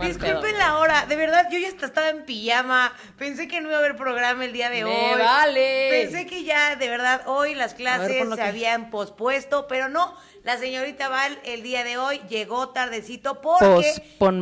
Pedo. 0.00 0.12
Disculpen 0.12 0.58
la 0.58 0.78
hora, 0.78 1.06
de 1.06 1.16
verdad, 1.16 1.48
yo 1.50 1.58
ya 1.58 1.68
estaba 1.68 2.08
en 2.08 2.24
pijama. 2.24 2.92
Pensé 3.18 3.48
que 3.48 3.60
no 3.60 3.68
iba 3.68 3.76
a 3.76 3.80
haber 3.80 3.96
programa 3.96 4.44
el 4.44 4.52
día 4.52 4.70
de 4.70 4.84
Me 4.84 5.12
hoy. 5.14 5.18
vale. 5.20 5.88
Pensé 5.90 6.26
que 6.26 6.44
ya, 6.44 6.76
de 6.76 6.88
verdad, 6.88 7.22
hoy 7.26 7.54
las 7.54 7.74
clases 7.74 8.28
se 8.34 8.42
habían 8.42 8.90
pospuesto, 8.90 9.66
pero 9.68 9.88
no. 9.88 10.14
La 10.42 10.56
señorita 10.56 11.08
Val 11.10 11.38
el 11.44 11.62
día 11.62 11.84
de 11.84 11.98
hoy 11.98 12.18
llegó 12.30 12.70
tardecito 12.70 13.42
porque 13.42 13.92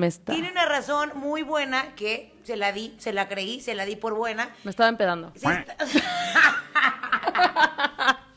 esta. 0.07 0.33
tiene 0.33 0.49
una 0.51 0.65
razón 0.65 1.11
muy 1.17 1.43
buena 1.43 1.95
que 1.97 2.33
se 2.45 2.57
la 2.57 2.71
di, 2.73 2.95
se 2.99 3.13
la 3.13 3.29
creí, 3.29 3.61
se 3.61 3.75
la 3.75 3.85
di 3.85 3.97
por 3.97 4.15
buena. 4.15 4.49
Me 4.63 4.71
estaba 4.71 4.89
empedando. 4.89 5.33
Sí 5.35 5.47
está- 5.49 5.77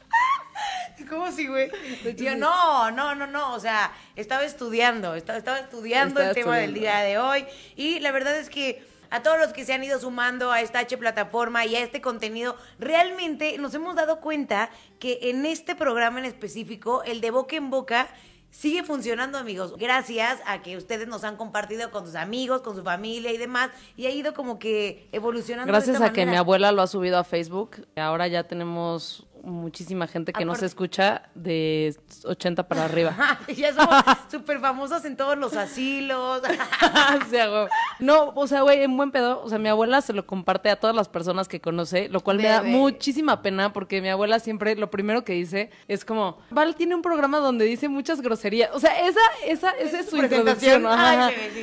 ¿Cómo 1.10 1.32
si, 1.32 1.48
güey? 1.48 1.70
Yo, 2.16 2.36
no, 2.36 2.92
no, 2.92 3.16
no, 3.16 3.28
no. 3.28 3.54
O 3.54 3.60
sea, 3.60 3.92
estaba 4.16 4.44
estudiando, 4.44 5.16
estaba, 5.16 5.38
estaba 5.38 5.60
estudiando 5.60 6.20
Estaba 6.20 6.30
el 6.30 6.36
tema 6.36 6.58
del 6.58 6.74
día 6.74 7.00
de 7.00 7.18
hoy. 7.18 7.46
Y 7.76 8.00
la 8.00 8.12
verdad 8.12 8.38
es 8.38 8.50
que 8.50 8.84
a 9.12 9.22
todos 9.22 9.38
los 9.38 9.52
que 9.54 9.66
se 9.66 9.74
han 9.74 9.84
ido 9.84 10.00
sumando 10.00 10.52
a 10.52 10.62
esta 10.62 10.80
H 10.80 10.98
plataforma 10.98 11.66
y 11.66 11.76
a 11.76 11.82
este 11.82 12.02
contenido, 12.02 12.56
realmente 12.80 13.58
nos 13.58 13.74
hemos 13.74 13.96
dado 13.96 14.22
cuenta 14.22 14.70
que 15.00 15.20
en 15.24 15.46
este 15.46 15.76
programa 15.76 16.20
en 16.20 16.26
específico, 16.26 17.04
el 17.04 17.20
de 17.20 17.30
boca 17.30 17.58
en 17.58 17.70
boca, 17.70 18.08
sigue 18.52 18.84
funcionando, 18.84 19.38
amigos. 19.38 19.76
Gracias 19.78 20.40
a 20.46 20.62
que 20.62 20.78
ustedes 20.78 21.08
nos 21.08 21.24
han 21.24 21.38
compartido 21.38 21.92
con 21.92 22.06
sus 22.06 22.16
amigos, 22.16 22.62
con 22.62 22.76
su 22.76 22.84
familia 22.84 23.32
y 23.32 23.38
demás. 23.38 23.72
Y 23.98 24.06
ha 24.06 24.12
ido 24.12 24.34
como 24.34 24.60
que 24.60 25.10
evolucionando. 25.12 25.66
de 25.66 25.72
Gracias 25.72 25.96
esta 25.96 26.08
a 26.08 26.14
que 26.14 26.26
mi 26.26 26.36
abuela 26.36 26.72
lo 26.72 26.82
ha 26.82 26.88
subido 26.88 27.18
a 27.18 27.24
Facebook, 27.24 27.86
ahora 27.96 28.28
ya 28.28 28.44
tenemos 28.44 29.26
muchísima 29.44 30.08
gente 30.08 30.34
que 30.34 30.46
nos 30.46 30.58
Aparte- 30.60 30.66
escucha 30.68 31.24
de 31.36 31.96
80 32.26 32.68
para 32.68 32.86
arriba. 32.86 33.16
ya 33.56 33.74
somos 33.74 34.04
súper 34.32 34.60
famosos 34.60 35.04
en 35.06 35.18
todos 35.18 35.38
los 35.38 35.56
asilos. 35.56 36.42
Huevo. 37.32 37.68
no, 38.00 38.32
o 38.36 38.48
sea, 38.48 38.62
güey, 38.62 38.84
en 38.84 38.96
buen 38.98 39.12
pedo, 39.12 39.42
o 39.44 39.50
sea, 39.50 39.58
mi 39.60 39.70
abuela 39.70 40.02
se 40.02 40.14
lo 40.14 40.26
comparte 40.26 40.70
a 40.70 40.76
todas 40.80 40.96
las 40.96 41.10
personas 41.10 41.48
que 41.48 41.60
conoce, 41.62 42.10
lo 42.10 42.22
cual 42.22 42.38
me 42.38 42.44
da 42.48 42.62
muchísima 42.64 43.42
pena 43.42 43.74
porque 43.74 44.02
mi 44.02 44.10
abuela 44.10 44.40
siempre 44.40 44.76
lo 44.76 44.90
primero 44.92 45.24
que 45.24 45.34
dice 45.34 45.70
es 45.88 46.06
como, 46.06 46.38
Val 46.50 46.76
tiene 46.76 46.96
un 46.96 47.02
programa 47.02 47.40
donde 47.40 47.66
dice 47.66 47.90
muchas 47.90 48.22
groserías, 48.22 48.70
o 48.74 48.80
sea, 48.80 49.08
esa 49.08 49.20
esa 49.46 49.72
esa 49.72 50.00
es 50.00 50.10
su 50.10 50.18
presentación. 50.18 50.82
introducción, 50.82 50.86
Ay, 50.88 51.18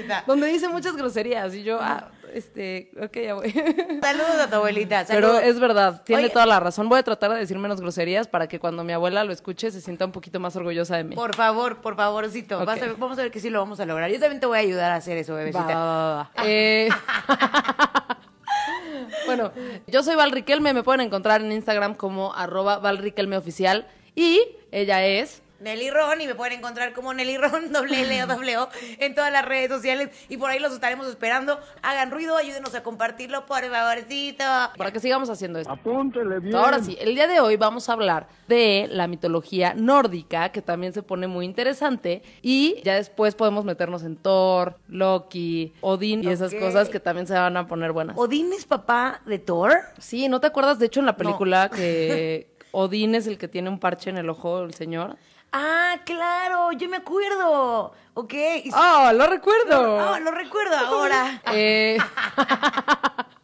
ajá. 0.08 0.24
donde 0.26 0.46
dice 0.48 0.68
muchas 0.68 0.96
groserías 0.96 1.54
y 1.54 1.62
yo, 1.62 1.78
ah, 1.80 2.08
este, 2.34 2.90
ok, 3.00 3.16
ya 3.16 3.34
voy. 3.34 3.50
Saludos 4.02 4.36
a 4.40 4.48
tu 4.48 4.56
abuelita. 4.56 5.04
Pero 5.06 5.38
es 5.38 5.58
verdad, 5.58 6.02
tiene 6.04 6.24
Oye, 6.24 6.32
toda 6.32 6.46
la 6.46 6.60
razón. 6.60 6.88
Voy 6.88 6.98
a 6.98 7.02
tratar 7.02 7.30
de 7.32 7.38
decir 7.38 7.58
menos 7.58 7.80
groserías 7.80 8.28
para 8.28 8.48
que 8.48 8.58
cuando 8.58 8.84
mi 8.84 8.92
abuela 8.92 9.24
lo 9.24 9.32
escuche 9.32 9.70
se 9.70 9.80
sienta 9.80 10.04
un 10.04 10.12
poquito 10.12 10.40
más 10.40 10.54
orgullosa 10.56 10.96
de 10.96 11.04
mí. 11.04 11.14
Por 11.14 11.34
favor, 11.34 11.80
por 11.80 11.96
favorcito. 11.96 12.64
Vas 12.64 12.80
a 12.82 12.86
ver- 12.86 12.96
vamos 12.96 13.18
a 13.18 13.22
ver 13.22 13.30
que 13.30 13.40
sí 13.40 13.50
lo 13.50 13.60
vamos 13.60 13.80
a 13.80 13.86
lograr. 13.86 14.10
Yo 14.10 14.18
también 14.20 14.40
te 14.40 14.46
voy 14.46 14.58
a 14.58 14.60
ayudar 14.60 14.92
a 14.92 14.96
hacer 14.96 15.16
eso, 15.18 15.34
bebecita. 15.34 15.64
va, 15.64 15.74
va, 15.74 16.14
va. 16.14 16.30
Eh, 16.44 16.88
bueno, 19.26 19.52
yo 19.86 20.02
soy 20.02 20.16
Val 20.16 20.32
Riquelme, 20.32 20.72
me 20.74 20.82
pueden 20.82 21.00
encontrar 21.02 21.40
en 21.40 21.52
Instagram 21.52 21.94
como 21.94 22.34
arroba 22.34 22.78
Val 22.78 22.98
Riquelme 22.98 23.36
Oficial 23.36 23.86
y 24.14 24.40
ella 24.72 25.04
es... 25.04 25.42
Nelly 25.60 25.90
Ron 25.90 26.20
y 26.20 26.26
me 26.26 26.34
pueden 26.34 26.58
encontrar 26.58 26.92
como 26.92 27.12
Nelly 27.12 27.36
Ron, 27.36 27.72
doble 27.72 28.02
L 28.02 28.24
O 28.24 28.26
doble 28.26 28.58
O, 28.58 28.68
en 28.98 29.14
todas 29.14 29.32
las 29.32 29.44
redes 29.44 29.70
sociales 29.70 30.10
y 30.28 30.36
por 30.36 30.50
ahí 30.50 30.58
los 30.58 30.72
estaremos 30.72 31.06
esperando. 31.08 31.58
Hagan 31.82 32.10
ruido, 32.10 32.36
ayúdenos 32.36 32.74
a 32.74 32.82
compartirlo, 32.82 33.46
por 33.46 33.64
favorcito. 33.64 34.44
Para 34.76 34.92
que 34.92 35.00
sigamos 35.00 35.30
haciendo 35.30 35.58
esto. 35.58 35.72
Apúntele 35.72 36.40
bien. 36.40 36.54
Ahora 36.54 36.80
sí, 36.80 36.96
el 37.00 37.14
día 37.14 37.26
de 37.26 37.40
hoy 37.40 37.56
vamos 37.56 37.88
a 37.88 37.92
hablar 37.92 38.28
de 38.46 38.88
la 38.90 39.06
mitología 39.06 39.74
nórdica, 39.74 40.50
que 40.50 40.62
también 40.62 40.92
se 40.92 41.02
pone 41.02 41.26
muy 41.26 41.44
interesante, 41.44 42.22
y 42.42 42.80
ya 42.84 42.94
después 42.94 43.34
podemos 43.34 43.64
meternos 43.64 44.02
en 44.04 44.16
Thor, 44.16 44.76
Loki, 44.88 45.72
Odín 45.80 46.22
y 46.24 46.28
esas 46.28 46.54
cosas 46.54 46.88
que 46.88 47.00
también 47.00 47.26
se 47.26 47.34
van 47.34 47.56
a 47.56 47.66
poner 47.66 47.92
buenas. 47.92 48.16
¿Odín 48.16 48.52
es 48.52 48.64
papá 48.64 49.20
de 49.26 49.38
Thor? 49.38 49.72
Sí, 49.98 50.28
¿no 50.28 50.40
te 50.40 50.46
acuerdas? 50.46 50.78
De 50.78 50.86
hecho, 50.86 51.00
en 51.00 51.06
la 51.06 51.16
película 51.16 51.68
que 51.68 52.48
Odín 52.72 53.14
es 53.14 53.26
el 53.26 53.38
que 53.38 53.48
tiene 53.48 53.68
un 53.68 53.78
parche 53.78 54.10
en 54.10 54.18
el 54.18 54.28
ojo, 54.28 54.62
el 54.62 54.74
señor. 54.74 55.16
Ah, 55.52 55.96
claro, 56.04 56.72
yo 56.72 56.88
me 56.88 56.98
acuerdo. 56.98 57.92
Ok. 58.14 58.32
y- 58.34 58.70
¡Oh, 58.74 59.10
lo 59.14 59.26
recuerdo! 59.26 59.98
Ah, 60.00 60.20
lo 60.20 60.30
recuerdo 60.30 60.76
ahora. 60.76 61.40
Eh, 61.52 61.96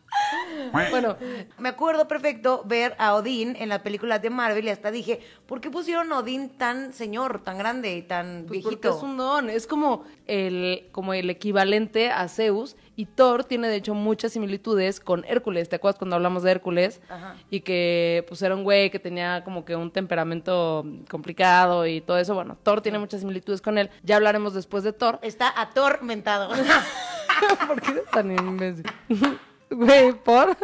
bueno, 0.91 1.17
Me 1.59 1.69
acuerdo 1.69 2.09
perfecto 2.09 2.63
ver 2.65 2.95
a 2.99 3.15
Odín 3.15 3.57
en 3.59 3.69
las 3.69 3.81
películas 3.81 4.23
de 4.23 4.31
Marvel 4.31 4.65
y 4.65 4.71
hasta 4.71 4.91
dije, 4.91 5.21
¿por 5.47 5.61
qué 5.61 5.71
pusieron 5.71 6.13
a 6.13 6.19
Odín 6.19 6.51
tan 6.51 6.93
señor, 6.93 7.43
tan 7.43 7.59
grande 7.59 7.97
y 7.97 8.03
tan 8.03 8.45
pues 8.47 8.63
porque 8.63 8.77
viejito? 8.77 8.97
es 8.97 9.03
un 9.03 9.17
don, 9.17 9.51
es 9.51 9.67
como 9.67 10.05
el, 10.27 10.89
como 10.93 11.15
el 11.15 11.31
equivalente 11.31 12.11
a 12.11 12.29
Zeus 12.29 12.77
y 12.97 13.07
Thor 13.07 13.45
tiene 13.45 13.69
de 13.69 13.77
hecho 13.77 13.95
muchas 13.95 14.33
similitudes 14.33 15.01
con 15.01 15.25
Hércules, 15.27 15.69
¿te 15.69 15.77
acuerdas 15.77 15.99
cuando 15.99 16.17
hablamos 16.17 16.43
de 16.43 16.51
Hércules? 16.53 17.01
Ajá. 17.09 17.35
Y 17.51 17.61
que 17.61 18.25
pues 18.29 18.41
era 18.43 18.55
un 18.55 18.65
güey 18.65 18.91
que 18.91 18.99
tenía 18.99 19.43
como 19.45 19.65
que 19.65 19.77
un 19.77 19.91
temperamento 19.91 20.85
complicado 21.11 21.87
y 21.87 22.01
todo 22.01 22.19
eso, 22.19 22.35
bueno, 22.35 22.57
Thor 22.63 22.81
tiene 22.81 22.99
muchas 22.99 23.21
similitudes 23.21 23.61
con 23.61 23.79
él, 23.79 23.91
ya 24.03 24.17
hablaremos 24.17 24.55
después 24.55 24.85
de 24.85 24.93
Thor. 24.93 25.19
Está 25.23 25.53
atormentado. 25.61 26.51
¿Por 27.67 27.81
qué 27.81 27.91
eres 27.91 28.11
tan 28.11 28.31
imbécil? 28.31 28.85
Güey, 29.75 30.13
¿por? 30.13 30.57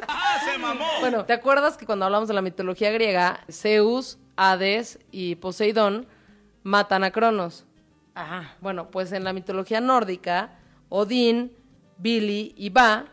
Bueno, 1.01 1.25
¿te 1.25 1.33
acuerdas 1.33 1.77
que 1.77 1.85
cuando 1.85 2.05
hablamos 2.05 2.29
de 2.29 2.35
la 2.35 2.43
mitología 2.43 2.93
griega, 2.93 3.41
Zeus, 3.51 4.19
Hades 4.37 5.01
y 5.11 5.35
Poseidón 5.35 6.07
matan 6.63 7.03
a 7.03 7.11
Cronos? 7.11 7.65
Ajá. 8.15 8.57
Bueno, 8.61 8.91
pues 8.91 9.11
en 9.13 9.25
la 9.25 9.33
mitología 9.33 9.81
nórdica, 9.81 10.59
Odín, 10.89 11.53
Billy 11.99 12.55
y 12.57 12.71
Ba 12.71 13.07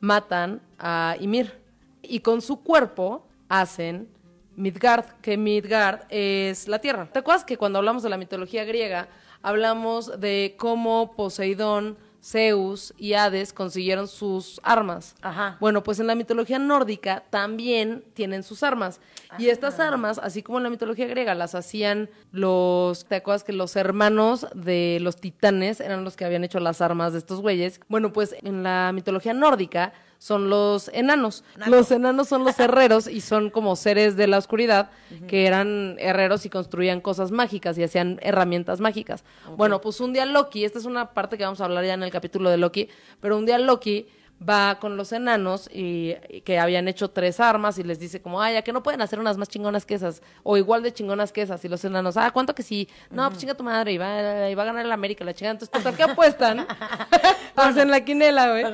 matan 0.00 0.60
a 0.78 1.16
Ymir. 1.20 1.60
Y 2.02 2.20
con 2.20 2.42
su 2.42 2.62
cuerpo 2.62 3.26
hacen 3.48 4.08
Midgard, 4.56 5.04
que 5.22 5.36
Midgard 5.36 6.00
es 6.08 6.66
la 6.66 6.80
tierra. 6.80 7.08
¿Te 7.12 7.20
acuerdas 7.20 7.44
que 7.44 7.56
cuando 7.56 7.78
hablamos 7.78 8.02
de 8.02 8.08
la 8.08 8.16
mitología 8.16 8.64
griega, 8.64 9.08
hablamos 9.42 10.20
de 10.20 10.56
cómo 10.58 11.14
Poseidón, 11.14 11.96
Zeus 12.24 12.94
y 12.96 13.12
Hades 13.12 13.52
consiguieron 13.52 14.08
sus 14.08 14.58
armas? 14.62 15.14
Ajá. 15.20 15.58
Bueno, 15.60 15.82
pues 15.82 16.00
en 16.00 16.06
la 16.06 16.14
mitología 16.14 16.58
nórdica 16.58 17.22
también 17.28 18.02
tienen 18.14 18.42
sus 18.42 18.62
armas. 18.62 19.00
Y 19.38 19.48
estas 19.48 19.78
armas, 19.78 20.18
así 20.18 20.42
como 20.42 20.58
en 20.58 20.64
la 20.64 20.70
mitología 20.70 21.06
griega, 21.06 21.34
las 21.34 21.54
hacían 21.54 22.08
los, 22.32 23.04
¿te 23.04 23.16
acuerdas 23.16 23.44
que 23.44 23.52
los 23.52 23.76
hermanos 23.76 24.46
de 24.54 24.98
los 25.02 25.16
titanes 25.16 25.80
eran 25.80 26.04
los 26.04 26.16
que 26.16 26.24
habían 26.24 26.44
hecho 26.44 26.60
las 26.60 26.80
armas 26.80 27.12
de 27.12 27.18
estos 27.18 27.40
güeyes? 27.40 27.80
Bueno, 27.88 28.12
pues 28.12 28.34
en 28.42 28.62
la 28.62 28.92
mitología 28.94 29.34
nórdica 29.34 29.92
son 30.24 30.48
los 30.48 30.88
enanos. 30.94 31.44
Los 31.66 31.90
enanos 31.90 32.28
son 32.28 32.44
los 32.44 32.58
herreros 32.58 33.08
y 33.08 33.20
son 33.20 33.50
como 33.50 33.76
seres 33.76 34.16
de 34.16 34.26
la 34.26 34.38
oscuridad 34.38 34.88
que 35.28 35.46
eran 35.46 35.96
herreros 35.98 36.46
y 36.46 36.48
construían 36.48 37.02
cosas 37.02 37.30
mágicas 37.30 37.76
y 37.76 37.82
hacían 37.82 38.18
herramientas 38.22 38.80
mágicas. 38.80 39.22
Bueno, 39.58 39.82
pues 39.82 40.00
un 40.00 40.14
día 40.14 40.24
Loki, 40.24 40.64
esta 40.64 40.78
es 40.78 40.86
una 40.86 41.10
parte 41.10 41.36
que 41.36 41.44
vamos 41.44 41.60
a 41.60 41.66
hablar 41.66 41.84
ya 41.84 41.92
en 41.92 42.02
el 42.02 42.10
capítulo 42.10 42.48
de 42.48 42.56
Loki, 42.56 42.88
pero 43.20 43.36
un 43.36 43.44
día 43.44 43.58
Loki 43.58 44.06
va 44.46 44.78
con 44.78 44.96
los 44.96 45.12
enanos 45.12 45.70
y, 45.72 46.14
y 46.28 46.40
que 46.42 46.58
habían 46.58 46.88
hecho 46.88 47.08
tres 47.10 47.40
armas 47.40 47.78
y 47.78 47.82
les 47.82 47.98
dice 47.98 48.20
como, 48.20 48.40
ay, 48.40 48.56
¿a 48.56 48.62
que 48.62 48.72
no 48.72 48.82
pueden 48.82 49.00
hacer 49.00 49.18
unas 49.18 49.38
más 49.38 49.48
chingonas 49.48 49.86
que 49.86 49.94
esas? 49.94 50.22
O 50.42 50.56
igual 50.56 50.82
de 50.82 50.92
chingonas 50.92 51.32
que 51.32 51.42
esas. 51.42 51.64
Y 51.64 51.68
los 51.68 51.84
enanos, 51.84 52.16
ah, 52.16 52.30
¿cuánto 52.30 52.54
que 52.54 52.62
sí? 52.62 52.88
No, 53.10 53.28
pues 53.28 53.40
chinga 53.40 53.54
tu 53.54 53.64
madre, 53.64 53.92
y 53.92 53.98
va, 53.98 54.50
y 54.50 54.54
va 54.54 54.62
a 54.62 54.66
ganar 54.66 54.84
el 54.84 54.92
América, 54.92 55.24
la 55.24 55.34
chingada. 55.34 55.52
Entonces, 55.52 55.70
total, 55.70 55.96
¿qué 55.96 56.02
apuestan? 56.02 56.66
Hacen 57.56 57.90
la 57.90 58.04
quinela, 58.04 58.50
güey. 58.50 58.64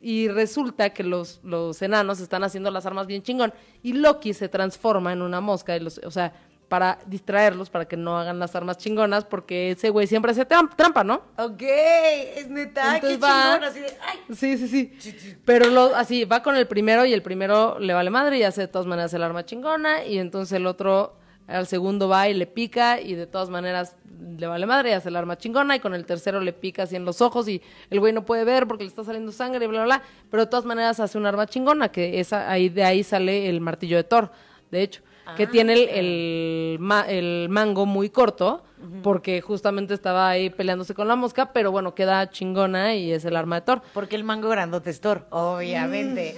Y 0.00 0.28
resulta 0.28 0.90
que 0.90 1.02
los, 1.02 1.40
los 1.42 1.80
enanos 1.82 2.20
están 2.20 2.44
haciendo 2.44 2.70
las 2.70 2.86
armas 2.86 3.06
bien 3.06 3.22
chingón. 3.22 3.52
Y 3.82 3.94
Loki 3.94 4.34
se 4.34 4.48
transforma 4.48 5.12
en 5.12 5.22
una 5.22 5.40
mosca, 5.40 5.76
y 5.76 5.80
los, 5.80 5.98
o 5.98 6.10
sea, 6.10 6.32
para 6.70 7.00
distraerlos, 7.06 7.68
para 7.68 7.84
que 7.86 7.96
no 7.96 8.16
hagan 8.16 8.38
las 8.38 8.54
armas 8.54 8.78
chingonas, 8.78 9.24
porque 9.24 9.72
ese 9.72 9.90
güey 9.90 10.06
siempre 10.06 10.30
hace 10.30 10.46
tram- 10.46 10.70
trampa, 10.76 11.02
¿no? 11.02 11.20
Ok, 11.36 11.60
es 11.62 12.48
neta, 12.48 12.94
Entonces 12.94 13.18
qué 13.18 13.22
va- 13.22 13.42
chingón, 13.54 13.64
así 13.68 13.80
de, 13.80 13.86
ay. 14.06 14.18
Sí, 14.36 14.56
sí, 14.56 14.68
sí. 15.00 15.36
Pero 15.44 15.66
lo, 15.68 15.96
así, 15.96 16.24
va 16.24 16.44
con 16.44 16.54
el 16.54 16.68
primero 16.68 17.04
y 17.04 17.12
el 17.12 17.22
primero 17.22 17.76
le 17.80 17.92
vale 17.92 18.08
madre 18.10 18.38
y 18.38 18.44
hace 18.44 18.60
de 18.62 18.68
todas 18.68 18.86
maneras 18.86 19.12
el 19.14 19.22
arma 19.24 19.44
chingona 19.44 20.04
y 20.04 20.18
entonces 20.18 20.52
el 20.52 20.64
otro 20.66 21.16
al 21.48 21.66
segundo 21.66 22.08
va 22.08 22.28
y 22.28 22.34
le 22.34 22.46
pica 22.46 23.00
y 23.00 23.16
de 23.16 23.26
todas 23.26 23.50
maneras 23.50 23.96
le 24.38 24.46
vale 24.46 24.64
madre 24.64 24.90
y 24.90 24.92
hace 24.92 25.08
el 25.08 25.16
arma 25.16 25.36
chingona 25.36 25.74
y 25.74 25.80
con 25.80 25.92
el 25.94 26.06
tercero 26.06 26.38
le 26.40 26.52
pica 26.52 26.84
así 26.84 26.94
en 26.94 27.04
los 27.04 27.20
ojos 27.20 27.48
y 27.48 27.60
el 27.90 27.98
güey 27.98 28.12
no 28.12 28.24
puede 28.24 28.44
ver 28.44 28.68
porque 28.68 28.84
le 28.84 28.88
está 28.90 29.02
saliendo 29.02 29.32
sangre 29.32 29.64
y 29.64 29.66
bla, 29.66 29.84
bla, 29.84 29.96
bla. 29.98 30.02
Pero 30.30 30.44
de 30.44 30.50
todas 30.50 30.64
maneras 30.64 31.00
hace 31.00 31.18
un 31.18 31.26
arma 31.26 31.46
chingona 31.48 31.88
que 31.90 32.20
esa, 32.20 32.48
ahí, 32.48 32.68
de 32.68 32.84
ahí 32.84 33.02
sale 33.02 33.48
el 33.48 33.60
martillo 33.60 33.96
de 33.96 34.04
Thor, 34.04 34.30
de 34.70 34.82
hecho. 34.82 35.02
Que 35.36 35.46
tiene 35.46 35.72
el, 35.74 35.88
el, 35.88 36.76
ma- 36.80 37.06
el 37.08 37.48
mango 37.50 37.86
muy 37.86 38.10
corto, 38.10 38.64
porque 39.02 39.40
justamente 39.42 39.92
estaba 39.94 40.28
ahí 40.30 40.48
peleándose 40.50 40.94
con 40.94 41.06
la 41.06 41.14
mosca, 41.16 41.52
pero 41.52 41.70
bueno, 41.70 41.94
queda 41.94 42.30
chingona 42.30 42.94
y 42.94 43.12
es 43.12 43.24
el 43.26 43.36
arma 43.36 43.56
de 43.56 43.62
Thor. 43.66 43.82
Porque 43.92 44.16
el 44.16 44.24
mango 44.24 44.48
grandote 44.48 44.88
es 44.90 45.00
Thor, 45.00 45.26
obviamente. 45.30 46.36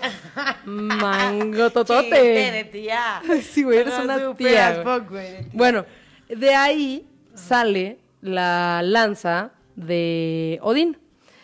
Mango 0.65 1.43
Chiste 1.44 1.62
de 1.62 1.71
totote. 1.71 2.69
tía. 2.73 3.23
Sí, 3.43 3.62
güey, 3.62 3.79
eres 3.79 3.94
Ajá, 3.94 4.03
una 4.05 4.35
tía, 4.35 4.83
güey. 4.83 4.85
fuck, 5.00 5.11
güey. 5.11 5.37
Bueno, 5.53 5.85
de 6.29 6.55
ahí 6.55 7.06
sale 7.35 7.99
la 8.21 8.83
lanza 8.83 9.53
de 9.77 10.59
Odín. 10.62 10.99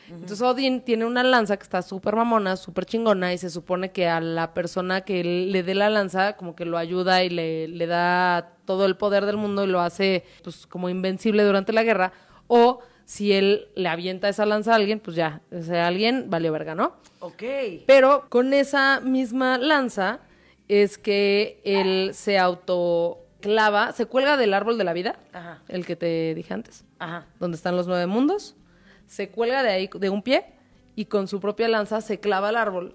Entonces 0.08 0.40
Odín 0.42 0.80
tiene 0.82 1.04
una 1.04 1.22
lanza 1.22 1.56
que 1.56 1.62
está 1.62 1.82
súper 1.82 2.16
mamona, 2.16 2.56
súper 2.56 2.86
chingona, 2.86 3.32
y 3.32 3.38
se 3.38 3.50
supone 3.50 3.92
que 3.92 4.08
a 4.08 4.20
la 4.20 4.54
persona 4.54 5.02
que 5.02 5.22
le 5.22 5.62
dé 5.62 5.74
la 5.74 5.90
lanza, 5.90 6.36
como 6.36 6.56
que 6.56 6.64
lo 6.64 6.78
ayuda 6.78 7.22
y 7.24 7.30
le, 7.30 7.68
le 7.68 7.86
da 7.86 8.54
todo 8.64 8.86
el 8.86 8.96
poder 8.96 9.26
del 9.26 9.36
mundo 9.36 9.64
y 9.64 9.66
lo 9.66 9.80
hace, 9.80 10.24
pues, 10.42 10.66
como 10.66 10.88
invencible 10.88 11.44
durante 11.44 11.72
la 11.72 11.82
guerra. 11.82 12.12
O 12.46 12.80
si 13.04 13.32
él 13.32 13.68
le 13.74 13.88
avienta 13.88 14.28
esa 14.28 14.44
lanza 14.46 14.72
a 14.72 14.76
alguien, 14.76 15.00
pues 15.00 15.16
ya, 15.16 15.40
ese 15.50 15.78
alguien 15.78 16.26
valió 16.28 16.52
verga, 16.52 16.74
¿no? 16.74 16.94
Ok. 17.20 17.42
Pero 17.86 18.26
con 18.28 18.52
esa 18.52 19.00
misma 19.00 19.56
lanza 19.58 20.20
es 20.68 20.98
que 20.98 21.60
él 21.64 22.10
se 22.12 22.38
autoclava, 22.38 23.92
se 23.92 24.06
cuelga 24.06 24.36
del 24.36 24.52
árbol 24.54 24.78
de 24.78 24.84
la 24.84 24.92
vida, 24.92 25.18
Ajá. 25.32 25.62
el 25.68 25.86
que 25.86 25.96
te 25.96 26.34
dije 26.34 26.52
antes, 26.52 26.84
Ajá. 26.98 27.26
donde 27.40 27.56
están 27.56 27.76
los 27.76 27.86
nueve 27.86 28.06
mundos, 28.06 28.54
se 29.08 29.30
cuelga 29.30 29.64
de 29.64 29.70
ahí 29.70 29.90
de 29.92 30.08
un 30.10 30.22
pie 30.22 30.44
y 30.94 31.06
con 31.06 31.26
su 31.26 31.40
propia 31.40 31.66
lanza 31.66 32.00
se 32.00 32.20
clava 32.20 32.50
al 32.50 32.56
árbol. 32.56 32.94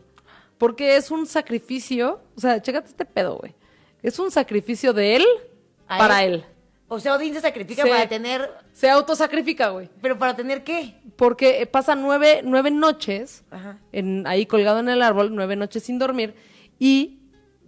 Porque 0.57 0.95
es 0.95 1.11
un 1.11 1.25
sacrificio, 1.25 2.21
o 2.37 2.39
sea, 2.39 2.61
chécate 2.61 2.87
este 2.87 3.03
pedo, 3.03 3.37
güey. 3.39 3.53
Es 4.01 4.17
un 4.19 4.31
sacrificio 4.31 4.93
de 4.93 5.17
él 5.17 5.25
¿A 5.87 5.97
para 5.97 6.23
él? 6.23 6.33
él. 6.35 6.45
O 6.87 6.99
sea, 6.99 7.15
Odín 7.15 7.33
se 7.33 7.41
sacrifica 7.41 7.81
Se- 7.83 7.89
para 7.89 8.07
tener. 8.07 8.49
Se 8.71 8.89
autosacrifica, 8.89 9.69
güey. 9.69 9.89
¿Pero 10.01 10.17
para 10.19 10.35
tener 10.35 10.63
qué? 10.63 10.95
Porque 11.17 11.65
pasa 11.65 11.95
nueve, 11.95 12.41
nueve 12.43 12.69
noches 12.71 13.43
Ajá. 13.51 13.79
en, 13.91 14.25
ahí 14.27 14.45
colgado 14.45 14.79
en 14.79 14.89
el 14.89 15.01
árbol, 15.01 15.33
nueve 15.35 15.55
noches 15.55 15.83
sin 15.83 15.97
dormir, 15.99 16.35
y 16.79 17.19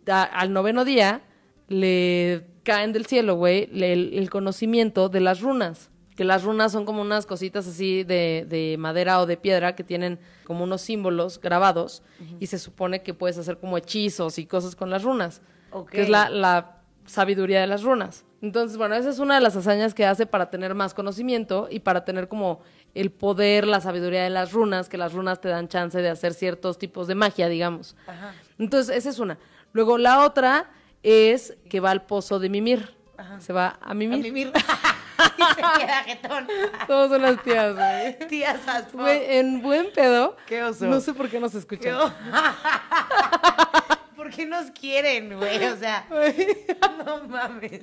a- 0.07 0.23
al 0.23 0.53
noveno 0.53 0.85
día 0.85 1.21
le 1.67 2.45
caen 2.63 2.93
del 2.93 3.05
cielo, 3.05 3.35
güey, 3.35 3.69
el 3.81 4.29
conocimiento 4.29 5.09
de 5.09 5.19
las 5.21 5.41
runas. 5.41 5.89
Que 6.15 6.23
las 6.23 6.43
runas 6.43 6.71
son 6.71 6.85
como 6.85 7.01
unas 7.01 7.25
cositas 7.25 7.67
así 7.67 8.03
de, 8.03 8.45
de 8.47 8.77
madera 8.79 9.19
o 9.19 9.25
de 9.25 9.37
piedra 9.37 9.75
que 9.75 9.83
tienen 9.83 10.19
como 10.45 10.63
unos 10.63 10.81
símbolos 10.81 11.41
grabados 11.41 12.03
y 12.39 12.47
se 12.47 12.57
supone 12.57 13.03
que 13.03 13.13
puedes 13.13 13.37
hacer 13.37 13.57
como 13.57 13.77
hechizos 13.77 14.37
y 14.39 14.45
cosas 14.45 14.75
con 14.75 14.89
las 14.89 15.03
runas. 15.03 15.41
Ok. 15.71 15.91
Que 15.91 16.03
es 16.03 16.09
la, 16.09 16.29
la 16.29 16.77
sabiduría 17.05 17.61
de 17.61 17.67
las 17.67 17.83
runas. 17.83 18.25
Entonces, 18.41 18.77
bueno, 18.77 18.95
esa 18.95 19.09
es 19.09 19.19
una 19.19 19.35
de 19.35 19.41
las 19.41 19.55
hazañas 19.55 19.93
que 19.93 20.05
hace 20.05 20.25
para 20.25 20.49
tener 20.49 20.75
más 20.75 20.93
conocimiento 20.93 21.67
y 21.69 21.79
para 21.79 22.05
tener 22.05 22.27
como 22.27 22.61
el 22.93 23.11
poder, 23.11 23.65
la 23.67 23.81
sabiduría 23.81 24.23
de 24.23 24.29
las 24.29 24.53
runas, 24.53 24.87
que 24.87 24.97
las 24.97 25.13
runas 25.13 25.41
te 25.41 25.49
dan 25.49 25.67
chance 25.67 25.99
de 25.99 26.09
hacer 26.09 26.33
ciertos 26.33 26.77
tipos 26.77 27.07
de 27.07 27.15
magia, 27.15 27.49
digamos. 27.49 27.95
Ajá. 28.07 28.33
Entonces, 28.59 28.95
esa 28.95 29.09
es 29.09 29.19
una. 29.19 29.37
Luego, 29.73 29.97
la 29.97 30.23
otra 30.23 30.69
es 31.03 31.57
que 31.69 31.79
va 31.79 31.91
al 31.91 32.05
pozo 32.05 32.39
de 32.39 32.49
Mimir. 32.49 32.95
Se 33.39 33.51
va 33.53 33.79
a 33.81 33.91
A 33.91 33.93
Mimir. 33.93 34.51
y 35.37 35.43
se 35.55 35.61
queda 35.79 36.03
jetón. 36.03 36.47
Todos 36.87 37.09
son 37.11 37.21
las 37.21 37.41
tías, 37.43 37.75
güey. 37.75 38.17
Tías. 38.29 38.59
Güey, 38.93 39.37
en 39.37 39.61
buen 39.61 39.91
pedo. 39.93 40.35
Qué 40.47 40.63
oso. 40.63 40.85
No 40.85 40.99
sé 40.99 41.13
por 41.13 41.29
qué 41.29 41.39
nos 41.39 41.55
escuchan. 41.55 41.95
¿Por 44.15 44.29
qué 44.31 44.45
nos 44.45 44.71
quieren, 44.71 45.37
güey? 45.37 45.63
O 45.65 45.75
sea, 45.77 46.07
no 47.05 47.27
mames. 47.27 47.81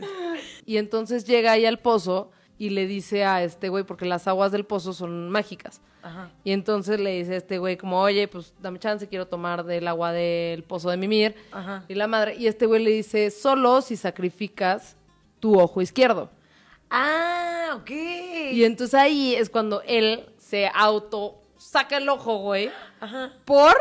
Y 0.67 0.77
entonces 0.77 1.25
llega 1.25 1.53
ahí 1.53 1.67
al 1.67 1.79
pozo 1.79 2.33
y 2.59 2.71
le 2.71 2.87
dice 2.87 3.25
a 3.25 3.43
este 3.45 3.69
güey, 3.69 3.85
porque 3.85 4.05
las 4.07 4.27
aguas 4.27 4.51
del 4.53 4.65
pozo 4.65 4.93
son 4.93 5.31
mágicas. 5.31 5.81
Ajá. 6.03 6.31
Y 6.43 6.53
entonces 6.53 6.99
le 7.01 7.11
dice 7.11 7.35
a 7.35 7.37
este 7.37 7.59
güey 7.59 7.77
como, 7.77 8.01
oye, 8.01 8.27
pues 8.29 8.55
dame 8.61 8.79
chance, 8.79 9.09
quiero 9.09 9.27
tomar 9.27 9.65
del 9.65 9.87
agua 9.87 10.13
del 10.13 10.65
pozo 10.65 10.91
de 10.91 10.97
Mimir. 10.97 11.37
Ajá. 11.53 11.85
Y 11.89 11.95
la 11.95 12.07
madre, 12.07 12.35
y 12.37 12.47
este 12.47 12.67
güey 12.67 12.83
le 12.83 12.91
dice, 12.91 13.31
solo 13.31 13.83
si 13.83 13.97
sacrificas 13.97 14.97
tu 15.39 15.61
ojo 15.61 15.83
izquierdo. 15.83 16.31
Ah, 16.95 17.71
ok. 17.77 17.91
Y 17.91 18.65
entonces 18.65 18.95
ahí 18.95 19.35
es 19.35 19.49
cuando 19.49 19.83
él 19.87 20.27
se 20.39 20.71
auto 20.75 21.41
saca 21.57 21.97
el 21.97 22.09
ojo, 22.09 22.37
güey. 22.39 22.71
Ajá. 23.01 23.33
Por, 23.47 23.75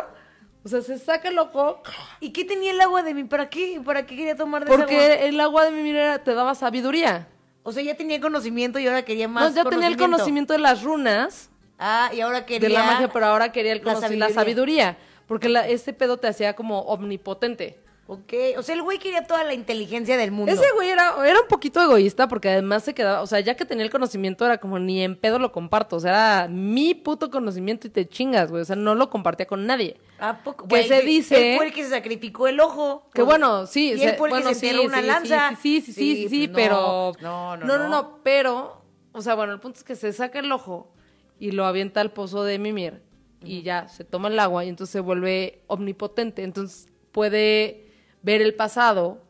o 0.63 0.69
sea, 0.69 0.81
se 0.81 0.97
saca 0.97 1.27
el 1.29 1.37
ojo 1.39 1.81
¿Y 2.21 2.29
qué 2.31 2.45
tenía 2.45 2.71
el 2.71 2.79
agua 2.79 3.03
de 3.03 3.13
mí? 3.13 3.25
¿Para 3.25 3.49
qué? 3.49 3.81
¿Para 3.83 4.05
qué 4.05 4.15
quería 4.15 4.35
tomar 4.35 4.63
de 4.63 4.71
esa 4.73 4.75
agua? 4.75 4.85
porque 4.85 5.27
el 5.27 5.39
agua 5.41 5.65
de 5.65 5.71
Mimir 5.71 5.95
era- 5.97 6.23
te 6.23 6.33
daba 6.33 6.55
sabiduría. 6.55 7.27
O 7.63 7.71
sea, 7.73 7.83
ya 7.83 7.95
tenía 7.95 8.19
conocimiento 8.21 8.79
y 8.79 8.87
ahora 8.87 9.03
quería 9.03 9.27
más 9.27 9.49
No, 9.53 9.55
ya 9.63 9.69
tenía 9.69 9.87
el 9.87 9.97
conocimiento 9.97 10.53
de 10.53 10.59
las 10.59 10.81
runas. 10.81 11.49
Ah, 11.77 12.09
y 12.13 12.21
ahora 12.21 12.45
quería... 12.45 12.69
de 12.69 12.73
la 12.73 12.83
magia, 12.83 13.11
pero 13.11 13.25
ahora 13.25 13.51
quería 13.51 13.73
el 13.73 13.83
la 13.83 13.95
conoci- 13.95 14.15
la 14.17 14.29
sabiduría. 14.29 14.97
porque 15.27 15.49
la- 15.49 15.67
ese 15.67 15.93
pedo 15.93 16.17
te 16.17 16.27
hacía 16.27 16.55
como 16.55 16.79
omnipotente. 16.81 17.79
Ok, 18.13 18.33
o 18.57 18.61
sea, 18.61 18.75
el 18.75 18.81
güey 18.81 18.99
quería 18.99 19.23
toda 19.23 19.45
la 19.45 19.53
inteligencia 19.53 20.17
del 20.17 20.31
mundo. 20.31 20.51
Ese 20.51 20.65
güey 20.75 20.89
era, 20.89 21.15
era 21.25 21.39
un 21.39 21.47
poquito 21.47 21.81
egoísta 21.81 22.27
porque 22.27 22.49
además 22.49 22.83
se 22.83 22.93
quedaba, 22.93 23.21
o 23.21 23.25
sea, 23.25 23.39
ya 23.39 23.55
que 23.55 23.63
tenía 23.63 23.85
el 23.85 23.89
conocimiento 23.89 24.45
era 24.45 24.57
como 24.57 24.79
ni 24.79 25.01
en 25.01 25.15
pedo 25.15 25.39
lo 25.39 25.53
comparto, 25.53 25.95
o 25.95 25.99
sea, 26.01 26.11
era 26.41 26.47
mi 26.49 26.93
puto 26.93 27.31
conocimiento 27.31 27.87
y 27.87 27.89
te 27.89 28.05
chingas, 28.05 28.51
güey, 28.51 28.63
o 28.63 28.65
sea, 28.65 28.75
no 28.75 28.95
lo 28.95 29.09
compartía 29.09 29.45
con 29.47 29.65
nadie. 29.65 29.95
¿A 30.19 30.43
poco? 30.43 30.67
Que 30.67 30.75
Güey, 30.75 30.87
se 30.89 31.01
dice- 31.03 31.51
Él 31.53 31.57
fue 31.57 31.67
el 31.67 31.73
que 31.73 31.85
se 31.85 31.89
sacrificó 31.91 32.49
el 32.49 32.59
ojo. 32.59 33.09
Que 33.13 33.21
bueno, 33.21 33.65
sí, 33.65 33.93
Y 33.95 34.03
él 34.03 34.15
fue 34.17 34.27
el 34.27 34.31
bueno, 34.33 34.49
que 34.49 34.55
se 34.55 34.59
sí, 34.59 34.67
enterró 34.67 34.87
una 34.89 34.99
sí, 34.99 35.07
lanza. 35.07 35.49
Sí, 35.61 35.79
sí, 35.79 35.81
sí, 35.81 35.93
sí, 35.93 36.15
sí, 36.23 36.29
sí, 36.29 36.47
pues 36.49 36.65
pero. 36.65 37.13
No, 37.21 37.55
no, 37.55 37.65
no, 37.65 37.77
no, 37.77 37.87
no, 37.87 38.19
pero, 38.23 38.81
o 39.13 39.21
sea, 39.21 39.35
bueno, 39.35 39.53
el 39.53 39.61
punto 39.61 39.77
es 39.77 39.85
que 39.85 39.95
se 39.95 40.11
saca 40.11 40.39
el 40.39 40.51
ojo 40.51 40.91
y 41.39 41.51
lo 41.51 41.63
avienta 41.65 42.01
al 42.01 42.11
pozo 42.11 42.43
de 42.43 42.59
Mimir 42.59 43.03
y 43.41 43.61
ya 43.61 43.87
se 43.87 44.03
toma 44.03 44.27
el 44.27 44.37
agua 44.37 44.65
y 44.65 44.67
entonces 44.67 44.91
se 44.91 44.99
vuelve 44.99 45.63
omnipotente. 45.67 46.43
Entonces 46.43 46.89
puede 47.13 47.89
ver 48.23 48.41
el 48.41 48.53
pasado, 48.53 49.21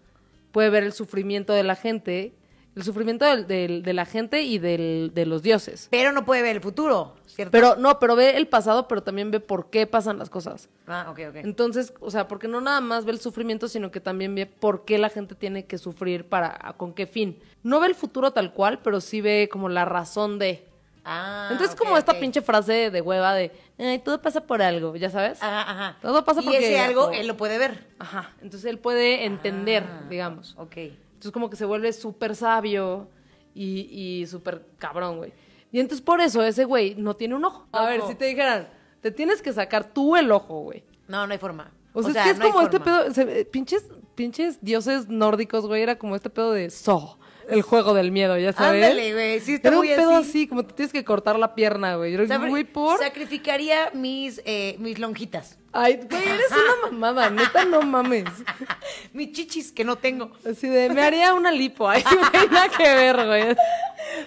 puede 0.51 0.69
ver 0.69 0.83
el 0.83 0.93
sufrimiento 0.93 1.53
de 1.53 1.63
la 1.63 1.75
gente, 1.75 2.33
el 2.75 2.83
sufrimiento 2.83 3.25
del- 3.25 3.47
del- 3.47 3.83
de 3.83 3.93
la 3.93 4.05
gente 4.05 4.43
y 4.43 4.57
del- 4.57 5.11
de 5.13 5.25
los 5.25 5.43
dioses. 5.43 5.87
Pero 5.91 6.11
no 6.13 6.23
puede 6.25 6.41
ver 6.41 6.55
el 6.55 6.61
futuro, 6.61 7.15
¿cierto? 7.25 7.51
Pero 7.51 7.75
no, 7.75 7.99
pero 7.99 8.15
ve 8.15 8.37
el 8.37 8.47
pasado, 8.47 8.87
pero 8.87 9.03
también 9.03 9.29
ve 9.31 9.39
por 9.41 9.69
qué 9.69 9.87
pasan 9.87 10.17
las 10.17 10.29
cosas. 10.29 10.69
Ah, 10.87 11.07
ok, 11.09 11.19
ok. 11.29 11.35
Entonces, 11.43 11.93
o 11.99 12.09
sea, 12.11 12.27
porque 12.29 12.47
no 12.47 12.61
nada 12.61 12.79
más 12.79 13.03
ve 13.03 13.11
el 13.11 13.19
sufrimiento, 13.19 13.67
sino 13.67 13.91
que 13.91 13.99
también 13.99 14.35
ve 14.35 14.45
por 14.45 14.85
qué 14.85 14.97
la 14.97 15.09
gente 15.09 15.35
tiene 15.35 15.65
que 15.65 15.77
sufrir 15.77 16.25
para 16.29 16.73
con 16.77 16.93
qué 16.93 17.07
fin. 17.07 17.39
No 17.63 17.79
ve 17.81 17.87
el 17.87 17.95
futuro 17.95 18.31
tal 18.31 18.53
cual, 18.53 18.79
pero 18.81 19.01
sí 19.01 19.19
ve 19.21 19.49
como 19.51 19.67
la 19.67 19.83
razón 19.85 20.39
de. 20.39 20.65
Ah, 21.03 21.49
Entonces, 21.51 21.73
ok, 21.75 21.79
como 21.83 21.97
esta 21.97 22.19
pinche 22.19 22.41
frase 22.41 22.91
de 22.91 23.01
hueva 23.01 23.33
de, 23.33 23.51
"Ay, 23.79 23.99
todo 23.99 24.21
pasa 24.21 24.41
por 24.45 24.61
algo, 24.61 24.95
ya 24.95 25.09
sabes. 25.09 25.41
Ajá, 25.41 25.61
ajá. 25.71 25.97
Todo 26.01 26.23
pasa 26.23 26.41
y 26.41 26.45
porque- 26.45 26.59
ese 26.59 26.79
algo, 26.79 27.09
él 27.11 27.27
lo 27.27 27.37
puede 27.37 27.57
ver. 27.57 27.87
Ajá. 27.97 28.31
Entonces 28.41 28.69
él 28.69 28.77
puede 28.77 29.25
entender, 29.25 29.83
Ah, 29.87 30.05
digamos. 30.09 30.55
Ok. 30.59 30.77
Entonces 30.77 31.31
como 31.31 31.49
que 31.49 31.55
se 31.55 31.65
vuelve 31.65 31.91
súper 31.93 32.35
sabio 32.35 33.09
y, 33.55 33.81
y 34.21 34.27
súper 34.27 34.65
cabrón, 34.77 35.17
güey. 35.17 35.33
Y 35.71 35.79
entonces 35.79 36.03
por 36.03 36.21
eso 36.21 36.43
ese 36.43 36.65
güey 36.65 36.95
no 36.95 37.15
tiene 37.15 37.33
un 37.35 37.45
ojo. 37.45 37.67
A 37.71 37.85
ver, 37.87 38.01
si 38.07 38.15
te 38.15 38.25
dijeran, 38.25 38.67
te 39.01 39.09
tienes 39.11 39.41
que 39.41 39.53
sacar 39.53 39.85
tú 39.93 40.15
el 40.17 40.31
ojo, 40.31 40.61
güey. 40.61 40.83
No, 41.07 41.25
no 41.25 41.33
hay 41.33 41.39
forma. 41.39 41.71
O 41.93 42.03
sea, 42.03 42.11
es 42.11 42.23
que 42.25 42.29
es 42.31 42.37
no 42.39 42.45
como 42.51 42.61
este 42.61 42.79
pedo, 42.79 43.11
se- 43.13 43.45
pinches, 43.45 43.85
pinches 44.15 44.59
dioses 44.61 45.07
nórdicos, 45.09 45.65
güey, 45.67 45.81
era 45.81 45.97
como 45.97 46.15
este 46.15 46.29
pedo 46.29 46.51
de 46.53 46.69
So, 46.69 47.17
el 47.51 47.61
juego 47.61 47.93
del 47.93 48.11
miedo, 48.11 48.37
ya 48.37 48.53
sabes. 48.53 48.83
Ándale, 48.83 49.13
güey, 49.13 49.39
sí 49.39 49.53
está 49.55 49.69
Era 49.69 49.79
un 49.79 49.85
muy 49.85 49.95
pedo 49.95 50.15
así. 50.15 50.29
así, 50.29 50.47
como 50.47 50.65
te 50.65 50.73
tienes 50.73 50.91
que 50.93 51.03
cortar 51.03 51.37
la 51.37 51.53
pierna, 51.53 51.95
güey. 51.95 52.13
Yo 52.13 52.39
güey, 52.49 52.63
por... 52.63 52.99
Sacrificaría 52.99 53.91
mis, 53.93 54.41
eh, 54.45 54.75
mis 54.79 54.99
lonjitas. 54.99 55.60
Ay, 55.73 55.99
güey, 56.09 56.23
eres 56.23 56.51
una 56.51 56.91
mamada, 56.91 57.29
neta, 57.29 57.63
no 57.63 57.81
mames. 57.81 58.25
Mis 59.13 59.31
chichis 59.31 59.71
que 59.71 59.83
no 59.83 59.95
tengo. 59.95 60.31
Así 60.49 60.67
de, 60.67 60.89
me 60.89 61.01
haría 61.01 61.33
una 61.33 61.51
lipo, 61.51 61.87
ay, 61.87 62.03
güey, 62.03 62.47
nada 62.51 62.69
que 62.69 62.83
ver, 62.83 63.25
güey. 63.25 63.55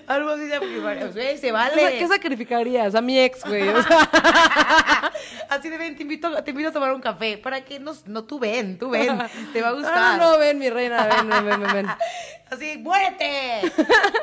Algo 0.07 0.31
así 0.31 0.45
de 0.45 0.55
sacrificaría. 0.55 1.07
Güey, 1.11 1.39
se 1.39 1.53
vale. 1.53 1.99
¿Qué 1.99 2.09
sacrificarías? 2.09 2.95
A 2.95 3.01
mi 3.01 3.19
ex, 3.19 3.45
güey. 3.45 3.69
O 3.69 3.83
sea, 3.83 4.09
Así 5.49 5.69
de 5.69 5.79
ven, 5.79 5.97
te 5.97 6.03
invito, 6.03 6.43
te 6.43 6.51
invito 6.51 6.71
a 6.71 6.73
tomar 6.73 6.93
un 6.93 7.01
café. 7.01 7.39
Para 7.39 7.65
que 7.65 7.79
no, 7.79 7.93
no 8.07 8.25
tú 8.25 8.39
ven, 8.39 8.79
tú 8.79 8.91
ven. 8.91 9.19
Te 9.53 9.63
va 9.63 9.69
a 9.69 9.73
gustar. 9.73 9.95
Ah, 9.95 10.17
no, 10.19 10.39
ven, 10.39 10.59
mi 10.59 10.71
reina, 10.71 11.07
ven, 11.07 11.29
ven, 11.29 11.45
ven, 11.47 11.61
ven, 11.61 11.73
ven. 11.73 11.87
Así, 12.51 12.79
muérete. 12.79 13.73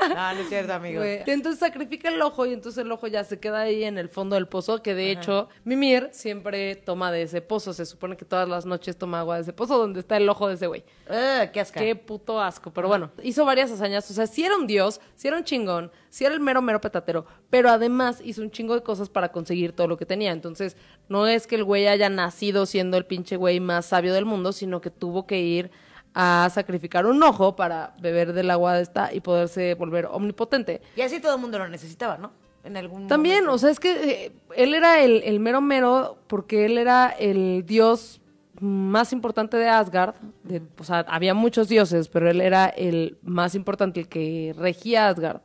No, 0.10 0.34
no 0.34 0.40
es 0.40 0.50
cierto, 0.50 0.74
amigo. 0.74 1.00
Güey. 1.00 1.24
Entonces 1.26 1.60
sacrifica 1.60 2.10
el 2.10 2.22
ojo 2.22 2.46
y 2.46 2.54
entonces 2.54 2.84
el 2.84 2.92
ojo 2.92 3.08
ya 3.08 3.24
se 3.24 3.40
queda 3.40 3.62
ahí 3.62 3.84
en 3.84 3.98
el 3.98 4.10
fondo 4.10 4.36
del 4.36 4.48
pozo, 4.48 4.82
que 4.82 4.94
de 4.94 5.12
hecho 5.12 5.50
Mimir 5.64 6.10
siempre 6.12 6.76
toma 6.76 7.11
de 7.12 7.24
ese 7.24 7.42
pozo. 7.42 7.74
Se 7.74 7.86
supone 7.86 8.18
que 8.18 8.26
todas 8.26 8.48
las 8.48 8.66
noches 8.66 8.98
toma 8.98 9.20
agua 9.20 9.36
de 9.36 9.42
ese 9.44 9.54
pozo 9.54 9.78
donde 9.78 10.00
está 10.00 10.18
el 10.18 10.28
ojo 10.28 10.48
de 10.48 10.56
ese 10.56 10.68
güey. 10.68 10.84
Ah, 11.10 11.48
qué 11.52 11.60
asca. 11.60 11.80
Qué 11.80 11.96
puto 11.96 12.42
asco. 12.42 12.72
Pero 12.72 12.88
bueno, 12.88 13.12
hizo 13.24 13.46
varias 13.46 13.72
hazañas. 13.72 14.10
O 14.10 14.14
sea, 14.14 14.28
sí 14.28 14.44
era 14.44 14.56
un 14.56 14.68
dios, 14.68 15.02
sí 15.16 15.28
era 15.28 15.38
un 15.38 15.44
chingón, 15.44 15.92
sí 16.10 16.26
era 16.26 16.34
el 16.34 16.40
mero, 16.40 16.62
mero 16.62 16.82
petatero. 16.82 17.26
Pero 17.50 17.70
además 17.70 18.22
hizo 18.24 18.42
un 18.42 18.52
chingo 18.52 18.74
de 18.74 18.84
cosas 18.84 19.10
para 19.10 19.32
conseguir 19.32 19.74
todo 19.74 19.88
lo 19.88 19.98
que 19.98 20.06
tenía. 20.06 20.32
Entonces, 20.32 20.78
no 21.10 21.28
es 21.28 21.48
que 21.48 21.56
el 21.56 21.64
güey 21.64 21.88
haya 21.88 22.10
nacido 22.10 22.66
siendo 22.66 22.98
el 22.98 23.06
pinche 23.06 23.36
güey 23.36 23.60
más 23.60 23.86
sabio 23.86 24.14
del 24.14 24.26
mundo, 24.26 24.52
sino 24.52 24.82
que 24.82 24.90
tuvo 24.90 25.28
que 25.28 25.40
ir 25.40 25.72
a 26.14 26.50
sacrificar 26.54 27.06
un 27.06 27.22
ojo 27.24 27.56
para 27.56 27.96
beber 28.00 28.34
del 28.34 28.50
agua 28.52 28.76
de 28.76 28.84
esta 28.84 29.14
y 29.14 29.22
poderse 29.22 29.76
volver 29.76 30.08
omnipotente. 30.08 30.82
Y 30.96 31.02
así 31.02 31.20
todo 31.20 31.36
el 31.36 31.42
mundo 31.42 31.58
lo 31.58 31.68
necesitaba, 31.70 32.18
¿no? 32.18 32.32
En 32.64 32.78
algún 32.78 33.08
También, 33.08 33.46
momento. 33.46 33.56
o 33.56 33.58
sea, 33.58 33.70
es 33.72 33.80
que 33.80 33.92
eh, 34.26 34.32
él 34.56 34.74
era 34.74 35.02
el, 35.04 35.24
el 35.24 35.40
mero 35.40 35.62
mero 35.62 36.18
porque 36.28 36.66
él 36.66 36.78
era 36.78 37.10
el 37.10 37.64
dios 37.66 38.22
más 38.60 39.12
importante 39.14 39.58
de 39.58 39.68
Asgard. 39.68 40.14
de- 40.44 40.62
o 40.80 40.84
sea, 40.84 41.00
había 41.10 41.34
muchos 41.34 41.68
dioses, 41.68 42.08
pero 42.10 42.30
él 42.30 42.40
era 42.42 42.68
el 42.68 43.18
más 43.24 43.56
importante, 43.56 44.00
el 44.02 44.08
que 44.08 44.54
regía 44.58 45.08
Asgard. 45.08 45.42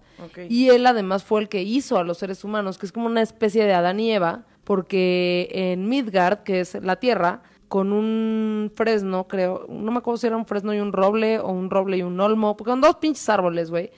Y 0.49 0.69
él 0.69 0.87
además 0.87 1.25
fue 1.25 1.41
el 1.43 1.49
que 1.49 1.63
hizo 1.63 1.99
a 1.99 2.05
los 2.05 2.19
seres 2.19 2.43
humanos, 2.45 2.77
que 2.79 2.87
es 2.87 2.93
como 2.93 3.07
una 3.07 3.23
especie 3.23 3.65
de 3.65 3.73
Adán 3.75 4.01
y 4.01 4.13
Eva, 4.13 4.45
porque 4.65 5.49
en 5.53 5.89
Midgard, 5.89 6.39
que 6.43 6.61
es 6.61 6.75
la 6.83 6.97
tierra, 6.97 7.43
con 7.69 7.93
un 7.93 8.71
fresno, 8.75 9.27
creo, 9.27 9.67
no 9.69 9.91
me 9.93 9.99
acuerdo 9.99 10.19
si 10.19 10.27
era 10.27 10.37
un 10.37 10.47
fresno 10.47 10.73
y 10.75 10.79
un 10.81 10.93
roble, 10.93 11.39
o 11.39 11.49
un 11.49 11.69
roble 11.71 11.97
y 11.99 12.03
un 12.03 12.19
olmo, 12.21 12.57
porque 12.57 12.71
con 12.71 12.81
dos 12.81 12.97
pinches 12.97 13.29
árboles, 13.29 13.71
güey, 13.71 13.91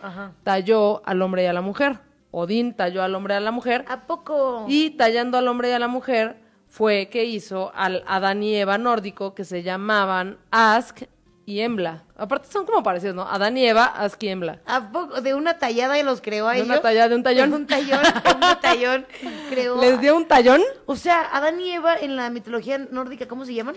talló 0.42 1.02
al 1.06 1.20
hombre 1.22 1.42
y 1.42 1.46
a 1.46 1.52
la 1.52 1.60
mujer. 1.60 1.98
Odín 2.30 2.74
talló 2.74 3.02
al 3.02 3.14
hombre 3.14 3.34
y 3.34 3.36
a 3.38 3.40
la 3.40 3.50
mujer. 3.50 3.84
¿A 3.88 4.06
poco? 4.06 4.66
Y 4.68 4.90
tallando 4.90 5.38
al 5.38 5.48
hombre 5.48 5.70
y 5.70 5.72
a 5.72 5.78
la 5.78 5.88
mujer 5.88 6.36
fue 6.68 7.08
que 7.10 7.24
hizo 7.24 7.72
al 7.74 8.04
Adán 8.06 8.42
y 8.42 8.54
Eva 8.54 8.76
nórdico 8.78 9.34
que 9.34 9.44
se 9.44 9.62
llamaban 9.62 10.38
Ask 10.50 11.02
y 11.46 11.60
Embla. 11.60 12.04
Aparte 12.14 12.48
son 12.52 12.66
como 12.66 12.82
parecidos, 12.82 13.16
¿no? 13.16 13.22
Adán 13.22 13.56
y 13.56 13.66
Eva, 13.66 13.84
Ask 13.86 14.22
y 14.22 14.28
Embla. 14.28 14.60
¿A 14.66 14.92
poco? 14.92 15.22
¿De 15.22 15.32
una 15.32 15.58
tallada 15.58 15.98
y 15.98 16.02
los 16.02 16.20
creó 16.20 16.46
a 16.46 16.52
De 16.52 16.58
ellos? 16.58 16.68
una 16.68 16.80
tallada, 16.82 17.08
de 17.08 17.14
un 17.14 17.22
tallón. 17.22 17.50
De 17.50 17.56
un 17.56 17.66
tallón, 17.66 18.02
de 18.02 18.46
un 18.46 18.60
tallón. 18.60 19.06
Creó. 19.48 19.80
Les 19.80 19.98
dio 20.00 20.14
un 20.14 20.26
tallón, 20.28 20.60
O 20.84 20.94
sea, 20.94 21.22
Adán 21.32 21.58
y 21.58 21.70
Eva 21.72 21.96
en 21.96 22.16
la 22.16 22.28
mitología 22.28 22.76
nórdica, 22.76 23.26
¿cómo 23.26 23.46
se 23.46 23.54
llaman? 23.54 23.76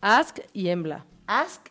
Ask 0.00 0.38
y 0.54 0.70
Embla. 0.70 1.04
Ask. 1.26 1.68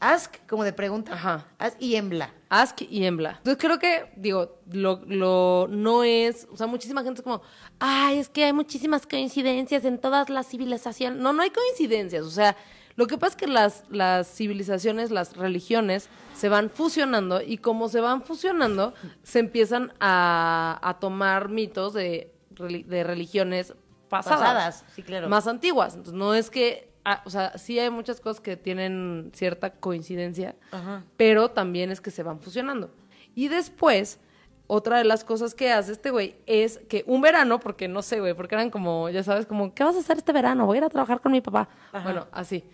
Ask, 0.00 0.34
como 0.48 0.64
de 0.64 0.72
pregunta. 0.72 1.12
Ajá. 1.12 1.46
Ask 1.58 1.76
y 1.78 1.94
Embla. 1.94 2.32
Ask 2.48 2.80
y 2.82 3.04
Embla. 3.04 3.36
Entonces 3.36 3.58
creo 3.58 3.78
que, 3.78 4.10
digo, 4.16 4.58
lo, 4.72 5.02
lo 5.06 5.68
no 5.68 6.02
es, 6.02 6.48
o 6.50 6.56
sea, 6.56 6.66
muchísima 6.66 7.02
gente 7.02 7.20
es 7.20 7.24
como, 7.24 7.42
ay, 7.78 8.18
es 8.18 8.28
que 8.30 8.44
hay 8.44 8.52
muchísimas 8.52 9.06
coincidencias 9.06 9.84
en 9.84 9.98
todas 9.98 10.30
las 10.30 10.48
civilizaciones. 10.48 11.20
No, 11.20 11.32
no 11.32 11.42
hay 11.42 11.50
coincidencias, 11.50 12.24
o 12.24 12.30
sea, 12.30 12.56
lo 12.96 13.06
que 13.06 13.18
pasa 13.18 13.32
es 13.32 13.36
que 13.36 13.46
las, 13.46 13.84
las 13.88 14.26
civilizaciones, 14.34 15.10
las 15.10 15.36
religiones 15.36 16.08
se 16.34 16.48
van 16.48 16.70
fusionando 16.70 17.40
y 17.40 17.58
como 17.58 17.88
se 17.88 18.00
van 18.00 18.22
fusionando, 18.22 18.94
se 19.22 19.38
empiezan 19.38 19.92
a, 20.00 20.78
a 20.82 20.98
tomar 20.98 21.48
mitos 21.50 21.92
de, 21.94 22.32
de 22.50 23.04
religiones 23.04 23.74
pasadas. 24.08 24.40
Pasadas, 24.40 24.84
sí, 24.94 25.02
claro. 25.02 25.28
Más 25.28 25.46
antiguas. 25.46 25.94
Entonces 25.94 26.14
no 26.14 26.34
es 26.34 26.50
que, 26.50 26.89
ah, 27.10 27.22
o 27.24 27.30
sea, 27.30 27.56
sí 27.58 27.78
hay 27.78 27.90
muchas 27.90 28.20
cosas 28.20 28.40
que 28.40 28.56
tienen 28.56 29.30
cierta 29.34 29.70
coincidencia, 29.70 30.56
Ajá. 30.70 31.04
pero 31.16 31.50
también 31.50 31.90
es 31.90 32.00
que 32.00 32.10
se 32.10 32.22
van 32.22 32.40
fusionando. 32.40 32.90
Y 33.34 33.48
después, 33.48 34.18
otra 34.66 34.98
de 34.98 35.04
las 35.04 35.24
cosas 35.24 35.54
que 35.54 35.72
hace 35.72 35.92
este 35.92 36.10
güey 36.10 36.36
es 36.46 36.78
que 36.88 37.04
un 37.06 37.20
verano, 37.20 37.60
porque 37.60 37.88
no 37.88 38.02
sé, 38.02 38.20
güey, 38.20 38.34
porque 38.34 38.54
eran 38.54 38.70
como, 38.70 39.08
ya 39.08 39.22
sabes, 39.22 39.46
como, 39.46 39.74
¿qué 39.74 39.84
vas 39.84 39.96
a 39.96 40.00
hacer 40.00 40.18
este 40.18 40.32
verano? 40.32 40.66
Voy 40.66 40.76
a 40.76 40.78
ir 40.78 40.84
a 40.84 40.90
trabajar 40.90 41.20
con 41.20 41.32
mi 41.32 41.40
papá. 41.40 41.68
Bueno, 42.04 42.26
así. 42.32 42.64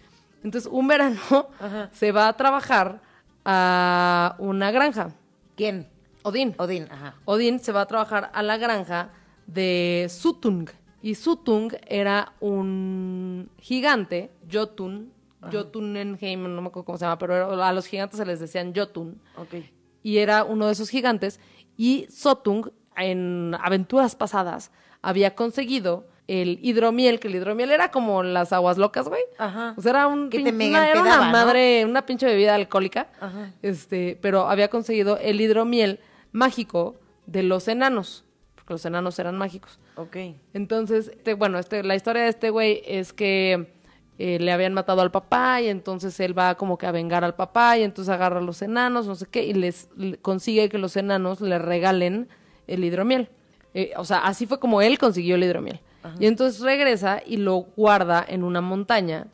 Entonces, 0.44 0.70
un 0.70 0.86
verano 0.86 1.18
se 1.92 2.12
va 2.12 2.28
a 2.28 2.32
trabajar 2.34 3.00
a 3.44 4.36
una 4.38 4.70
granja. 4.70 5.12
¿Quién? 5.56 5.88
Odín. 6.22 6.54
Odín, 6.58 6.88
ajá. 6.90 7.14
Odín 7.24 7.60
se 7.60 7.72
va 7.72 7.82
a 7.82 7.86
trabajar 7.86 8.30
a 8.34 8.42
la 8.42 8.56
granja 8.56 9.10
de 9.46 10.06
Sutung. 10.10 10.68
Y 11.00 11.14
Sutung 11.14 11.72
era 11.86 12.32
un 12.40 13.15
gigante, 13.58 14.30
Jotun, 14.50 15.12
Jotunenheim, 15.52 16.42
no 16.54 16.62
me 16.62 16.68
acuerdo 16.68 16.84
cómo 16.84 16.98
se 16.98 17.04
llama, 17.04 17.18
pero 17.18 17.62
a 17.62 17.72
los 17.72 17.86
gigantes 17.86 18.18
se 18.18 18.26
les 18.26 18.40
decían 18.40 18.72
Jotun. 18.74 19.20
Ok. 19.36 19.54
Y 20.02 20.18
era 20.18 20.44
uno 20.44 20.66
de 20.66 20.72
esos 20.72 20.88
gigantes. 20.88 21.40
Y 21.76 22.06
Sotung, 22.10 22.70
en 22.96 23.56
aventuras 23.60 24.16
pasadas, 24.16 24.70
había 25.02 25.34
conseguido 25.34 26.06
el 26.26 26.58
hidromiel, 26.62 27.20
que 27.20 27.28
el 27.28 27.36
hidromiel 27.36 27.70
era 27.70 27.90
como 27.90 28.22
las 28.22 28.52
aguas 28.52 28.78
locas, 28.78 29.08
güey. 29.08 29.22
Ajá. 29.38 29.74
O 29.76 29.82
sea, 29.82 29.90
era 29.90 30.06
un 30.06 30.30
Que 30.30 30.42
te 30.42 30.50
una, 30.50 30.88
era 30.88 31.00
una 31.00 31.30
madre, 31.30 31.84
una 31.84 32.04
pinche 32.06 32.26
bebida 32.26 32.54
alcohólica. 32.54 33.08
Ajá. 33.20 33.52
Este, 33.62 34.18
pero 34.20 34.48
había 34.48 34.68
conseguido 34.68 35.18
el 35.18 35.40
hidromiel 35.40 36.00
mágico 36.32 36.96
de 37.26 37.42
los 37.42 37.68
enanos, 37.68 38.24
porque 38.66 38.74
los 38.74 38.84
enanos 38.84 39.16
eran 39.20 39.38
mágicos. 39.38 39.78
Ok. 39.94 40.16
Entonces, 40.52 41.06
este, 41.08 41.34
bueno, 41.34 41.58
este, 41.60 41.84
la 41.84 41.94
historia 41.94 42.24
de 42.24 42.28
este 42.30 42.50
güey 42.50 42.82
es 42.84 43.12
que 43.12 43.72
eh, 44.18 44.38
le 44.40 44.50
habían 44.50 44.74
matado 44.74 45.02
al 45.02 45.12
papá 45.12 45.60
y 45.60 45.68
entonces 45.68 46.18
él 46.18 46.36
va 46.36 46.56
como 46.56 46.76
que 46.76 46.86
a 46.86 46.90
vengar 46.90 47.22
al 47.22 47.36
papá 47.36 47.78
y 47.78 47.84
entonces 47.84 48.12
agarra 48.12 48.38
a 48.40 48.42
los 48.42 48.60
enanos, 48.62 49.06
no 49.06 49.14
sé 49.14 49.26
qué, 49.30 49.44
y 49.44 49.54
les 49.54 49.88
le- 49.96 50.16
consigue 50.18 50.68
que 50.68 50.78
los 50.78 50.96
enanos 50.96 51.40
le 51.40 51.58
regalen 51.60 52.28
el 52.66 52.82
hidromiel. 52.82 53.28
Eh, 53.72 53.92
o 53.96 54.04
sea, 54.04 54.18
así 54.26 54.46
fue 54.46 54.58
como 54.58 54.82
él 54.82 54.98
consiguió 54.98 55.36
el 55.36 55.44
hidromiel. 55.44 55.80
Y 56.18 56.26
entonces 56.26 56.60
regresa 56.60 57.20
y 57.24 57.36
lo 57.36 57.56
guarda 57.76 58.24
en 58.26 58.42
una 58.42 58.60
montaña 58.60 59.26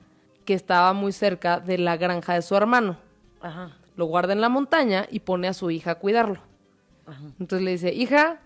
que 0.45 0.53
estaba 0.55 0.93
muy 0.95 1.13
cerca 1.13 1.59
de 1.61 1.79
la 1.79 1.97
granja 1.97 2.35
de 2.35 2.43
su 2.43 2.55
hermano. 2.57 2.97
Ajá. 3.41 3.77
Lo 3.97 4.07
guarda 4.07 4.33
en 4.33 4.41
la 4.41 4.49
montaña 4.49 5.07
y 5.11 5.21
pone 5.21 5.49
a 5.49 5.53
su 5.55 5.71
hija 5.71 5.93
a 5.93 5.95
cuidarlo. 5.97 6.41
Entonces 7.39 7.63
le 7.63 7.73
dice, 7.73 7.93
hija, 7.93 8.41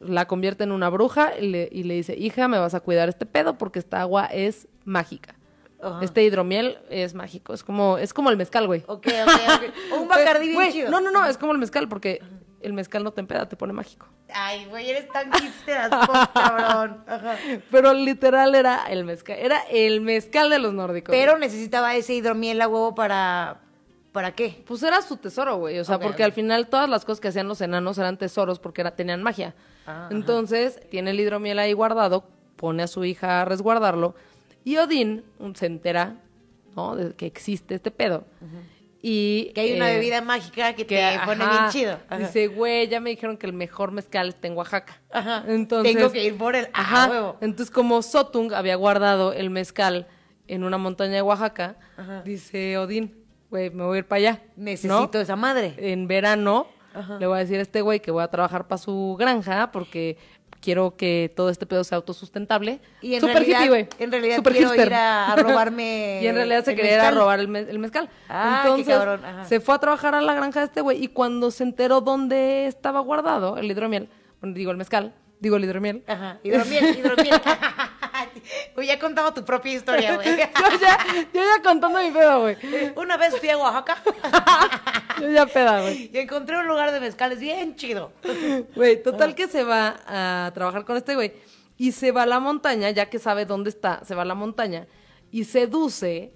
la 0.00 0.26
convierte 0.26 0.64
en 0.64 0.72
una 0.72 0.90
bruja 0.90 1.32
y 1.38 1.48
le, 1.48 1.68
y 1.70 1.84
le 1.84 1.94
dice, 1.94 2.16
hija, 2.16 2.48
me 2.48 2.58
vas 2.58 2.74
a 2.74 2.80
cuidar 2.80 3.08
este 3.08 3.26
pedo 3.26 3.56
porque 3.58 3.78
esta 3.78 4.00
agua 4.00 4.26
es 4.26 4.68
mágica. 4.84 5.34
Ajá. 5.82 6.00
Este 6.02 6.22
hidromiel 6.22 6.78
es 6.88 7.14
mágico. 7.14 7.52
Es 7.52 7.62
como, 7.62 7.98
es 7.98 8.14
como 8.14 8.30
el 8.30 8.36
mezcal, 8.36 8.66
güey. 8.66 8.82
Ok, 8.86 9.06
ok, 9.06 9.40
ok. 9.56 9.74
Un 10.00 10.08
bacardí 10.08 10.48
bien 10.48 10.72
chido. 10.72 10.90
No, 10.90 11.00
no, 11.00 11.10
no, 11.10 11.26
es 11.26 11.36
como 11.36 11.52
el 11.52 11.58
mezcal 11.58 11.88
porque 11.88 12.20
el 12.62 12.72
mezcal 12.72 13.04
no 13.04 13.12
te 13.12 13.20
empeda, 13.20 13.46
te 13.46 13.56
pone 13.56 13.74
mágico. 13.74 14.06
Ay, 14.32 14.64
güey, 14.66 14.88
eres 14.88 15.08
tan 15.08 15.30
hipster 15.32 15.90
cabrón. 16.34 17.04
Ajá. 17.06 17.36
Pero 17.70 17.92
literal 17.92 18.54
era 18.54 18.84
el 18.88 19.04
mezcal. 19.04 19.36
Era 19.38 19.60
el 19.70 20.00
mezcal 20.00 20.48
de 20.48 20.58
los 20.58 20.72
nórdicos. 20.72 21.14
Pero 21.14 21.36
necesitaba 21.38 21.94
ese 21.94 22.14
hidromiel 22.14 22.60
a 22.62 22.68
huevo 22.68 22.94
para... 22.94 23.60
¿Para 24.12 24.32
qué? 24.32 24.62
Pues 24.64 24.80
era 24.84 25.02
su 25.02 25.16
tesoro, 25.16 25.56
güey. 25.56 25.80
O 25.80 25.84
sea, 25.84 25.98
porque 25.98 26.22
al 26.22 26.30
final 26.30 26.68
todas 26.68 26.88
las 26.88 27.04
cosas 27.04 27.20
que 27.20 27.28
hacían 27.28 27.48
los 27.48 27.60
enanos 27.60 27.98
eran 27.98 28.16
tesoros 28.16 28.60
porque 28.60 28.80
era, 28.80 28.94
tenían 28.94 29.24
magia. 29.24 29.56
Ah, 29.86 30.08
Entonces, 30.10 30.80
tiene 30.90 31.10
el 31.10 31.20
hidromiel 31.20 31.58
ahí 31.58 31.72
guardado, 31.72 32.24
pone 32.56 32.82
a 32.82 32.86
su 32.86 33.04
hija 33.04 33.42
a 33.42 33.44
resguardarlo. 33.44 34.14
Y 34.64 34.76
Odín 34.78 35.24
se 35.54 35.66
entera, 35.66 36.16
¿no? 36.74 36.96
De 36.96 37.14
que 37.14 37.26
existe 37.26 37.74
este 37.74 37.90
pedo. 37.90 38.24
Y. 39.02 39.52
Que 39.54 39.60
hay 39.60 39.72
una 39.74 39.92
eh, 39.92 39.96
bebida 39.96 40.22
mágica 40.22 40.72
que, 40.72 40.86
que, 40.86 40.96
te 40.96 41.26
pone 41.26 41.44
ajá, 41.44 41.52
bien 41.52 41.70
chido. 41.70 41.98
Ajá. 42.08 42.18
Dice, 42.18 42.46
güey, 42.46 42.88
ya 42.88 43.00
me 43.00 43.10
dijeron 43.10 43.36
que 43.36 43.46
el 43.46 43.52
mejor 43.52 43.92
mezcal 43.92 44.30
está 44.30 44.48
en 44.48 44.56
Oaxaca. 44.56 45.02
Ajá. 45.12 45.44
Entonces. 45.46 45.94
Tengo 45.94 46.10
que 46.10 46.24
ir 46.24 46.38
por 46.38 46.56
el 46.56 46.68
Ajá. 46.72 47.10
huevo. 47.10 47.36
Entonces, 47.42 47.70
como 47.70 48.00
Sotung 48.00 48.54
había 48.54 48.76
guardado 48.76 49.34
el 49.34 49.50
mezcal 49.50 50.06
en 50.48 50.64
una 50.64 50.78
montaña 50.78 51.14
de 51.14 51.22
Oaxaca, 51.22 51.76
dice 52.24 52.78
Odín, 52.78 53.14
güey, 53.50 53.68
me 53.68 53.84
voy 53.84 53.96
a 53.96 53.98
ir 53.98 54.06
para 54.06 54.18
allá. 54.18 54.42
¿no? 54.56 54.64
Necesito 54.64 55.20
esa 55.20 55.36
madre. 55.36 55.74
en 55.76 56.08
verano 56.08 56.68
le 57.18 57.26
voy 57.26 57.36
a 57.36 57.40
decir 57.40 57.58
a 57.58 57.62
este 57.62 57.80
güey 57.82 58.00
que 58.00 58.10
voy 58.10 58.22
a 58.22 58.28
trabajar 58.28 58.66
para 58.66 58.78
su 58.78 59.16
granja 59.18 59.70
porque 59.72 60.16
quiero 60.60 60.96
que 60.96 61.30
todo 61.36 61.50
este 61.50 61.66
pedo 61.66 61.84
sea 61.84 61.96
autosustentable. 61.96 62.80
Y 63.02 63.14
en 63.14 63.20
Súper 63.20 63.34
realidad- 63.36 63.58
hippie, 63.60 63.68
güey. 63.68 63.88
en 63.98 64.10
realidad 64.10 64.42
quiero 64.42 64.58
hipster. 64.70 64.86
ir 64.88 64.94
a- 64.94 65.32
a 65.32 65.36
robarme 65.36 66.20
y 66.22 66.26
en 66.26 66.34
realidad 66.36 66.64
se 66.64 66.74
quería 66.74 66.94
ir 66.94 67.00
a 67.00 67.10
robar 67.10 67.40
el, 67.40 67.48
me- 67.48 67.60
el 67.60 67.78
mezcal. 67.78 68.08
Ah, 68.28 68.60
qué 68.62 68.68
Entonces 68.70 68.94
cabrón, 68.94 69.24
ajá. 69.24 69.44
se 69.44 69.60
fue 69.60 69.74
a 69.74 69.78
trabajar 69.78 70.14
a 70.14 70.22
la 70.22 70.32
granja 70.34 70.60
de 70.60 70.66
este 70.66 70.80
güey 70.80 71.02
y 71.04 71.08
cuando 71.08 71.50
se 71.50 71.64
enteró 71.64 72.00
dónde 72.00 72.66
estaba 72.66 73.00
guardado 73.00 73.58
el 73.58 73.70
hidromiel, 73.70 74.08
bueno, 74.40 74.54
digo 74.56 74.70
el 74.70 74.76
mezcal, 74.78 75.12
digo 75.40 75.56
el 75.56 75.64
hidromiel. 75.64 76.02
Ajá. 76.06 76.38
Hidromiel, 76.42 76.98
hidromiel. 76.98 77.34
Güey, 78.74 78.88
ya 78.88 78.98
contaba 78.98 79.32
tu 79.32 79.44
propia 79.44 79.72
historia, 79.74 80.14
güey. 80.16 80.26
yo 80.30 80.36
ya, 80.36 80.50
yo 81.32 81.40
ya 81.40 81.62
contando 81.62 81.98
mi 82.00 82.10
pedo, 82.10 82.40
güey. 82.40 82.56
Una 82.96 83.16
vez 83.16 83.38
fui 83.38 83.48
a 83.48 83.58
Oaxaca 83.58 83.96
Yo 85.20 85.30
ya 85.30 85.46
peda, 85.46 85.80
güey. 85.82 86.10
y 86.12 86.18
encontré 86.18 86.58
un 86.58 86.66
lugar 86.66 86.90
de 86.92 87.00
mezcales 87.00 87.38
bien 87.40 87.76
chido. 87.76 88.12
Güey, 88.74 89.02
total 89.02 89.34
que 89.34 89.46
se 89.48 89.62
va 89.62 89.96
a 90.06 90.50
trabajar 90.54 90.84
con 90.84 90.96
este 90.96 91.14
güey. 91.14 91.32
Y 91.76 91.92
se 91.92 92.12
va 92.12 92.22
a 92.22 92.26
la 92.26 92.40
montaña, 92.40 92.90
ya 92.90 93.06
que 93.10 93.18
sabe 93.18 93.46
dónde 93.46 93.70
está, 93.70 94.00
se 94.04 94.14
va 94.14 94.22
a 94.22 94.24
la 94.24 94.34
montaña 94.34 94.86
y 95.30 95.44
seduce 95.44 96.32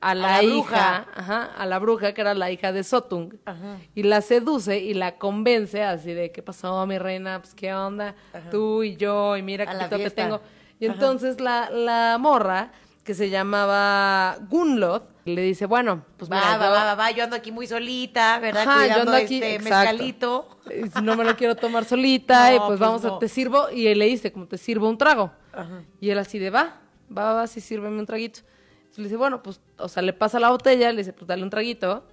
a 0.00 0.16
la, 0.16 0.38
la 0.38 0.42
hija, 0.42 0.56
bruja. 0.58 1.06
ajá, 1.14 1.44
a 1.56 1.64
la 1.66 1.78
bruja, 1.78 2.12
que 2.12 2.20
era 2.20 2.34
la 2.34 2.50
hija 2.50 2.72
de 2.72 2.82
Sotung, 2.82 3.34
Ajá. 3.44 3.78
y 3.94 4.02
la 4.02 4.20
seduce 4.20 4.78
y 4.80 4.94
la 4.94 5.16
convence 5.16 5.80
así 5.84 6.12
de, 6.12 6.32
¿qué 6.32 6.42
pasó, 6.42 6.84
mi 6.88 6.98
reina? 6.98 7.38
Pues, 7.40 7.54
¿qué 7.54 7.72
onda? 7.72 8.16
Tú 8.50 8.82
y 8.82 8.96
yo, 8.96 9.36
y 9.36 9.42
mira 9.42 9.62
A 9.70 9.88
qué 9.88 9.96
pito 9.96 9.96
te 9.98 10.10
tengo. 10.10 10.40
Y 10.82 10.86
entonces 10.86 11.40
la, 11.40 11.70
la 11.70 12.16
morra, 12.18 12.72
que 13.04 13.14
se 13.14 13.30
llamaba 13.30 14.36
Gunloth, 14.48 15.04
le 15.24 15.42
dice, 15.42 15.66
bueno, 15.66 16.04
pues 16.16 16.30
Va, 16.30 16.36
mira, 16.36 16.56
va, 16.58 16.64
yo- 16.66 16.72
va, 16.72 16.84
va, 16.84 16.94
va, 16.96 17.10
yo 17.12 17.22
ando 17.24 17.36
aquí 17.36 17.52
muy 17.52 17.68
solita, 17.68 18.40
¿verdad? 18.40 18.62
Ajá, 18.66 18.86
yo 18.88 19.00
ando 19.02 19.12
aquí, 19.14 19.36
este 19.40 19.60
mezcalito. 19.60 20.58
Eh, 20.68 20.90
no 21.02 21.16
me 21.16 21.22
lo 21.22 21.36
quiero 21.36 21.54
tomar 21.54 21.84
solita, 21.84 22.48
No, 22.50 22.56
y 22.56 22.58
pues, 22.58 22.66
pues 22.70 22.80
vamos 22.80 23.02
no. 23.04 23.16
a, 23.16 23.18
te 23.20 23.28
sirvo, 23.28 23.70
y 23.70 23.86
él 23.86 24.00
le 24.00 24.06
dice, 24.06 24.32
como 24.32 24.46
te 24.46 24.58
sirvo 24.58 24.88
un 24.88 24.98
trago. 24.98 25.30
Ajá. 25.52 25.82
Y 26.00 26.10
él 26.10 26.18
así 26.18 26.40
de, 26.40 26.50
va, 26.50 26.80
va, 27.16 27.32
va, 27.34 27.46
sí, 27.46 27.60
sírveme 27.60 28.00
un 28.00 28.06
traguito. 28.06 28.40
Entonces 28.80 28.98
le 28.98 29.04
dice, 29.04 29.16
bueno, 29.16 29.40
pues, 29.42 29.60
o 29.78 29.88
sea, 29.88 30.02
le 30.02 30.12
pasa 30.12 30.40
la 30.40 30.50
botella, 30.50 30.90
le 30.90 30.98
dice, 30.98 31.12
pues 31.12 31.26
dale 31.28 31.44
un 31.44 31.50
traguito. 31.50 32.04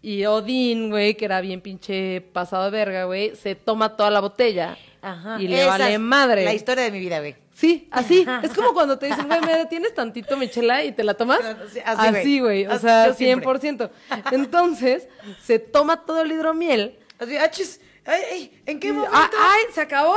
Y 0.00 0.24
Odín, 0.26 0.90
güey, 0.90 1.16
que 1.16 1.24
era 1.24 1.40
bien 1.40 1.60
pinche 1.60 2.20
pasado 2.20 2.64
de 2.64 2.70
verga, 2.70 3.04
güey, 3.04 3.34
se 3.36 3.54
toma 3.54 3.96
toda 3.96 4.10
la 4.10 4.20
botella. 4.20 4.76
Ajá. 5.00 5.40
Y 5.40 5.48
le 5.48 5.60
Esa 5.62 5.68
vale 5.78 5.98
madre. 5.98 6.44
La 6.44 6.54
historia 6.54 6.84
de 6.84 6.90
mi 6.92 6.98
vida, 7.00 7.18
güey. 7.20 7.36
Sí, 7.54 7.88
así. 7.90 8.26
Es 8.42 8.52
como 8.54 8.72
cuando 8.72 8.98
te 8.98 9.06
dicen, 9.06 9.26
güey, 9.28 9.40
me 9.42 9.56
detienes 9.56 9.94
tantito, 9.94 10.36
Michela, 10.36 10.82
y 10.84 10.92
te 10.92 11.04
la 11.04 11.14
tomas. 11.14 11.40
Así, 11.84 12.40
güey. 12.40 12.66
O 12.66 12.78
sea, 12.78 13.08
yo 13.08 13.14
siempre. 13.14 13.48
100%. 13.48 13.90
Entonces, 14.32 15.08
se 15.42 15.58
toma 15.58 16.04
todo 16.04 16.22
el 16.22 16.32
hidromiel. 16.32 16.98
Así, 17.18 17.36
ah, 17.36 17.50
chis, 17.50 17.80
ay, 18.06 18.22
ay, 18.32 18.62
¿en 18.66 18.80
qué 18.80 18.92
momento? 18.92 19.14
ah, 19.14 19.30
¡Ay, 19.38 19.64
se 19.72 19.80
acabó! 19.82 20.16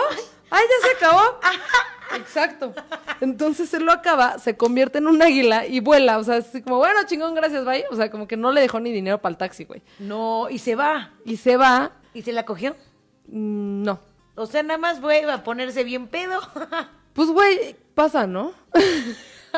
¡Ay, 0.49 0.63
ya 0.81 0.87
se 0.87 0.95
acabó! 0.95 1.21
Exacto. 2.15 2.73
Entonces 3.19 3.67
se 3.69 3.79
lo 3.79 3.91
acaba, 3.91 4.37
se 4.39 4.55
convierte 4.55 4.99
en 4.99 5.07
un 5.07 5.21
águila 5.21 5.65
y 5.65 5.79
vuela. 5.81 6.17
O 6.19 6.23
sea, 6.23 6.35
así 6.37 6.61
como, 6.61 6.77
bueno, 6.77 6.99
chingón, 7.05 7.35
gracias, 7.35 7.65
bye. 7.65 7.83
O 7.91 7.95
sea, 7.95 8.09
como 8.09 8.27
que 8.27 8.37
no 8.37 8.51
le 8.51 8.61
dejó 8.61 8.79
ni 8.79 8.91
dinero 8.91 9.21
para 9.21 9.31
el 9.31 9.37
taxi, 9.37 9.65
güey. 9.65 9.81
No, 9.99 10.47
y 10.49 10.59
se 10.59 10.75
va. 10.75 11.11
Y 11.25 11.37
se 11.37 11.57
va. 11.57 11.91
¿Y 12.13 12.21
se 12.21 12.31
la 12.31 12.45
cogió? 12.45 12.75
mm, 13.27 13.83
No. 13.83 13.99
O 14.35 14.45
sea, 14.47 14.63
nada 14.63 14.77
más 14.77 14.99
fue 14.99 15.29
a 15.29 15.43
ponerse 15.43 15.83
bien 15.83 16.07
pedo. 16.07 16.39
Pues, 17.15 17.29
güey, 17.29 17.75
pasa, 17.95 18.27
¿no? 18.27 18.51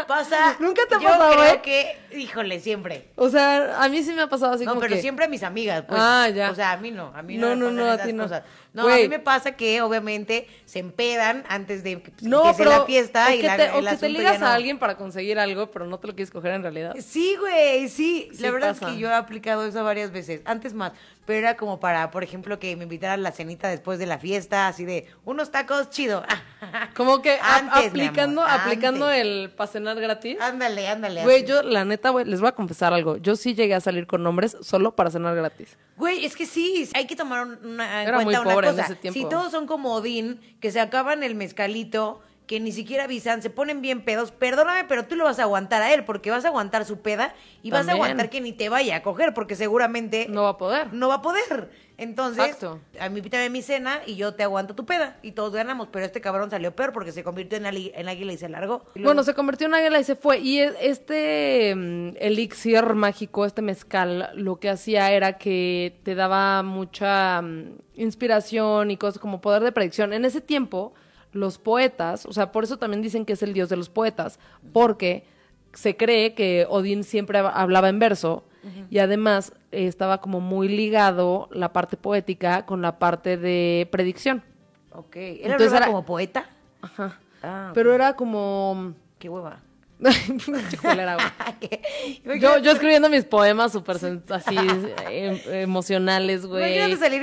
Pasa. 0.07 0.55
¿Nunca 0.59 0.83
te 0.87 0.93
ha 0.93 0.99
yo 0.99 1.07
pasado, 1.07 1.31
creo 1.33 1.43
güey? 1.47 1.61
que, 1.63 1.97
híjole, 2.15 2.59
siempre. 2.59 3.07
O 3.15 3.29
sea, 3.29 3.81
a 3.83 3.89
mí 3.89 4.03
sí 4.03 4.13
me 4.13 4.21
ha 4.21 4.29
pasado 4.29 4.53
así 4.53 4.63
no, 4.63 4.71
como 4.71 4.81
pero 4.81 4.93
que... 4.93 5.01
siempre 5.01 5.25
a 5.25 5.27
mis 5.27 5.41
amigas, 5.41 5.83
pues. 5.87 5.99
Ah, 5.99 6.29
ya. 6.29 6.51
O 6.51 6.55
sea, 6.55 6.73
a 6.73 6.77
mí 6.77 6.91
no, 6.91 7.11
a 7.15 7.23
mí 7.23 7.35
No, 7.35 7.55
no, 7.55 7.71
no, 7.71 7.71
me 7.71 7.81
no, 7.81 7.89
a 7.89 7.97
ti 7.97 8.13
no. 8.13 8.23
cosas. 8.23 8.43
No, 8.73 8.87
a 8.87 8.95
mí 8.97 9.07
me 9.07 9.17
pasa 9.17 9.53
que 9.53 9.81
obviamente 9.81 10.47
se 10.65 10.77
empedan 10.77 11.45
antes 11.49 11.83
de 11.83 11.99
que 12.03 12.11
No, 12.21 12.53
pero... 12.55 12.69
la 12.69 12.85
fiesta 12.85 13.33
y 13.33 13.41
que 13.41 13.47
la, 13.47 13.57
te, 13.57 13.63
el 13.75 13.87
o 13.87 13.89
que 13.89 13.97
te 13.97 14.09
ligas 14.09 14.39
no. 14.39 14.45
a 14.45 14.53
alguien 14.53 14.77
para 14.77 14.95
conseguir 14.97 15.39
algo, 15.39 15.71
pero 15.71 15.87
no 15.87 15.97
te 15.97 16.05
lo 16.05 16.13
quieres 16.13 16.29
coger 16.29 16.51
en 16.53 16.61
realidad. 16.61 16.93
Sí, 16.99 17.35
güey, 17.39 17.89
sí. 17.89 18.29
Sí 18.33 18.43
La 18.43 18.51
verdad 18.51 18.75
pasa. 18.75 18.89
es 18.89 18.93
que 18.93 18.99
yo 18.99 19.09
he 19.09 19.13
aplicado 19.15 19.65
eso 19.65 19.83
varias 19.83 20.11
veces, 20.11 20.41
antes 20.45 20.75
más, 20.75 20.91
pero 21.27 21.37
era 21.39 21.57
como 21.57 21.79
para, 21.79 22.09
por 22.09 22.23
ejemplo, 22.23 22.57
que 22.57 22.75
me 22.77 22.83
invitaran 22.83 23.19
a 23.19 23.21
la 23.21 23.31
cenita 23.31 23.67
después 23.67 23.99
de 23.99 24.05
la 24.07 24.17
fiesta, 24.17 24.67
así 24.67 24.85
de 24.85 25.05
unos 25.25 25.51
tacos 25.51 25.89
chido. 25.91 26.23
Como 26.95 27.21
que 27.21 27.37
Antes, 27.39 27.89
aplicando, 27.89 28.41
amor, 28.41 28.59
aplicando 28.61 29.05
antes. 29.07 29.21
el 29.21 29.49
para 29.51 29.69
cenar 29.71 29.99
gratis. 29.99 30.37
ándale, 30.41 30.87
ándale. 30.87 31.21
Güey, 31.23 31.45
yo, 31.45 31.61
la 31.61 31.85
neta, 31.85 32.09
güey, 32.09 32.25
les 32.25 32.39
voy 32.39 32.49
a 32.49 32.53
confesar 32.53 32.93
algo. 32.93 33.17
Yo 33.17 33.35
sí 33.35 33.53
llegué 33.53 33.75
a 33.75 33.79
salir 33.81 34.07
con 34.07 34.25
hombres 34.25 34.57
solo 34.61 34.95
para 34.95 35.11
cenar 35.11 35.35
gratis. 35.35 35.77
Güey, 35.97 36.25
es 36.25 36.35
que 36.35 36.45
sí, 36.47 36.89
hay 36.95 37.05
que 37.05 37.15
tomar 37.15 37.45
un- 37.45 37.59
una, 37.63 38.01
en 38.01 38.07
Era 38.07 38.17
cuenta 38.23 38.39
muy 38.39 38.45
una 38.47 38.53
pobre 38.55 38.67
en 38.69 38.73
cosa. 38.75 38.85
ese 38.85 38.95
tiempo. 38.95 39.19
Si 39.19 39.25
todos 39.29 39.51
son 39.51 39.67
como 39.67 39.93
Odín, 39.93 40.39
que 40.59 40.71
se 40.71 40.79
acaban 40.79 41.21
el 41.23 41.35
mezcalito, 41.35 42.21
que 42.47 42.59
ni 42.61 42.71
siquiera 42.71 43.03
avisan, 43.03 43.41
se 43.41 43.49
ponen 43.49 43.81
bien 43.81 44.01
pedos, 44.05 44.31
perdóname, 44.31 44.85
pero 44.85 45.05
tú 45.05 45.15
lo 45.17 45.25
vas 45.25 45.37
a 45.37 45.43
aguantar 45.43 45.81
a 45.81 45.93
él, 45.93 46.05
porque 46.05 46.31
vas 46.31 46.45
a 46.45 46.47
aguantar 46.47 46.85
su 46.85 47.01
peda 47.01 47.35
y 47.61 47.71
vas 47.71 47.87
a 47.89 47.91
aguantar 47.91 48.29
que 48.29 48.39
ni 48.39 48.53
te 48.53 48.69
vaya 48.69 48.95
a 48.95 49.01
coger, 49.03 49.33
porque 49.33 49.55
seguramente 49.55 50.27
No 50.29 50.43
va 50.43 50.49
a 50.51 50.57
poder. 50.57 50.93
no 50.93 51.09
va 51.09 51.15
a 51.15 51.21
poder. 51.21 51.69
Entonces, 51.99 52.45
Exacto. 52.45 52.79
a 52.99 53.09
mí 53.09 53.17
invítame 53.17 53.45
a 53.45 53.49
mi 53.49 53.61
cena 53.63 54.01
y 54.05 54.15
yo 54.15 54.35
te 54.35 54.43
aguanto 54.43 54.75
tu 54.75 54.85
peda 54.85 55.17
y 55.23 55.31
todos 55.31 55.51
ganamos, 55.51 55.89
pero 55.91 56.05
este 56.05 56.21
cabrón 56.21 56.49
salió 56.51 56.75
peor 56.75 56.93
porque 56.93 57.11
se 57.11 57.23
convirtió 57.23 57.57
en, 57.57 57.65
en 57.65 58.07
águila 58.07 58.31
y 58.33 58.37
se 58.37 58.47
largó. 58.47 58.85
Y 58.95 58.99
luego- 58.99 59.09
Bueno, 59.09 59.23
se 59.23 59.33
convirtió 59.33 59.65
en 59.67 59.73
águila 59.73 59.99
y 59.99 60.03
se 60.03 60.15
fue. 60.15 60.37
Y 60.39 60.59
este 60.59 61.73
mm, 61.75 62.09
elixir 62.19 62.93
mágico, 62.93 63.45
este 63.45 63.61
mezcal, 63.63 64.29
lo 64.35 64.57
que 64.59 64.69
hacía 64.69 65.11
era 65.11 65.39
que 65.39 65.99
te 66.03 66.13
daba 66.15 66.61
mucha 66.63 67.41
mm, 67.41 67.77
inspiración 67.95 68.91
y 68.91 68.97
cosas 68.97 69.19
como 69.19 69.41
poder 69.41 69.63
de 69.63 69.71
predicción. 69.71 70.13
En 70.13 70.23
ese 70.23 70.39
tiempo, 70.39 70.93
los 71.39 71.57
poetas, 71.57 72.25
o 72.25 72.33
sea, 72.33 72.51
por 72.51 72.63
eso 72.63 72.77
también 72.77 73.01
dicen 73.01 73.25
que 73.25 73.33
es 73.33 73.43
el 73.43 73.53
dios 73.53 73.69
de 73.69 73.77
los 73.77 73.89
poetas, 73.89 74.39
porque 74.73 75.25
se 75.73 75.95
cree 75.95 76.33
que 76.33 76.65
Odín 76.69 77.03
siempre 77.03 77.39
hab- 77.39 77.51
hablaba 77.53 77.89
en 77.89 77.99
verso 77.99 78.43
y 78.89 78.97
además 78.99 79.53
eh, 79.71 79.87
estaba 79.87 80.19
como 80.19 80.41
muy 80.41 80.67
ligado 80.67 81.47
la 81.51 81.71
parte 81.71 81.95
poética 81.95 82.65
con 82.65 82.81
la 82.81 82.99
parte 82.99 83.37
de 83.37 83.87
predicción. 83.91 84.43
Ok, 84.91 85.15
¿era 85.15 85.53
Entonces 85.53 85.73
era- 85.77 85.85
como 85.87 86.03
poeta? 86.03 86.49
Ajá. 86.81 87.17
Ah, 87.43 87.71
Pero 87.73 87.93
era 87.93 88.13
como... 88.15 88.93
qué 89.19 89.29
hueva. 89.29 89.59
Yo, 92.39 92.57
yo 92.59 92.71
escribiendo 92.71 93.09
mis 93.09 93.25
poemas 93.25 93.71
súper 93.71 93.97
así 94.29 94.55
em- 95.09 95.39
emocionales, 95.51 96.45
güey. 96.45 96.63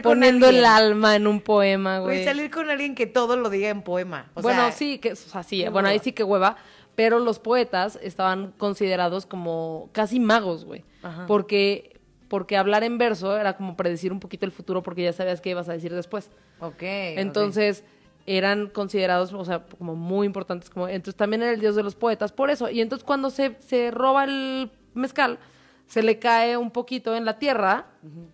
Poniendo 0.02 0.49
el 0.49 0.64
alma 0.64 1.16
en 1.16 1.26
un 1.26 1.40
poema, 1.40 2.00
Güey, 2.00 2.25
salir 2.25 2.50
con 2.50 2.71
alguien 2.71 2.95
que 2.95 3.07
todo 3.07 3.37
lo 3.37 3.50
diga 3.50 3.69
en 3.69 3.83
poema. 3.83 4.30
O 4.34 4.43
bueno, 4.43 4.63
sea, 4.63 4.73
sí, 4.73 4.99
que, 4.99 5.13
o 5.13 5.17
sea, 5.17 5.43
sí, 5.43 5.67
bueno, 5.69 5.89
ahí 5.89 5.99
sí 5.99 6.13
que 6.13 6.25
hueva. 6.25 6.56
Pero 6.97 7.19
los 7.19 7.41
poetas 7.41 7.99
estaban 8.02 8.52
considerados 8.56 9.26
como 9.26 9.89
casi 9.93 10.21
magos, 10.21 10.65
güey. 10.65 10.84
Porque, 11.26 11.99
porque 12.28 12.56
hablar 12.56 12.84
en 12.84 12.99
verso 12.99 13.37
era 13.37 13.56
como 13.56 13.76
predecir 13.76 14.13
un 14.13 14.21
poquito 14.21 14.47
el 14.47 14.52
futuro 14.52 14.82
porque 14.82 15.02
ya 15.02 15.13
sabías 15.13 15.41
qué 15.41 15.50
ibas 15.50 15.69
a 15.69 15.73
decir 15.73 15.93
después. 15.93 16.30
Ok. 16.60 16.82
Entonces, 16.82 17.84
eran 18.26 18.69
considerados, 18.69 19.32
o 19.32 19.45
sea, 19.45 19.65
como 19.78 19.95
muy 19.95 20.26
importantes. 20.26 20.71
Como, 20.71 20.89
entonces, 20.89 21.17
también 21.17 21.43
era 21.43 21.52
el 21.52 21.60
dios 21.60 21.76
de 21.76 21.82
los 21.82 21.95
poetas, 21.95 22.32
por 22.32 22.50
eso. 22.50 22.71
Y 22.71 22.80
entonces, 22.80 23.04
cuando 23.04 23.30
se, 23.30 23.56
se 23.60 23.91
roba 23.91 24.25
el 24.25 24.71
mezcal, 24.95 25.39
se 25.87 26.02
le 26.02 26.19
cae 26.19 26.56
un 26.56 26.71
poquito 26.71 27.15
en 27.15 27.25
la 27.25 27.39
tierra, 27.39 27.87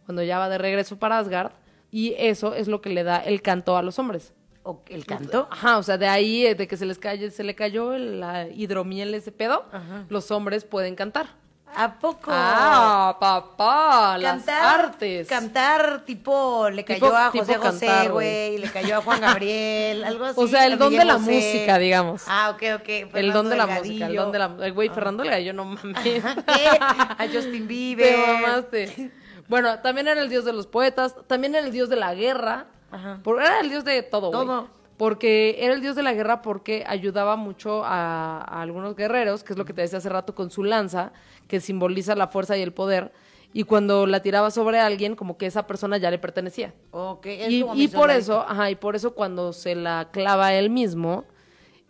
cuando 0.07 0.23
ya 0.23 0.39
va 0.39 0.49
de 0.49 0.59
regreso 0.59 0.99
para 0.99 1.19
Asgard, 1.19 1.53
y 1.91 2.15
eso 2.19 2.55
es 2.55 2.69
lo 2.69 2.81
que 2.81 2.91
le 2.91 3.03
da 3.03 3.19
el 3.19 3.43
canto 3.43 3.77
a 3.77 3.83
los 3.83 3.99
hombres. 3.99 4.33
Ok, 4.63 4.91
¿El 4.91 5.07
canto? 5.07 5.49
Ajá, 5.51 5.79
o 5.79 5.83
sea, 5.83 5.97
de 5.99 6.07
ahí, 6.07 6.47
eh, 6.47 6.55
de 6.55 6.69
que 6.69 6.77
se 6.77 6.85
les 6.87 6.99
cae, 6.99 7.31
se 7.31 7.43
le 7.43 7.55
cayó 7.55 7.97
la 7.97 8.47
hidromiel 8.49 9.15
ese 9.15 9.33
pedo, 9.33 9.65
Ajá. 9.73 10.05
los 10.09 10.31
hombres 10.31 10.65
pueden 10.65 10.95
cantar. 10.95 11.40
¿A 11.77 11.95
poco? 11.99 12.31
Ah, 12.33 13.17
papá, 13.21 14.19
las 14.19 14.47
artes. 14.49 15.29
Cantar 15.29 16.05
tipo, 16.05 16.69
le 16.71 16.83
Tipo- 16.85 17.01
cayó 17.11 17.17
a 17.17 17.31
José 17.31 17.55
José, 17.57 18.09
güey, 18.09 18.59
le 18.59 18.71
cayó 18.71 18.99
a 18.99 19.03
Juan 19.03 19.21
Gabriel, 19.21 20.05
algo 20.05 20.25
así. 20.27 20.41
O 20.41 20.47
sea, 20.47 20.67
el 20.67 20.79
don 20.79 20.93
de 20.93 21.05
la 21.05 21.19
música, 21.19 21.79
digamos. 21.79 22.23
Ah, 22.27 22.51
ok, 22.55 22.63
ok. 22.81 22.89
el 22.89 23.09
Fernando 23.11 23.33
don 23.43 23.51
de 23.51 23.57
la 23.57 23.67
música, 23.67 23.83
el 23.83 23.99
Delgadillo. 23.99 24.23
don 24.23 24.33
de 24.33 24.39
la... 24.39 24.67
el 24.67 24.73
Güey, 24.73 24.89
Fernando 24.91 25.23
el 25.23 25.31
Gallo, 25.31 25.53
no 25.53 25.65
mames. 25.67 26.25
a 26.47 27.27
Justin 27.33 27.67
Bieber. 27.69 28.15
Te 28.15 28.27
mamaste. 28.43 29.11
Bueno, 29.49 29.79
también 29.81 30.07
era 30.09 30.21
el 30.21 30.29
dios 30.29 30.45
de 30.45 30.53
los 30.53 30.67
poetas, 30.67 31.15
también 31.27 31.55
era 31.55 31.67
el 31.67 31.73
dios 31.73 31.89
de 31.89 31.97
la 31.97 32.15
guerra. 32.15 32.67
Ajá. 32.93 33.19
Por- 33.23 33.41
era 33.41 33.61
el 33.61 33.69
dios 33.71 33.85
de 33.85 34.03
todo, 34.03 34.31
güey. 34.31 34.45
Todo. 34.47 34.69
Porque 35.01 35.57
era 35.61 35.73
el 35.73 35.81
dios 35.81 35.97
de 35.97 36.03
la 36.03 36.13
guerra 36.13 36.43
porque 36.43 36.85
ayudaba 36.87 37.37
mucho 37.37 37.83
a, 37.87 38.37
a 38.43 38.61
algunos 38.61 38.95
guerreros, 38.95 39.43
que 39.43 39.55
es 39.55 39.59
lo 39.59 39.65
que 39.65 39.73
te 39.73 39.81
decía 39.81 39.97
hace 39.97 40.11
rato 40.11 40.35
con 40.35 40.51
su 40.51 40.63
lanza, 40.63 41.15
que 41.49 41.59
simboliza 41.59 42.15
la 42.15 42.29
fuerza 42.29 42.59
y 42.59 42.61
el 42.61 42.75
poder. 42.75 43.11
Y 43.55 43.63
cuando 43.63 44.07
la 44.07 44.21
tiraba 44.21 44.51
sobre 44.51 44.79
alguien, 44.79 45.17
como 45.17 45.39
que 45.39 45.47
esa 45.47 45.67
persona 45.67 45.97
ya 45.97 46.11
le 46.11 46.19
pertenecía. 46.19 46.75
Ok, 46.91 47.25
es 47.25 47.51
Y, 47.51 47.63
como 47.63 47.77
y 47.77 47.89
por 47.89 48.11
eso, 48.11 48.45
ajá, 48.47 48.71
y 48.71 48.75
por 48.75 48.95
eso 48.95 49.15
cuando 49.15 49.55
se 49.55 49.75
la 49.75 50.11
clava 50.13 50.53
él 50.53 50.69
mismo 50.69 51.25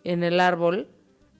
en 0.05 0.23
el 0.23 0.39
árbol 0.39 0.87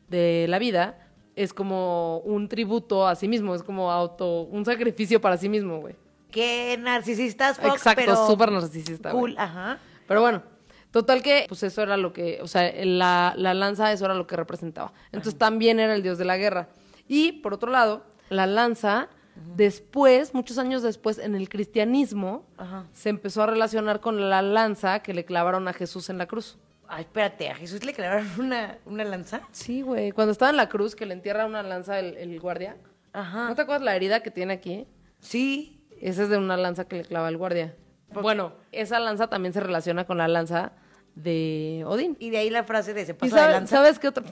de 0.10 0.48
la 0.50 0.60
vida, 0.60 1.08
es 1.38 1.54
como 1.54 2.18
un 2.26 2.50
tributo 2.50 3.08
a 3.08 3.16
sí 3.16 3.30
mismo, 3.30 3.56
es 3.56 3.64
como 3.64 3.94
auto, 3.94 4.42
un 4.42 4.66
sacrificio 4.66 5.22
para 5.22 5.38
sí 5.38 5.48
mismo, 5.48 5.80
güey. 5.80 5.96
Qué 6.32 6.78
narcisistas, 6.78 7.58
Fox, 7.58 7.76
Exacto, 7.76 8.02
pero 8.04 8.28
súper 8.28 8.52
narcisista. 8.52 9.12
Cool, 9.12 9.36
ajá. 9.38 9.80
Pero 10.06 10.20
bueno, 10.20 10.44
total 10.92 11.24
que, 11.24 11.46
pues 11.48 11.64
eso 11.64 11.82
era 11.82 11.98
lo 11.98 12.14
que, 12.14 12.40
o 12.42 12.48
sea, 12.48 12.72
la, 12.86 13.34
la 13.38 13.54
lanza, 13.54 13.92
eso 13.92 14.06
era 14.06 14.14
lo 14.14 14.28
que 14.28 14.36
representaba. 14.36 14.94
Entonces 15.12 15.38
también 15.38 15.80
era 15.80 15.96
el 15.96 16.04
dios 16.04 16.18
de 16.18 16.26
la 16.26 16.38
guerra. 16.38 16.70
Y 17.08 17.34
por 17.42 17.54
otro 17.54 17.72
lado, 17.72 18.06
la 18.30 18.46
lanza, 18.46 19.10
después, 19.56 20.34
muchos 20.34 20.58
años 20.58 20.84
después, 20.84 21.18
en 21.18 21.36
el 21.36 21.50
cristianismo, 21.50 22.46
Ajá. 22.58 22.86
se 22.94 23.10
empezó 23.10 23.44
a 23.44 23.48
relacionar 23.48 24.00
con 24.00 24.30
la 24.30 24.42
lanza 24.42 25.02
que 25.02 25.14
le 25.14 25.26
clavaron 25.26 25.68
a 25.68 25.74
Jesús 25.74 26.10
en 26.10 26.18
la 26.18 26.28
cruz. 26.28 26.58
Ay, 26.88 27.04
espérate, 27.04 27.50
¿a 27.50 27.56
Jesús 27.56 27.86
le 27.86 27.94
clavaron 27.94 28.28
una, 28.38 28.78
una 28.86 29.04
lanza? 29.06 29.42
Sí, 29.52 29.82
güey. 29.82 30.12
Cuando 30.12 30.34
estaba 30.34 30.52
en 30.52 30.58
la 30.58 30.68
cruz, 30.68 30.96
que 30.96 31.06
le 31.06 31.14
entierra 31.14 31.46
una 31.46 31.64
lanza 31.64 32.00
el, 32.00 32.18
el 32.18 32.40
guardia. 32.40 32.76
Ajá. 33.14 33.48
¿No 33.48 33.56
te 33.56 33.62
acuerdas 33.62 33.84
la 33.84 33.96
herida 33.96 34.22
que 34.22 34.32
tiene 34.32 34.54
aquí? 34.54 34.88
Sí. 35.20 35.86
Esa 36.02 36.24
es 36.24 36.30
de 36.30 36.38
una 36.38 36.58
lanza 36.58 36.86
que 36.86 36.98
le 36.98 37.06
clava 37.06 37.30
el 37.30 37.38
guardia. 37.38 37.76
Bueno, 38.14 38.54
esa 38.72 39.00
lanza 39.00 39.28
también 39.28 39.54
se 39.54 39.62
relaciona 39.62 40.06
con 40.06 40.18
la 40.18 40.28
lanza 40.28 40.74
de 41.16 41.84
Odín. 41.86 42.16
Y 42.20 42.30
de 42.30 42.38
ahí 42.40 42.50
la 42.50 42.64
frase 42.64 42.94
de 42.94 43.06
se 43.06 43.12
¿Y 43.12 43.16
pasó 43.16 43.36
de 43.36 43.42
sabe- 43.42 43.54
lanza. 43.54 43.76
sabes 43.78 44.00
qué 44.00 44.08
otra? 44.08 44.24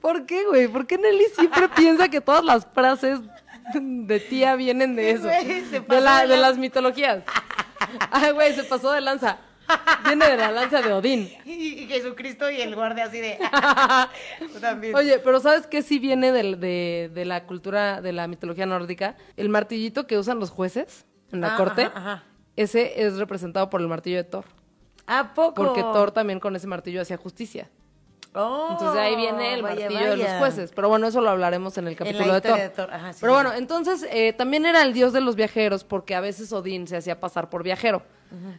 ¿Por 0.00 0.26
qué, 0.26 0.44
güey? 0.46 0.68
¿Por 0.68 0.86
qué 0.86 0.98
Nelly 0.98 1.24
siempre 1.34 1.68
piensa 1.76 2.08
que 2.08 2.20
todas 2.20 2.44
las 2.44 2.66
frases 2.66 3.20
de 3.74 4.20
tía 4.20 4.54
vienen 4.56 4.96
de 4.96 5.10
eso? 5.10 5.24
De, 5.26 6.00
la- 6.00 6.22
de 6.22 6.28
de 6.28 6.36
las 6.36 6.56
mitologías. 6.58 7.22
Ay, 8.10 8.32
güey, 8.32 8.54
se 8.54 8.64
pasó 8.64 8.92
de 8.92 9.00
lanza. 9.00 9.38
Viene 10.06 10.26
de 10.30 10.36
la 10.38 10.50
lanza 10.50 10.80
de 10.80 10.92
Odín. 10.94 11.30
Y 11.44 11.86
Jesucristo 11.88 12.50
y 12.50 12.60
el 12.62 12.74
guardia 12.74 13.04
así 13.04 13.20
de... 13.20 13.38
También. 14.62 14.94
Oye, 14.94 15.18
pero 15.18 15.40
¿sabes 15.40 15.66
qué 15.66 15.82
sí 15.82 15.98
viene 15.98 16.32
del- 16.32 16.58
de, 16.58 17.10
de 17.12 17.24
la 17.26 17.44
cultura, 17.44 18.00
de 18.00 18.12
la 18.12 18.26
mitología 18.28 18.64
nórdica? 18.64 19.16
El 19.36 19.50
martillito 19.50 20.06
que 20.06 20.16
usan 20.16 20.38
los 20.38 20.48
jueces 20.50 21.04
en 21.32 21.42
la 21.42 21.54
Ah, 21.54 21.56
corte, 21.58 21.82
ajá, 21.82 21.98
ajá. 21.98 22.22
Ese 22.62 23.02
es 23.04 23.16
representado 23.18 23.70
por 23.70 23.80
el 23.80 23.88
martillo 23.88 24.16
de 24.16 24.24
Thor. 24.24 24.44
¿A 25.06 25.32
poco? 25.34 25.54
Porque 25.54 25.82
Thor 25.82 26.10
también 26.10 26.40
con 26.40 26.54
ese 26.56 26.66
martillo 26.66 27.00
hacía 27.00 27.16
justicia. 27.16 27.70
Oh, 28.34 28.68
Entonces 28.72 29.00
ahí 29.00 29.16
viene 29.16 29.54
el 29.54 29.62
vaya, 29.62 29.88
martillo 29.88 30.10
de 30.10 30.16
los 30.18 30.32
jueces. 30.32 30.70
Pero 30.74 30.88
bueno, 30.88 31.06
eso 31.06 31.20
lo 31.22 31.30
hablaremos 31.30 31.78
en 31.78 31.88
el 31.88 31.94
En 31.94 31.98
la 31.98 31.98
capítulo 31.98 32.34
de 32.34 32.40
Thor. 32.42 32.50
historia 32.50 32.68
de 32.68 32.70
Thor, 32.70 32.90
ajá, 32.92 33.12
sí, 33.14 33.18
Pero 33.22 33.32
sí, 33.32 33.34
bueno, 33.42 33.52
entonces 33.54 34.06
eh, 34.10 34.32
también 34.34 34.66
era 34.66 34.82
el 34.82 34.92
dios 34.92 35.12
de 35.12 35.20
los 35.22 35.34
viajeros 35.34 35.82
porque 35.82 36.14
a 36.14 36.20
veces 36.20 36.52
Odín 36.52 36.86
se 36.86 36.96
hacía 36.96 37.20
pasar 37.20 37.48
por 37.48 37.62
viajero. 37.62 38.02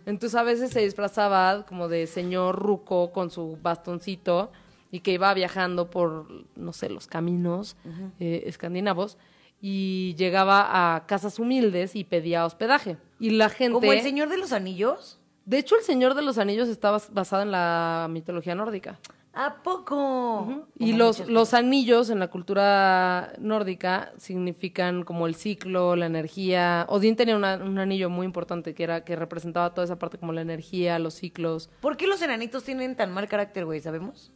Entonces 0.08 0.34
a 0.34 0.42
veces 0.42 0.72
se 0.72 0.80
disfrazaba 0.80 1.64
como 1.68 1.88
de 1.88 2.08
señor 2.08 2.56
ruco 2.58 3.12
con 3.12 3.30
su 3.30 3.60
bastoncito 3.62 4.52
y 4.90 5.02
que 5.02 5.12
iba 5.12 5.32
viajando 5.36 5.92
por, 5.92 6.26
no 6.56 6.74
sé, 6.74 6.90
los 6.90 7.06
caminos 7.06 7.78
eh, 8.20 8.44
escandinavos 8.48 9.20
y 9.62 10.16
llegaba 10.18 10.96
a 10.96 11.06
casas 11.06 11.38
humildes 11.38 11.96
y 11.96 12.04
pedía 12.04 12.46
hospedaje. 12.46 12.98
Y 13.20 13.32
la 13.32 13.50
gente... 13.50 13.74
Como 13.74 13.92
el 13.94 14.02
Señor 14.02 14.30
de 14.30 14.38
los 14.38 14.52
Anillos. 14.54 15.20
De 15.46 15.58
hecho, 15.58 15.76
el 15.76 15.84
Señor 15.84 16.14
de 16.16 16.22
los 16.22 16.38
Anillos 16.38 16.70
está 16.70 16.92
bas- 16.92 17.12
basado 17.12 17.42
en 17.44 17.52
la 17.52 18.08
mitología 18.10 18.56
nórdica. 18.56 19.00
¿A 19.34 19.62
poco? 19.62 20.66
Y 20.80 20.94
los, 20.94 21.28
los 21.30 21.54
anillos 21.54 22.10
en 22.10 22.20
la 22.20 22.30
cultura 22.30 23.34
nórdica 23.38 24.12
significan 24.18 25.04
como 25.04 25.28
el 25.28 25.36
ciclo, 25.36 25.96
la 25.96 26.08
energía. 26.08 26.86
Odín 26.90 27.16
tenía 27.16 27.36
una- 27.38 27.58
un 27.58 27.78
anillo 27.78 28.10
muy 28.10 28.26
importante 28.26 28.74
que 28.74 28.84
era 28.84 29.06
que 29.06 29.16
representaba 29.16 29.74
toda 29.74 29.86
esa 29.86 30.00
parte 30.00 30.18
como 30.18 30.34
la 30.34 30.42
energía, 30.42 30.98
los 31.00 31.14
ciclos. 31.14 31.70
¿Por 31.80 31.96
qué 31.96 32.08
los 32.08 32.22
enanitos 32.22 32.64
tienen 32.64 32.96
tan 32.96 33.12
mal 33.14 33.28
carácter, 33.28 33.66
güey? 33.66 33.80
¿Sabemos? 33.82 34.32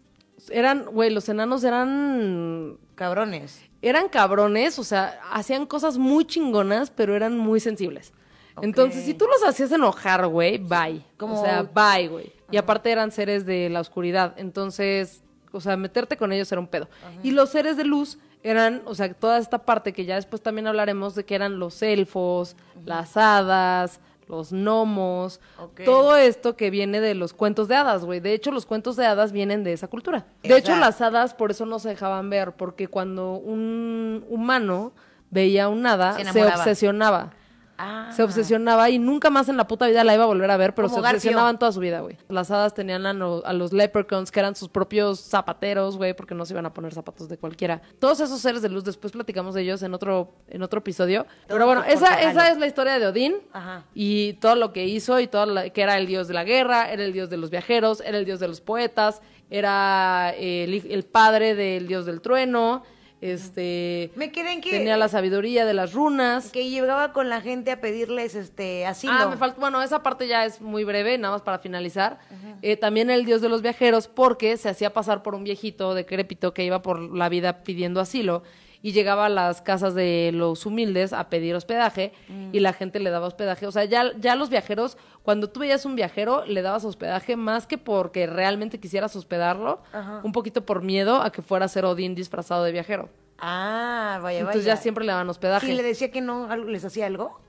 Eran, 0.49 0.85
güey, 0.85 1.09
los 1.09 1.27
enanos 1.29 1.63
eran 1.63 2.77
Cabrones. 2.95 3.61
eran 3.81 4.09
cabrones, 4.09 4.77
o 4.79 4.83
sea, 4.83 5.19
hacían 5.31 5.65
cosas 5.65 5.97
muy 5.97 6.25
chingonas, 6.25 6.91
pero 6.91 7.15
eran 7.15 7.37
muy 7.37 7.59
sensibles. 7.59 8.13
Entonces, 8.61 9.03
si 9.05 9.13
tú 9.13 9.25
los 9.25 9.43
hacías 9.47 9.71
enojar, 9.71 10.27
güey, 10.27 10.57
bye. 10.57 11.01
Como- 11.17 11.39
O 11.41 11.43
sea, 11.43 11.63
bye, 11.63 12.07
güey. 12.07 12.31
Y 12.51 12.57
aparte 12.57 12.91
eran 12.91 13.11
seres 13.11 13.45
de 13.45 13.69
la 13.69 13.79
oscuridad. 13.79 14.33
Entonces, 14.37 15.23
o 15.51 15.59
sea, 15.61 15.75
meterte 15.77 16.17
con 16.17 16.31
ellos 16.31 16.51
era 16.51 16.61
un 16.61 16.67
pedo. 16.67 16.87
Y 17.23 17.31
los 17.31 17.49
seres 17.49 17.77
de 17.77 17.83
luz 17.83 18.19
eran, 18.43 18.81
o 18.85 18.93
sea, 18.95 19.11
toda 19.13 19.37
esta 19.37 19.59
parte 19.65 19.93
que 19.93 20.05
ya 20.05 20.15
después 20.15 20.41
también 20.41 20.67
hablaremos 20.67 21.15
de 21.15 21.23
que 21.25 21.33
eran 21.35 21.59
los 21.59 21.81
elfos, 21.81 22.55
las 22.85 23.15
hadas, 23.17 23.99
los 24.27 24.51
gnomos, 24.51 25.39
todo 25.85 26.15
esto 26.17 26.55
que 26.55 26.69
viene 26.69 26.99
de 27.01 27.13
los 27.15 27.33
cuentos 27.33 27.67
de 27.67 27.75
hadas, 27.75 28.05
güey. 28.05 28.19
De 28.19 28.33
hecho, 28.33 28.51
los 28.51 28.65
cuentos 28.65 28.95
de 28.95 29.05
hadas 29.05 29.31
vienen 29.31 29.63
de 29.63 29.73
esa 29.73 29.87
cultura. 29.87 30.25
De 30.43 30.57
hecho, 30.57 30.71
las 30.79 31.01
hadas 31.01 31.33
por 31.33 31.51
eso 31.51 31.65
no 31.65 31.79
se 31.79 31.89
dejaban 31.89 32.29
ver, 32.29 32.51
porque 32.53 32.87
cuando 32.87 33.33
un 33.33 34.25
humano 34.29 34.91
veía 35.29 35.67
un 35.69 35.85
hada, 35.85 36.13
Se 36.13 36.21
obsesionaba. 36.59 37.33
Ah. 37.77 38.11
Se 38.15 38.21
obsesionaba 38.23 38.89
y 38.91 38.99
nunca 38.99 39.29
más 39.29 39.49
en 39.49 39.57
la 39.57 39.67
puta 39.67 39.87
vida 39.87 40.03
la 40.03 40.13
iba 40.13 40.23
a 40.23 40.27
volver 40.27 40.51
a 40.51 40.57
ver, 40.57 40.75
pero 40.75 40.87
Como 40.87 40.97
se 40.97 41.01
Garfio. 41.01 41.17
obsesionaban 41.17 41.57
toda 41.57 41.71
su 41.71 41.79
vida, 41.79 42.01
güey. 42.01 42.17
Las 42.29 42.51
hadas 42.51 42.73
tenían 42.73 43.05
a, 43.05 43.13
no- 43.13 43.41
a 43.45 43.51
los 43.53 43.73
leprechauns, 43.73 44.31
que 44.31 44.39
eran 44.39 44.55
sus 44.55 44.69
propios 44.69 45.19
zapateros, 45.19 45.97
güey, 45.97 46.13
porque 46.15 46.35
no 46.35 46.45
se 46.45 46.53
iban 46.53 46.65
a 46.67 46.73
poner 46.73 46.93
zapatos 46.93 47.29
de 47.29 47.37
cualquiera. 47.37 47.81
Todos 47.99 48.19
esos 48.19 48.39
seres 48.39 48.61
de 48.61 48.69
luz, 48.69 48.83
después 48.83 49.11
platicamos 49.13 49.55
de 49.55 49.63
ellos 49.63 49.81
en 49.83 49.93
otro, 49.93 50.35
en 50.47 50.61
otro 50.61 50.79
episodio. 50.79 51.25
Pero 51.47 51.65
bueno, 51.65 51.83
esa, 51.83 52.21
esa 52.21 52.49
es 52.51 52.57
la 52.59 52.67
historia 52.67 52.99
de 52.99 53.07
Odín 53.07 53.35
Ajá. 53.51 53.85
y 53.95 54.33
todo 54.33 54.55
lo 54.55 54.71
que 54.71 54.85
hizo 54.85 55.19
y 55.19 55.27
todo 55.27 55.45
lo- 55.47 55.73
que 55.73 55.81
era 55.81 55.97
el 55.97 56.05
dios 56.05 56.27
de 56.27 56.35
la 56.35 56.43
guerra, 56.43 56.91
era 56.91 57.03
el 57.03 57.11
dios 57.13 57.29
de 57.29 57.37
los 57.37 57.49
viajeros, 57.49 58.01
era 58.01 58.17
el 58.17 58.25
dios 58.25 58.39
de 58.39 58.47
los 58.47 58.61
poetas, 58.61 59.21
era 59.49 60.31
el 60.37 61.03
padre 61.11 61.55
del 61.55 61.87
dios 61.87 62.05
del 62.05 62.21
trueno, 62.21 62.83
este 63.31 64.11
Me 64.15 64.31
quedé 64.31 64.53
en 64.53 64.61
que, 64.61 64.71
tenía 64.71 64.97
la 64.97 65.07
sabiduría 65.07 65.65
de 65.65 65.73
las 65.73 65.93
runas. 65.93 66.51
que 66.51 66.69
llegaba 66.69 67.13
con 67.13 67.29
la 67.29 67.41
gente 67.41 67.71
a 67.71 67.79
pedirles 67.79 68.35
este 68.35 68.85
asilo. 68.85 69.13
Ah, 69.13 69.27
me 69.27 69.37
falta, 69.37 69.59
bueno, 69.59 69.81
esa 69.81 70.03
parte 70.03 70.27
ya 70.27 70.45
es 70.45 70.61
muy 70.61 70.83
breve, 70.83 71.17
nada 71.17 71.33
más 71.33 71.41
para 71.41 71.59
finalizar. 71.59 72.19
Eh, 72.61 72.77
también 72.77 73.09
el 73.09 73.25
dios 73.25 73.41
de 73.41 73.49
los 73.49 73.61
viajeros, 73.61 74.07
porque 74.07 74.57
se 74.57 74.69
hacía 74.69 74.91
pasar 74.91 75.23
por 75.23 75.35
un 75.35 75.43
viejito 75.43 75.93
decrépito 75.93 76.53
que 76.53 76.63
iba 76.63 76.81
por 76.81 76.99
la 76.99 77.29
vida 77.29 77.63
pidiendo 77.63 78.01
asilo 78.01 78.43
y 78.85 78.91
llegaba 78.91 79.25
a 79.27 79.29
las 79.29 79.61
casas 79.61 79.95
de 79.95 80.31
los 80.33 80.65
humildes 80.67 81.13
a 81.13 81.29
pedir 81.29 81.55
hospedaje 81.55 82.11
y 82.51 82.59
la 82.59 82.73
gente 82.73 82.99
le 82.99 83.09
daba 83.09 83.25
hospedaje. 83.27 83.65
O 83.65 83.71
sea, 83.71 83.85
ya, 83.85 84.11
ya 84.19 84.35
los 84.35 84.49
viajeros, 84.49 84.97
cuando 85.23 85.49
tú 85.49 85.61
veías 85.61 85.85
un 85.85 85.95
viajero, 85.95 86.45
le 86.45 86.61
dabas 86.61 86.83
hospedaje 86.83 87.37
más 87.37 87.65
que 87.65 87.77
porque 87.77 88.27
realmente 88.27 88.79
quisieras 88.81 89.15
hospedarlo, 89.15 89.81
un 90.23 90.33
poquito 90.33 90.65
por 90.65 90.81
miedo 90.83 91.21
a 91.21 91.31
que 91.31 91.41
fuera 91.41 91.65
a 91.65 91.69
ser 91.69 91.85
Odín 91.85 92.13
disfrazado 92.13 92.63
de 92.65 92.73
viajero. 92.73 93.09
Ah, 93.39 94.19
vaya, 94.21 94.39
Entonces 94.39 94.63
vaya. 94.65 94.75
ya 94.75 94.81
siempre 94.81 95.05
le 95.05 95.11
daban 95.13 95.29
hospedaje. 95.29 95.65
Si 95.65 95.73
le 95.73 95.83
decía 95.83 96.11
que 96.11 96.21
no, 96.21 96.53
¿les 96.55 96.83
hacía 96.85 97.05
algo? 97.07 97.39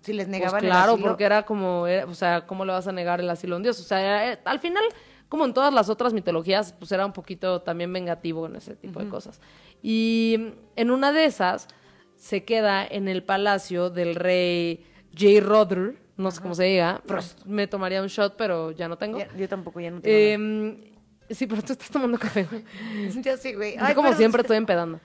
Si 0.00 0.12
les 0.12 0.26
Pues 0.26 0.36
negaban 0.38 0.62
el 0.64 0.70
claro, 0.70 0.92
asilo. 0.92 1.08
porque 1.08 1.24
era 1.24 1.44
como, 1.44 1.86
era- 1.86 2.06
o 2.06 2.14
sea, 2.14 2.46
¿cómo 2.46 2.64
le 2.64 2.72
vas 2.72 2.86
a 2.86 2.92
negar 2.92 3.20
el 3.20 3.28
asilo 3.30 3.54
a 3.54 3.58
un 3.58 3.62
dios? 3.62 3.80
O 3.80 3.84
sea, 3.84 4.00
era- 4.00 4.32
eh, 4.32 4.38
al 4.44 4.60
final, 4.60 4.84
como 5.34 5.46
en 5.46 5.52
todas 5.52 5.74
las 5.74 5.88
otras 5.88 6.12
mitologías, 6.12 6.72
pues 6.78 6.92
era 6.92 7.04
un 7.04 7.12
poquito 7.12 7.60
también 7.60 7.92
vengativo 7.92 8.46
en 8.46 8.54
ese 8.54 8.76
tipo 8.76 9.00
de 9.00 9.08
cosas. 9.08 9.40
Y 9.82 10.52
en 10.76 10.92
una 10.92 11.10
de 11.10 11.24
esas 11.24 11.66
se 12.14 12.44
queda 12.44 12.86
en 12.86 13.08
el 13.08 13.24
palacio 13.24 13.90
del 13.90 14.14
rey 14.14 14.86
J. 15.12 15.40
Rodder, 15.44 15.96
no 16.16 16.30
sé 16.30 16.40
cómo 16.40 16.54
se 16.54 16.62
diga, 16.62 17.02
me 17.46 17.66
tomaría 17.66 18.00
un 18.00 18.06
shot, 18.06 18.36
pero 18.36 18.70
ya 18.70 18.86
no 18.86 18.96
tengo. 18.96 19.18
Ya- 19.18 19.28
yo 19.36 19.48
tampoco, 19.48 19.80
ya 19.80 19.90
no 19.90 20.00
tengo 20.00 20.16
Eh, 20.16 20.92
sí, 21.30 21.48
pero 21.48 21.62
tú 21.62 21.72
estás 21.72 21.90
tomando 21.90 22.16
café. 22.16 22.44
güey. 22.44 22.64
Ya 23.24 23.36
sé, 23.36 23.54
güey. 23.56 23.74
Yo 23.76 23.80
Ay, 23.84 23.94
como 23.96 24.06
perdón, 24.10 24.18
siempre 24.18 24.42
estoy 24.42 24.56
empedando. 24.58 25.00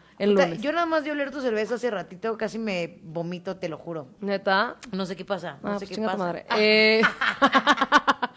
Yo 0.59 0.71
nada 0.71 0.85
más 0.85 1.03
de 1.05 1.11
oler 1.11 1.31
tu 1.31 1.41
cerveza 1.41 1.73
hace 1.75 1.89
ratito 1.89 2.37
casi 2.37 2.59
me 2.59 2.99
vomito, 3.01 3.55
te 3.57 3.67
lo 3.67 3.79
juro. 3.79 4.09
Neta, 4.19 4.75
No 4.91 5.07
sé 5.07 5.15
qué 5.15 5.25
pasa, 5.25 5.57
no 5.63 5.71
Ah, 5.71 5.79
sé 5.79 5.87
pues 5.87 5.97
qué 5.97 6.05
pasa. 6.05 6.17
madre. 6.17 6.45
Eh, 6.55 7.01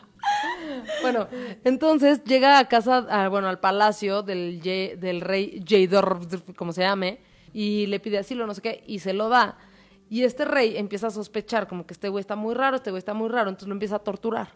bueno, 1.03 1.29
entonces 1.65 2.23
llega 2.25 2.59
a 2.59 2.69
casa, 2.69 3.29
bueno, 3.29 3.49
al 3.49 3.61
palacio 3.61 4.23
del, 4.23 4.61
del 4.61 5.21
rey 5.21 5.63
Jaydor, 5.67 6.21
como 6.57 6.73
se 6.73 6.83
llame, 6.83 7.21
y 7.53 7.87
le 7.87 8.01
pide 8.01 8.19
asilo, 8.19 8.47
no 8.47 8.55
sé 8.55 8.63
qué, 8.63 8.85
y 8.87 9.01
se 9.01 9.13
lo 9.13 9.29
da. 9.29 9.59
Y 10.09 10.25
este 10.25 10.45
rey 10.45 10.77
empieza 10.77 11.07
a 11.07 11.11
sospechar, 11.11 11.67
como 11.67 11.87
que 11.87 11.95
este 11.95 12.09
güey 12.09 12.21
está 12.21 12.37
muy 12.37 12.55
raro, 12.55 12.77
este 12.77 12.91
güey 12.91 12.99
está 12.99 13.15
muy 13.15 13.29
raro, 13.29 13.49
entonces 13.49 13.69
lo 13.69 13.75
empieza 13.75 13.97
a 13.97 14.01
torturar. 14.01 14.51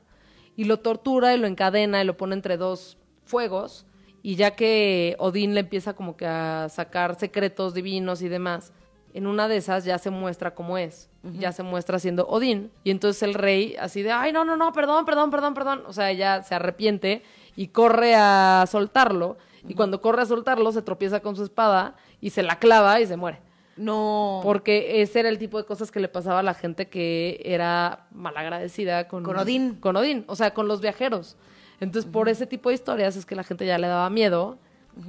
Y 0.54 0.64
lo 0.64 0.80
tortura 0.80 1.34
y 1.34 1.38
lo 1.38 1.46
encadena 1.46 2.02
y 2.02 2.04
lo 2.04 2.16
pone 2.16 2.34
entre 2.34 2.56
dos 2.56 2.98
fuegos. 3.24 3.86
Y 4.22 4.36
ya 4.36 4.50
que 4.52 5.16
Odín 5.18 5.54
le 5.54 5.60
empieza 5.60 5.94
como 5.94 6.16
que 6.16 6.26
a 6.26 6.68
sacar 6.68 7.18
secretos 7.18 7.74
divinos 7.74 8.22
y 8.22 8.28
demás, 8.28 8.72
en 9.14 9.26
una 9.26 9.48
de 9.48 9.56
esas 9.56 9.84
ya 9.84 9.96
se 9.98 10.10
muestra 10.10 10.54
cómo 10.54 10.76
es. 10.76 11.08
Ya 11.34 11.52
se 11.52 11.62
muestra 11.62 11.98
siendo 11.98 12.26
Odín. 12.26 12.70
Y 12.84 12.90
entonces 12.90 13.22
el 13.22 13.34
rey, 13.34 13.76
así 13.78 14.02
de, 14.02 14.12
ay, 14.12 14.32
no, 14.32 14.44
no, 14.44 14.56
no, 14.56 14.72
perdón, 14.72 15.04
perdón, 15.04 15.30
perdón, 15.30 15.54
perdón. 15.54 15.82
O 15.86 15.92
sea, 15.92 16.12
ya 16.12 16.42
se 16.42 16.54
arrepiente 16.54 17.22
y 17.56 17.68
corre 17.68 18.14
a 18.14 18.64
soltarlo. 18.68 19.36
Y 19.68 19.74
cuando 19.74 20.00
corre 20.00 20.22
a 20.22 20.26
soltarlo, 20.26 20.70
se 20.72 20.82
tropieza 20.82 21.20
con 21.20 21.36
su 21.36 21.44
espada 21.44 21.96
y 22.20 22.30
se 22.30 22.42
la 22.42 22.58
clava 22.58 23.00
y 23.00 23.06
se 23.06 23.16
muere. 23.16 23.40
No. 23.76 24.40
Porque 24.42 25.02
ese 25.02 25.20
era 25.20 25.28
el 25.28 25.38
tipo 25.38 25.58
de 25.58 25.64
cosas 25.64 25.90
que 25.90 26.00
le 26.00 26.08
pasaba 26.08 26.40
a 26.40 26.42
la 26.42 26.54
gente 26.54 26.88
que 26.88 27.40
era 27.44 28.06
malagradecida 28.10 29.08
con, 29.08 29.22
Con 29.22 29.36
Odín. 29.36 29.74
Con 29.76 29.96
Odín, 29.96 30.24
o 30.28 30.36
sea, 30.36 30.54
con 30.54 30.68
los 30.68 30.80
viajeros. 30.80 31.36
Entonces, 31.80 32.10
por 32.10 32.28
ese 32.28 32.46
tipo 32.46 32.70
de 32.70 32.74
historias 32.74 33.16
es 33.16 33.26
que 33.26 33.34
la 33.34 33.44
gente 33.44 33.66
ya 33.66 33.76
le 33.78 33.86
daba 33.86 34.08
miedo 34.08 34.58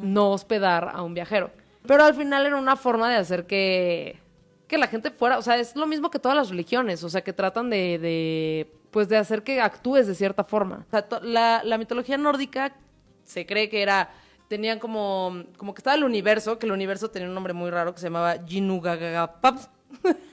no 0.02 0.32
hospedar 0.32 0.92
a 0.94 1.02
un 1.02 1.14
viajero. 1.14 1.50
Pero 1.86 2.04
al 2.04 2.14
final 2.14 2.46
era 2.46 2.58
una 2.58 2.76
forma 2.76 3.10
de 3.10 3.16
hacer 3.16 3.46
que, 3.46 4.20
que 4.68 4.78
la 4.78 4.88
gente 4.88 5.12
fuera, 5.12 5.38
o 5.38 5.42
sea, 5.42 5.58
es 5.58 5.76
lo 5.76 5.88
mismo 5.88 6.12
que 6.12 6.20
todas 6.20 6.38
las 6.38 6.50
religiones, 6.50 7.04
o 7.04 7.10
sea, 7.10 7.22
que 7.22 7.34
tratan 7.34 7.70
de, 7.70 7.98
de 8.00 8.72
pues 8.92 9.08
de 9.10 9.18
hacer 9.18 9.44
que 9.44 9.62
actúes 9.62 10.08
de 10.08 10.16
cierta 10.16 10.44
forma. 10.44 10.86
O 10.88 10.90
sea, 10.90 11.08
la, 11.22 11.62
la 11.64 11.78
mitología 11.78 12.18
nórdica 12.18 12.76
se 13.24 13.46
cree 13.46 13.70
que 13.70 13.82
era 13.82 14.10
tenían 14.48 14.80
como 14.80 15.44
como 15.58 15.74
que 15.74 15.80
estaba 15.80 15.96
el 15.96 16.04
universo, 16.04 16.60
que 16.60 16.66
el 16.66 16.72
universo 16.72 17.10
tenía 17.10 17.28
un 17.28 17.34
nombre 17.34 17.54
muy 17.54 17.70
raro 17.70 17.94
que 17.94 18.00
se 18.00 18.08
llamaba 18.08 18.38
Jinugagapaps. 18.46 19.70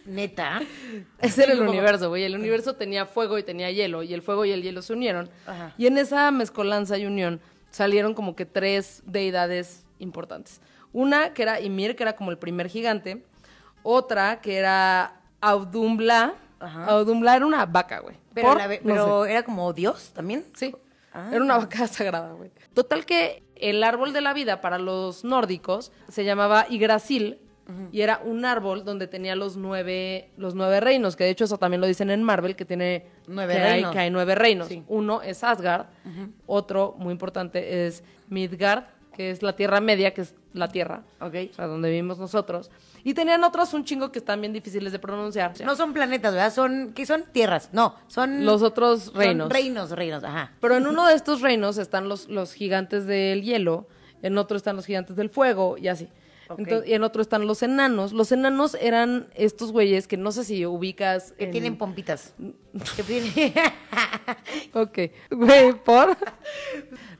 Neta. 0.05 0.61
Ese 1.21 1.45
era 1.45 1.53
el 1.53 1.63
universo, 1.63 2.09
güey. 2.09 2.25
El 2.25 2.35
universo 2.35 2.75
tenía 2.75 3.07
fuego 3.07 3.39
y 3.39 3.43
tenía 3.43 3.71
hielo, 3.71 4.03
y 4.03 4.15
el 4.15 4.23
fuego 4.23 4.45
y 4.45 4.51
el 4.51 4.63
hielo 4.63 4.83
se 4.83 4.93
unieron. 4.93 5.29
Ajá. 5.47 5.75
Y 5.79 5.87
en 5.87 5.99
esa 5.99 6.31
mezcolanza 6.31 6.99
y 6.99 7.07
unión 7.07 7.41
salieron 7.71 8.15
como 8.15 8.37
que 8.37 8.47
tres 8.47 9.03
deidades 9.07 9.85
importantes. 9.99 10.61
Una 10.93 11.35
que 11.35 11.43
era 11.43 11.61
Ymir, 11.61 11.97
que 11.97 12.05
era 12.05 12.15
como 12.15 12.31
el 12.31 12.39
primer 12.39 12.69
gigante. 12.69 13.25
Otra 13.85 14.41
que 14.41 14.57
era 14.57 15.21
Audumbla. 15.41 16.35
Ajá. 16.59 16.87
Audumbla 16.87 17.37
era 17.37 17.47
una 17.47 17.65
vaca, 17.67 18.01
güey. 18.01 18.17
Pero, 18.35 18.49
Por- 18.49 18.59
la 18.59 18.67
ve- 18.67 18.81
no 18.83 18.95
sé. 18.95 19.01
pero 19.01 19.27
era 19.27 19.43
como 19.45 19.73
Dios 19.73 20.11
también. 20.15 20.45
Sí. 20.55 20.75
Ah. 21.13 21.29
Era 21.33 21.43
una 21.45 21.59
vaca 21.59 21.87
sagrada, 21.87 22.33
güey. 22.33 22.51
Total 22.73 23.05
que 23.07 23.45
el 23.55 23.85
árbol 23.85 24.13
de 24.13 24.21
la 24.21 24.33
vida 24.33 24.61
para 24.61 24.79
los 24.79 25.23
nórdicos 25.25 25.93
se 26.09 26.25
llamaba 26.25 26.67
Yggdrasil 26.69 27.39
y 27.93 28.03
era 28.03 28.21
un 28.23 28.45
árbol 28.45 28.85
donde 28.85 29.07
tenía 29.07 29.35
los 29.37 29.57
nueve, 29.57 30.31
los 30.37 30.55
nueve 30.55 30.81
reinos, 30.81 31.17
que 31.17 31.25
de 31.25 31.31
hecho 31.31 31.45
eso 31.45 31.57
también 31.57 31.81
lo 31.81 31.87
dicen 31.87 32.11
en 32.11 32.23
Marvel, 32.23 32.57
que 32.57 32.67
tiene 32.67 33.07
Nueve 33.27 33.55
que 33.55 33.61
hay- 33.61 33.71
reinos. 33.73 33.93
que 33.93 33.99
hay 34.01 34.11
nueve 34.11 34.35
reinos. 34.35 34.69
Sí. 34.69 34.83
Uno 34.87 35.23
es 35.23 35.43
Asgard, 35.43 35.87
otro 36.45 36.95
muy 36.99 37.13
importante 37.13 37.87
es 37.87 38.05
Midgard, 38.29 38.85
que 39.15 39.31
es 39.31 39.43
la 39.43 39.57
Tierra 39.57 39.81
Media, 39.81 40.13
que 40.13 40.23
es 40.23 40.35
la 40.53 40.69
Tierra, 40.69 41.03
Ok. 41.21 41.35
o 41.51 41.55
sea, 41.55 41.67
donde 41.67 41.89
vivimos 41.89 42.19
nosotros. 42.19 42.71
Y 43.03 43.15
tenían 43.15 43.43
otros 43.45 43.73
un 43.75 43.85
chingo 43.85 44.13
que 44.13 44.19
están 44.19 44.41
bien 44.41 44.53
difíciles 44.53 44.93
de 44.93 44.99
pronunciar. 44.99 45.53
No 45.65 45.77
son 45.77 45.93
planetas, 45.93 46.35
¿verdad? 46.35 46.53
Son, 46.53 46.93
¿qué 46.95 47.07
son? 47.07 47.25
Tierras. 47.33 47.71
No, 47.73 47.95
son... 48.07 48.45
Los 48.45 48.63
otros 48.63 49.05
son 49.05 49.15
reinos. 49.15 49.49
reinos, 49.51 49.91
reinos, 49.91 50.25
ajá. 50.25 50.53
Pero 50.61 50.77
en 50.77 50.87
uno 50.89 51.07
de 51.07 51.15
estos 51.15 51.41
reinos 51.41 51.79
están 51.79 52.09
los, 52.09 52.29
los 52.29 52.53
gigantes 52.53 53.07
del 53.07 53.43
hielo, 53.43 53.87
en 54.23 54.39
otro 54.39 54.57
están 54.57 54.77
los 54.77 54.87
gigantes 54.87 55.17
del 55.17 55.31
fuego 55.31 55.77
y 55.79 55.89
así. 55.89 56.09
Entonces, 56.59 56.89
y 56.89 56.95
en 56.95 57.03
otro 57.03 57.23
están 57.23 57.47
los 57.47 57.63
enanos. 57.63 58.13
Los 58.13 58.31
enanos 58.33 58.77
eran 58.81 59.29
estos 59.35 59.73
güeyes 59.73 60.07
que 60.09 60.17
no 60.17 60.33
sé 60.33 60.45
si 60.45 60.65
ubicas. 60.67 61.33
Que 61.33 61.45
en- 61.45 61.51
tienen 61.51 61.77
pompitas. 61.79 62.35
Que 62.97 63.05
tienen- 63.05 63.33
Ok. 64.75 64.99
Güey, 65.31 65.73
¿por? 65.85 66.17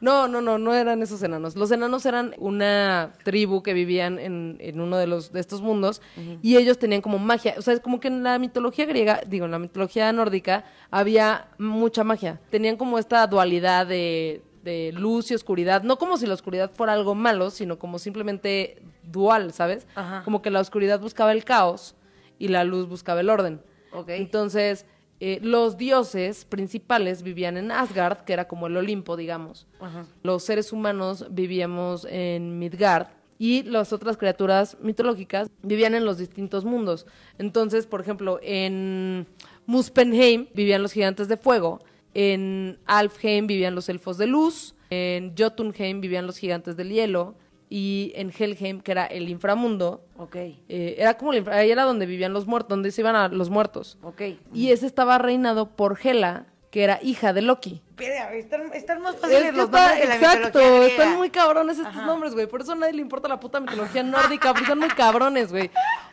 No, 0.01 0.27
no, 0.29 0.41
no, 0.41 0.59
no 0.59 0.75
eran 0.75 1.03
esos 1.03 1.23
enanos. 1.23 1.55
Los 1.57 1.71
enanos 1.71 2.05
eran 2.07 2.35
una 2.39 3.13
tribu 3.23 3.63
que 3.63 3.73
vivían 3.73 4.19
en, 4.19 4.57
en 4.61 4.81
uno 4.81 4.97
de 4.99 5.07
los 5.07 5.33
de 5.33 5.41
estos 5.41 5.63
mundos 5.63 6.03
y 6.43 6.57
ellos 6.57 6.79
tenían 6.79 7.01
como 7.03 7.19
magia. 7.19 7.55
O 7.59 7.63
sea, 7.63 7.75
es 7.75 7.81
como 7.81 8.01
que 8.01 8.09
en 8.09 8.23
la 8.23 8.39
mitología 8.39 8.85
griega, 8.87 9.21
digo, 9.27 9.45
en 9.47 9.53
la 9.53 9.59
mitología 9.59 10.13
nórdica 10.13 10.65
había 10.91 11.49
mucha 11.59 12.05
magia. 12.05 12.41
Tenían 12.51 12.77
como 12.77 12.99
esta 12.99 13.27
dualidad 13.27 13.87
de, 13.87 14.43
de 14.65 14.91
luz 14.93 15.31
y 15.31 15.35
oscuridad. 15.35 15.83
No 15.85 15.99
como 15.99 16.17
si 16.17 16.27
la 16.27 16.35
oscuridad 16.35 16.71
fuera 16.75 16.93
algo 16.95 17.15
malo, 17.15 17.51
sino 17.51 17.79
como 17.79 17.99
simplemente 17.99 18.83
dual, 19.07 19.53
¿sabes? 19.53 19.87
Ajá. 19.95 20.23
Como 20.25 20.43
que 20.43 20.51
la 20.51 20.61
oscuridad 20.61 21.01
buscaba 21.01 21.33
el 21.33 21.45
caos 21.45 21.95
y 22.39 22.49
la 22.49 22.65
luz 22.65 22.89
buscaba 22.89 23.21
el 23.21 23.31
orden. 23.31 23.61
Ok. 23.93 24.09
Entonces, 24.11 24.87
eh, 25.21 25.39
los 25.43 25.77
dioses 25.77 26.45
principales 26.45 27.23
vivían 27.23 27.57
en 27.57 27.71
Asgard, 27.71 28.25
que 28.25 28.33
era 28.33 28.49
como 28.49 28.67
el 28.67 28.77
Olimpo, 28.77 29.17
digamos. 29.17 29.67
Ajá. 29.81 30.07
Los 30.23 30.43
seres 30.43 30.73
humanos 30.73 31.27
vivíamos 31.31 32.07
en 32.11 32.59
Midgard 32.59 33.09
y 33.39 33.63
las 33.63 33.93
otras 33.93 34.17
criaturas 34.17 34.77
mitológicas 34.81 35.51
vivían 35.63 35.95
en 35.95 36.05
los 36.05 36.19
distintos 36.19 36.65
mundos. 36.65 37.07
Entonces, 37.39 37.87
por 37.87 38.01
ejemplo, 38.01 38.39
en 38.43 39.27
Muspelheim 39.67 40.49
vivían 40.55 40.83
los 40.83 40.93
gigantes 40.93 41.29
de 41.29 41.37
fuego, 41.37 41.81
en 42.15 42.79
Alfheim 42.87 43.47
vivían 43.47 43.75
los 43.75 43.89
elfos 43.89 44.19
de 44.19 44.27
luz, 44.27 44.75
en 44.91 45.35
Jotunheim 45.37 46.01
vivían 46.01 46.27
los 46.27 46.39
gigantes 46.39 46.77
del 46.77 46.91
hielo 46.91 47.35
y 47.71 48.13
en 48.15 48.31
Helheim, 48.37 48.81
que 48.81 48.93
era 48.93 49.07
el 49.07 49.29
inframundo, 49.29 50.05
Ok, 50.19 50.37
eh, 50.37 50.95
era 50.99 51.15
como 51.19 51.33
el 51.33 51.49
ahí 51.49 51.71
era 51.71 51.83
donde 51.85 52.07
vivían 52.07 52.33
los 52.33 52.47
muertos, 52.47 52.69
donde 52.69 52.91
se 52.93 53.01
iban 53.01 53.17
a 53.17 53.29
los 53.29 53.51
muertos. 53.51 53.99
ok. 54.03 54.23
Y 54.53 54.71
ese 54.71 54.87
estaba 54.87 55.19
reinado 55.19 55.71
por 55.77 55.99
Hela, 56.03 56.47
que 56.75 56.83
era 56.83 56.99
hija 57.05 57.33
de 57.33 57.41
Loki. 57.41 57.81
Espera, 57.91 58.35
están, 58.35 58.63
están 58.73 59.01
más 59.01 59.15
Es 59.15 59.21
fáciles 59.21 59.43
que 59.45 59.53
los 59.53 59.67
está- 59.67 59.79
nombres 59.87 60.01
de 60.01 60.09
la 60.09 60.15
exacto, 60.17 60.59
mitología 60.59 60.87
están 60.89 61.17
muy 61.17 61.31
cabrones 61.31 61.79
estos 61.79 61.95
nombres, 62.05 62.35
güey. 62.35 62.49
Por 62.49 62.63
eso 62.63 62.73
a 62.73 62.75
nadie 62.75 62.95
le 62.95 63.01
importa 63.03 63.29
la 63.29 63.39
puta 63.39 63.61
mitología 63.61 64.03
nórdica, 64.03 64.49
porque 64.49 64.63
están 64.65 64.81
muy 64.81 64.89
cabrones, 64.89 65.53
güey. 65.53 65.71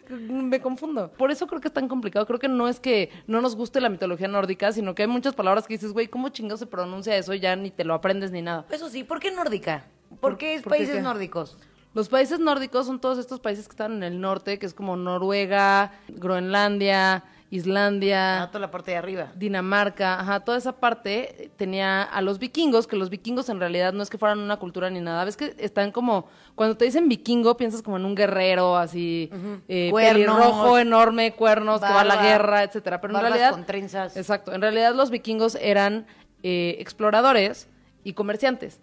Me 0.10 0.62
confundo. 0.62 1.12
Por 1.14 1.32
eso 1.32 1.48
creo 1.48 1.62
que 1.62 1.68
es 1.70 1.74
tan 1.74 1.88
complicado. 1.88 2.28
Creo 2.28 2.38
que 2.38 2.48
no 2.48 2.68
es 2.68 2.80
que 2.80 3.10
no 3.26 3.42
nos 3.42 3.56
guste 3.56 3.82
la 3.82 3.90
mitología 3.90 4.28
nórdica, 4.28 4.72
sino 4.72 4.94
que 4.94 5.02
hay 5.02 5.08
muchas 5.08 5.34
palabras 5.34 5.66
que 5.66 5.74
dices, 5.74 5.94
güey, 5.94 6.08
¿cómo 6.08 6.30
chingados 6.30 6.60
se 6.60 6.68
pronuncia 6.68 7.18
eso? 7.18 7.34
Ya 7.34 7.56
ni 7.56 7.72
te 7.72 7.84
lo 7.84 7.96
aprendes 7.96 8.30
ni 8.30 8.44
nada. 8.44 8.66
Eso 8.70 8.88
sí, 8.88 9.04
¿por 9.04 9.20
qué 9.20 9.32
nórdica? 9.32 9.86
¿Por, 10.10 10.20
¿Por- 10.20 10.38
qué 10.38 10.54
es 10.54 10.62
por 10.62 10.74
países 10.74 10.98
qué? 10.98 11.02
nórdicos? 11.02 11.58
Los 11.96 12.08
países 12.08 12.40
nórdicos 12.40 12.86
son 12.86 13.02
todos 13.02 13.18
estos 13.18 13.40
países 13.40 13.66
que 13.68 13.72
están 13.72 13.94
en 13.94 14.04
el 14.04 14.22
norte, 14.22 14.60
que 14.60 14.68
es 14.68 14.76
como 14.76 14.96
Noruega, 14.96 15.92
Groenlandia, 16.08 17.24
Islandia. 17.52 18.44
Ah, 18.44 18.48
toda 18.48 18.62
la 18.62 18.72
parte 18.72 18.92
de 18.92 18.98
arriba. 18.98 19.28
Dinamarca, 19.36 20.20
ajá, 20.20 20.40
toda 20.40 20.58
esa 20.58 20.72
parte 20.72 21.44
eh, 21.44 21.52
tenía 21.58 22.02
a 22.02 22.22
los 22.22 22.40
vikingos, 22.40 22.88
que 22.88 22.96
los 22.96 23.10
vikingos 23.10 23.50
en 23.50 23.60
realidad 23.60 23.92
no 23.92 24.02
es 24.02 24.10
que 24.10 24.18
fueran 24.18 24.40
una 24.40 24.56
cultura 24.56 24.90
ni 24.90 25.02
nada, 25.02 25.26
ves 25.26 25.36
que 25.36 25.54
están 25.60 25.92
como, 25.92 26.28
cuando 26.56 26.78
te 26.78 26.86
dicen 26.86 27.10
vikingo 27.10 27.58
piensas 27.58 27.82
como 27.82 27.98
en 27.98 28.06
un 28.06 28.16
guerrero 28.16 28.78
así, 28.78 29.30
eh, 29.68 29.90
Cuernos, 29.92 30.14
pelirrojo, 30.14 30.78
enorme, 30.78 31.34
cuernos, 31.34 31.82
que 31.82 31.88
va 31.88 32.02
a 32.02 32.06
la 32.06 32.24
guerra, 32.24 32.64
etcétera, 32.64 33.02
pero 33.02 33.16
en 33.16 33.22
realidad... 33.22 33.52
con 33.52 33.66
trenzas. 33.66 34.16
Exacto, 34.16 34.54
en 34.54 34.62
realidad 34.62 34.96
los 34.96 35.10
vikingos 35.10 35.56
eran 35.56 36.08
eh, 36.44 36.78
exploradores 36.80 37.68
y 38.06 38.14
comerciantes. 38.14 38.80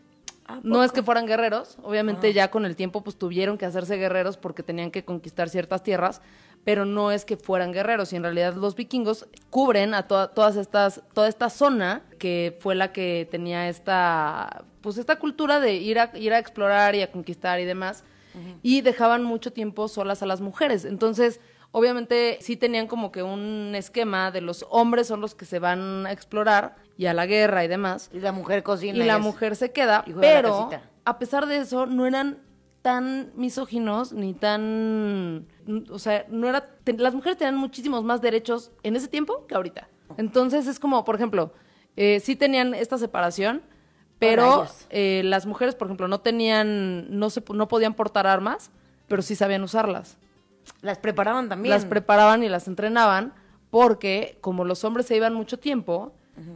No 0.62 0.82
es 0.82 0.92
que 0.92 1.02
fueran 1.02 1.26
guerreros, 1.26 1.76
obviamente 1.82 2.32
ya 2.32 2.50
con 2.50 2.64
el 2.64 2.74
tiempo 2.74 3.02
pues 3.02 3.16
tuvieron 3.16 3.58
que 3.58 3.66
hacerse 3.66 3.96
guerreros 3.96 4.36
porque 4.36 4.62
tenían 4.62 4.90
que 4.90 5.04
conquistar 5.04 5.48
ciertas 5.48 5.82
tierras, 5.82 6.22
pero 6.64 6.84
no 6.84 7.12
es 7.12 7.24
que 7.24 7.36
fueran 7.36 7.72
guerreros 7.72 8.12
y 8.12 8.16
en 8.16 8.22
realidad 8.22 8.54
los 8.54 8.74
vikingos 8.74 9.26
cubren 9.50 9.94
a 9.94 10.06
toda, 10.06 10.28
todas 10.28 10.56
estas 10.56 11.02
toda 11.12 11.28
esta 11.28 11.50
zona 11.50 12.02
que 12.18 12.56
fue 12.60 12.74
la 12.74 12.92
que 12.92 13.28
tenía 13.30 13.68
esta 13.68 14.64
pues 14.80 14.96
esta 14.96 15.18
cultura 15.18 15.60
de 15.60 15.74
ir 15.74 15.98
a 15.98 16.16
ir 16.16 16.32
a 16.32 16.38
explorar 16.38 16.94
y 16.94 17.02
a 17.02 17.12
conquistar 17.12 17.60
y 17.60 17.64
demás 17.64 18.04
y 18.62 18.82
dejaban 18.82 19.24
mucho 19.24 19.52
tiempo 19.52 19.88
solas 19.88 20.22
a 20.22 20.26
las 20.26 20.40
mujeres. 20.40 20.84
Entonces, 20.84 21.40
obviamente 21.72 22.38
sí 22.40 22.56
tenían 22.56 22.86
como 22.86 23.12
que 23.12 23.22
un 23.22 23.72
esquema 23.74 24.30
de 24.30 24.40
los 24.40 24.66
hombres 24.70 25.06
son 25.06 25.20
los 25.20 25.34
que 25.34 25.44
se 25.44 25.58
van 25.58 26.06
a 26.06 26.12
explorar 26.12 26.76
y 26.96 27.06
a 27.06 27.14
la 27.14 27.26
guerra 27.26 27.64
y 27.64 27.68
demás 27.68 28.10
Y 28.12 28.20
la 28.20 28.32
mujer 28.32 28.62
cocina. 28.62 28.98
y 29.02 29.06
la 29.06 29.16
es- 29.16 29.22
mujer 29.22 29.56
se 29.56 29.70
queda, 29.72 30.04
pero 30.20 30.70
a 31.04 31.18
pesar 31.18 31.46
de 31.46 31.58
eso 31.58 31.86
no 31.86 32.06
eran 32.06 32.38
tan 32.82 33.32
misóginos 33.34 34.12
ni 34.12 34.34
tan, 34.34 35.46
o 35.90 35.98
sea, 35.98 36.24
no 36.28 36.48
era, 36.48 36.68
las 36.96 37.14
mujeres 37.14 37.36
tenían 37.36 37.56
muchísimos 37.56 38.04
más 38.04 38.20
derechos 38.20 38.70
en 38.82 38.96
ese 38.96 39.08
tiempo 39.08 39.46
que 39.46 39.54
ahorita. 39.54 39.88
Entonces 40.16 40.66
es 40.66 40.78
como, 40.78 41.04
por 41.04 41.16
ejemplo, 41.16 41.52
eh, 41.96 42.20
sí 42.20 42.34
tenían 42.36 42.74
esta 42.74 42.96
separación, 42.96 43.62
pero 44.18 44.66
eh, 44.90 45.22
las 45.24 45.44
mujeres, 45.46 45.74
por 45.74 45.88
ejemplo, 45.88 46.08
no 46.08 46.20
tenían, 46.20 47.18
no 47.18 47.30
se, 47.30 47.42
no 47.52 47.68
podían 47.68 47.94
portar 47.94 48.26
armas, 48.26 48.70
pero 49.06 49.22
sí 49.22 49.34
sabían 49.34 49.62
usarlas. 49.62 50.16
Las 50.82 50.98
preparaban 50.98 51.48
también. 51.48 51.74
Las 51.74 51.84
preparaban 51.84 52.42
y 52.42 52.48
las 52.48 52.68
entrenaban 52.68 53.32
porque 53.70 54.38
como 54.40 54.64
los 54.64 54.84
hombres 54.84 55.06
se 55.06 55.16
iban 55.16 55.34
mucho 55.34 55.58
tiempo, 55.58 56.12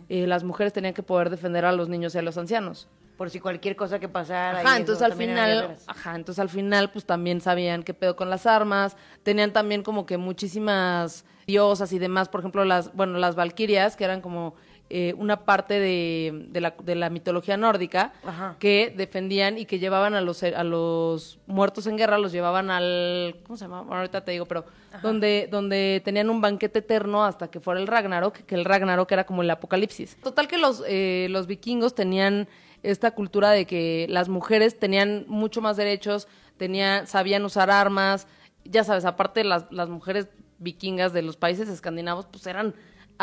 eh, 0.08 0.26
las 0.26 0.44
mujeres 0.44 0.72
tenían 0.72 0.94
que 0.94 1.02
poder 1.02 1.30
defender 1.30 1.64
a 1.64 1.72
los 1.72 1.88
niños 1.88 2.14
y 2.14 2.18
a 2.18 2.22
los 2.22 2.38
ancianos. 2.38 2.88
Por 3.16 3.30
si 3.30 3.40
cualquier 3.40 3.76
cosa 3.76 3.98
que 3.98 4.08
pasara. 4.08 4.60
Ajá, 4.60 4.76
entonces 4.76 5.02
al 5.02 5.12
final, 5.12 5.76
ajá, 5.86 6.16
entonces 6.16 6.40
al 6.40 6.48
final 6.48 6.90
pues 6.90 7.04
también 7.04 7.40
sabían 7.40 7.82
qué 7.82 7.94
pedo 7.94 8.16
con 8.16 8.30
las 8.30 8.46
armas, 8.46 8.96
tenían 9.22 9.52
también 9.52 9.82
como 9.82 10.06
que 10.06 10.16
muchísimas 10.16 11.24
diosas 11.46 11.92
y 11.92 11.98
demás, 11.98 12.28
por 12.28 12.40
ejemplo, 12.40 12.64
las, 12.64 12.94
bueno, 12.94 13.18
las 13.18 13.34
valquirias, 13.34 13.96
que 13.96 14.04
eran 14.04 14.20
como 14.20 14.54
eh, 14.90 15.14
una 15.16 15.44
parte 15.44 15.80
de, 15.80 16.46
de 16.50 16.60
la, 16.60 16.74
de 16.82 16.94
la 16.94 17.08
mitología 17.08 17.56
nórdica, 17.56 18.12
Ajá. 18.24 18.56
que 18.58 18.92
defendían 18.94 19.56
y 19.56 19.64
que 19.64 19.78
llevaban 19.78 20.14
a 20.14 20.20
los, 20.20 20.42
a 20.42 20.64
los 20.64 21.38
muertos 21.46 21.86
en 21.86 21.96
guerra, 21.96 22.18
los 22.18 22.30
llevaban 22.32 22.70
al, 22.70 23.36
¿cómo 23.44 23.56
se 23.56 23.64
llama? 23.64 23.80
Bueno, 23.82 23.96
ahorita 23.96 24.22
te 24.24 24.32
digo, 24.32 24.44
pero 24.44 24.66
donde, 25.02 25.48
donde 25.50 26.02
tenían 26.04 26.28
un 26.28 26.40
banquete 26.42 26.80
eterno 26.80 27.24
hasta 27.24 27.50
que 27.50 27.58
fuera 27.60 27.80
el 27.80 27.86
Ragnarok, 27.86 28.34
que 28.44 28.54
el 28.54 28.64
Ragnarok 28.66 29.10
era 29.12 29.24
como 29.24 29.40
el 29.42 29.50
apocalipsis. 29.50 30.18
Total 30.22 30.46
que 30.46 30.58
los, 30.58 30.82
eh, 30.86 31.28
los 31.30 31.46
vikingos 31.46 31.94
tenían 31.94 32.46
esta 32.82 33.12
cultura 33.12 33.50
de 33.52 33.64
que 33.64 34.06
las 34.10 34.28
mujeres 34.28 34.78
tenían 34.78 35.24
mucho 35.28 35.62
más 35.62 35.76
derechos, 35.78 36.28
tenían, 36.58 37.06
sabían 37.06 37.44
usar 37.44 37.70
armas, 37.70 38.26
ya 38.64 38.84
sabes, 38.84 39.04
aparte 39.04 39.42
las, 39.44 39.64
las 39.70 39.88
mujeres 39.88 40.28
vikingas 40.58 41.12
de 41.12 41.22
los 41.22 41.36
países 41.36 41.68
escandinavos, 41.68 42.26
pues 42.26 42.46
eran 42.46 42.74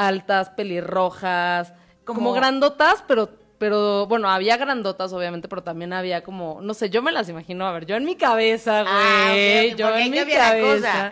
altas, 0.07 0.49
pelirrojas, 0.51 1.73
como, 2.05 2.19
Como- 2.19 2.33
grandotas, 2.33 3.03
pero, 3.07 3.29
pero, 3.57 4.07
bueno, 4.07 4.29
había 4.29 4.55
grandotas, 4.57 5.11
obviamente, 5.13 5.47
pero 5.49 5.61
también 5.63 5.91
había 5.93 6.23
como, 6.23 6.59
no 6.61 6.73
sé, 6.73 6.89
yo 6.89 7.01
me 7.01 7.11
las 7.11 7.27
imagino, 7.29 7.67
a 7.67 7.73
ver, 7.73 7.85
yo 7.85 7.95
en 7.97 8.05
mi 8.05 8.15
cabeza, 8.15 8.83
güey, 8.83 8.93
Ah, 8.95 9.31
ok, 9.67 9.73
ok, 9.73 9.77
yo 9.77 9.95
en 9.97 10.11
mi 10.11 10.25
cabeza, 10.33 11.11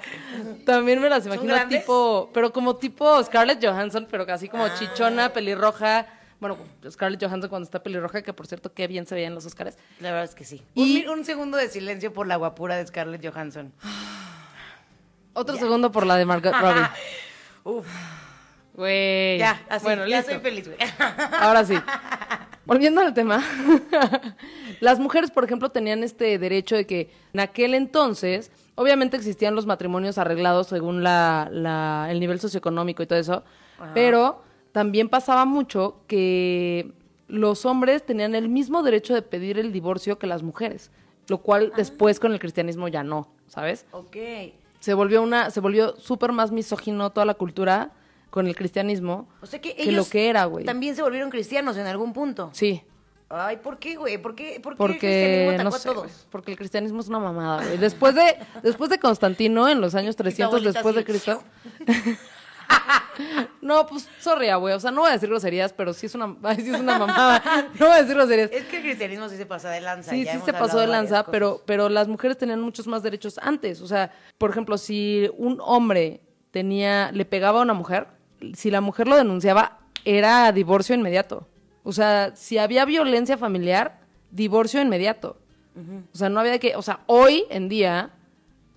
también 0.65 1.01
me 1.01 1.09
las 1.09 1.25
imagino 1.25 1.53
tipo, 1.67 2.29
pero 2.33 2.53
como 2.53 2.77
tipo 2.77 3.21
Scarlett 3.23 3.63
Johansson, 3.63 4.07
pero 4.09 4.25
casi 4.25 4.47
como 4.47 4.67
chichona, 4.79 5.33
pelirroja, 5.33 6.07
bueno, 6.39 6.55
Scarlett 6.89 7.21
Johansson 7.21 7.49
cuando 7.49 7.65
está 7.65 7.83
pelirroja, 7.83 8.21
que 8.21 8.31
por 8.31 8.47
cierto, 8.47 8.71
qué 8.73 8.87
bien 8.87 9.05
se 9.07 9.15
veía 9.15 9.27
en 9.27 9.35
los 9.35 9.45
Oscars. 9.45 9.75
La 9.99 10.11
verdad 10.11 10.25
es 10.25 10.35
que 10.35 10.45
sí. 10.45 10.63
Y- 10.75 11.03
Un, 11.05 11.19
un 11.19 11.25
segundo 11.25 11.57
de 11.57 11.67
silencio 11.67 12.13
por 12.13 12.27
la 12.27 12.35
guapura 12.37 12.77
de 12.77 12.87
Scarlett 12.87 13.25
Johansson. 13.27 13.73
Otro 15.33 15.57
segundo 15.57 15.91
por 15.91 16.05
la 16.05 16.15
de 16.15 16.25
Margot 16.25 16.53
Robbie. 16.53 16.87
Uf, 17.63 17.85
Güey. 18.77 19.39
ya, 19.39 19.61
así, 19.69 19.83
bueno, 19.83 20.05
ya 20.07 20.17
listo. 20.17 20.31
soy 20.31 20.39
feliz, 20.41 20.67
güey. 20.67 20.77
Ahora 21.41 21.65
sí. 21.65 21.73
Volviendo 22.65 23.01
al 23.01 23.13
tema, 23.13 23.43
las 24.79 24.99
mujeres, 24.99 25.31
por 25.31 25.43
ejemplo, 25.43 25.69
tenían 25.69 26.03
este 26.03 26.37
derecho 26.37 26.75
de 26.75 26.85
que 26.85 27.09
en 27.33 27.39
aquel 27.39 27.73
entonces, 27.73 28.51
obviamente 28.75 29.17
existían 29.17 29.55
los 29.55 29.65
matrimonios 29.65 30.17
arreglados 30.17 30.67
según 30.67 31.03
la, 31.03 31.49
la- 31.51 32.07
el 32.09 32.19
nivel 32.19 32.39
socioeconómico 32.39 33.01
y 33.03 33.07
todo 33.07 33.19
eso, 33.19 33.43
pero 33.93 34.43
también 34.71 35.07
pasaba 35.09 35.45
mucho 35.45 36.01
que 36.07 36.91
los 37.27 37.65
hombres 37.65 38.05
tenían 38.05 38.35
el 38.35 38.49
mismo 38.49 38.83
derecho 38.83 39.13
de 39.13 39.21
pedir 39.21 39.59
el 39.59 39.71
divorcio 39.71 40.19
que 40.19 40.27
las 40.27 40.43
mujeres, 40.43 40.91
lo 41.27 41.39
cual 41.39 41.71
después 41.75 42.19
con 42.19 42.31
el 42.33 42.39
cristianismo 42.39 42.87
ya 42.87 43.03
no, 43.03 43.29
¿sabes? 43.47 43.85
ok. 43.91 44.15
Se 44.79 44.93
volvió 44.93 45.23
una, 45.23 45.49
se 45.49 45.59
volvió 45.59 45.95
súper 45.97 46.31
más 46.31 46.51
misógino 46.51 47.09
toda 47.11 47.25
la 47.25 47.33
cultura 47.33 47.91
con 48.37 48.45
el 48.45 48.55
cristianismo 48.55 49.27
O 49.41 49.47
sea 49.47 49.59
que 49.59 49.73
que 49.73 49.81
ellos 49.81 49.95
lo 49.95 50.11
que 50.11 50.29
era, 50.29 50.45
güey. 50.45 50.63
también 50.63 50.95
se 50.95 51.01
volvieron 51.01 51.31
cristianos 51.31 51.75
en 51.75 51.87
algún 51.87 52.13
punto. 52.13 52.51
Sí. 52.53 52.83
Ay, 53.29 53.57
¿por 53.57 53.79
qué, 53.79 53.95
güey? 53.95 54.19
¿Por 54.21 54.35
qué, 54.35 54.59
por 54.61 54.73
qué 54.73 54.75
el 54.75 54.77
Porque 54.77 54.99
cristianismo 54.99 55.49
atacó 55.49 55.69
no 55.71 55.75
a 55.75 55.79
sé, 55.79 55.89
todos? 55.89 56.03
güey, 56.03 56.15
porque 56.29 56.51
el 56.51 56.57
cristianismo 56.57 56.99
es 56.99 57.07
una 57.07 57.17
mamada, 57.17 57.63
güey. 57.65 57.79
Después 57.79 58.13
de 58.13 58.37
después 58.61 58.91
de 58.91 58.99
Constantino 58.99 59.67
en 59.67 59.81
los 59.81 59.95
años 59.95 60.15
300 60.15 60.45
abuelita 60.53 60.71
después 60.73 60.93
de. 60.95 61.03
Cristo. 61.03 61.43
No, 63.61 63.85
pues, 63.87 64.07
sorry, 64.19 64.53
güey. 64.53 64.73
O 64.75 64.79
sea, 64.79 64.91
no 64.91 65.01
voy 65.01 65.09
a 65.09 65.13
decir 65.13 65.27
groserías, 65.27 65.73
pero 65.73 65.91
sí 65.91 66.05
es 66.05 66.13
una, 66.15 66.35
ay, 66.43 66.57
sí 66.57 66.69
es 66.69 66.79
una 66.79 66.99
mamada. 66.99 67.69
No 67.79 67.87
voy 67.87 67.95
a 67.95 68.01
decir 68.01 68.15
groserías. 68.15 68.51
Es 68.51 68.65
que 68.65 68.77
el 68.77 68.83
cristianismo 68.83 69.27
sí 69.27 69.37
se 69.37 69.45
pasa 69.45 69.69
de 69.71 69.81
lanza. 69.81 70.11
Sí, 70.11 70.23
ya 70.23 70.33
sí 70.33 70.41
se 70.45 70.53
pasó 70.53 70.79
de 70.79 70.87
lanza, 70.87 71.25
pero, 71.25 71.63
pero 71.65 71.89
las 71.89 72.07
mujeres 72.07 72.37
tenían 72.37 72.61
muchos 72.61 72.85
más 72.87 73.01
derechos 73.03 73.39
antes. 73.41 73.81
O 73.81 73.87
sea, 73.87 74.11
por 74.37 74.51
ejemplo, 74.51 74.77
si 74.77 75.29
un 75.37 75.57
hombre 75.61 76.21
tenía, 76.51 77.11
le 77.11 77.25
pegaba 77.25 77.59
a 77.59 77.63
una 77.63 77.73
mujer, 77.73 78.07
si 78.53 78.71
la 78.71 78.81
mujer 78.81 79.07
lo 79.07 79.15
denunciaba, 79.15 79.79
era 80.05 80.51
divorcio 80.51 80.95
inmediato. 80.95 81.47
O 81.83 81.91
sea, 81.93 82.35
si 82.35 82.57
había 82.57 82.85
violencia 82.85 83.37
familiar, 83.37 83.99
divorcio 84.31 84.81
inmediato. 84.81 85.37
O 86.13 86.17
sea, 86.17 86.27
no 86.29 86.39
había 86.39 86.57
que, 86.57 86.75
o 86.75 86.81
sea, 86.81 87.01
hoy 87.05 87.45
en 87.51 87.69
día, 87.69 88.09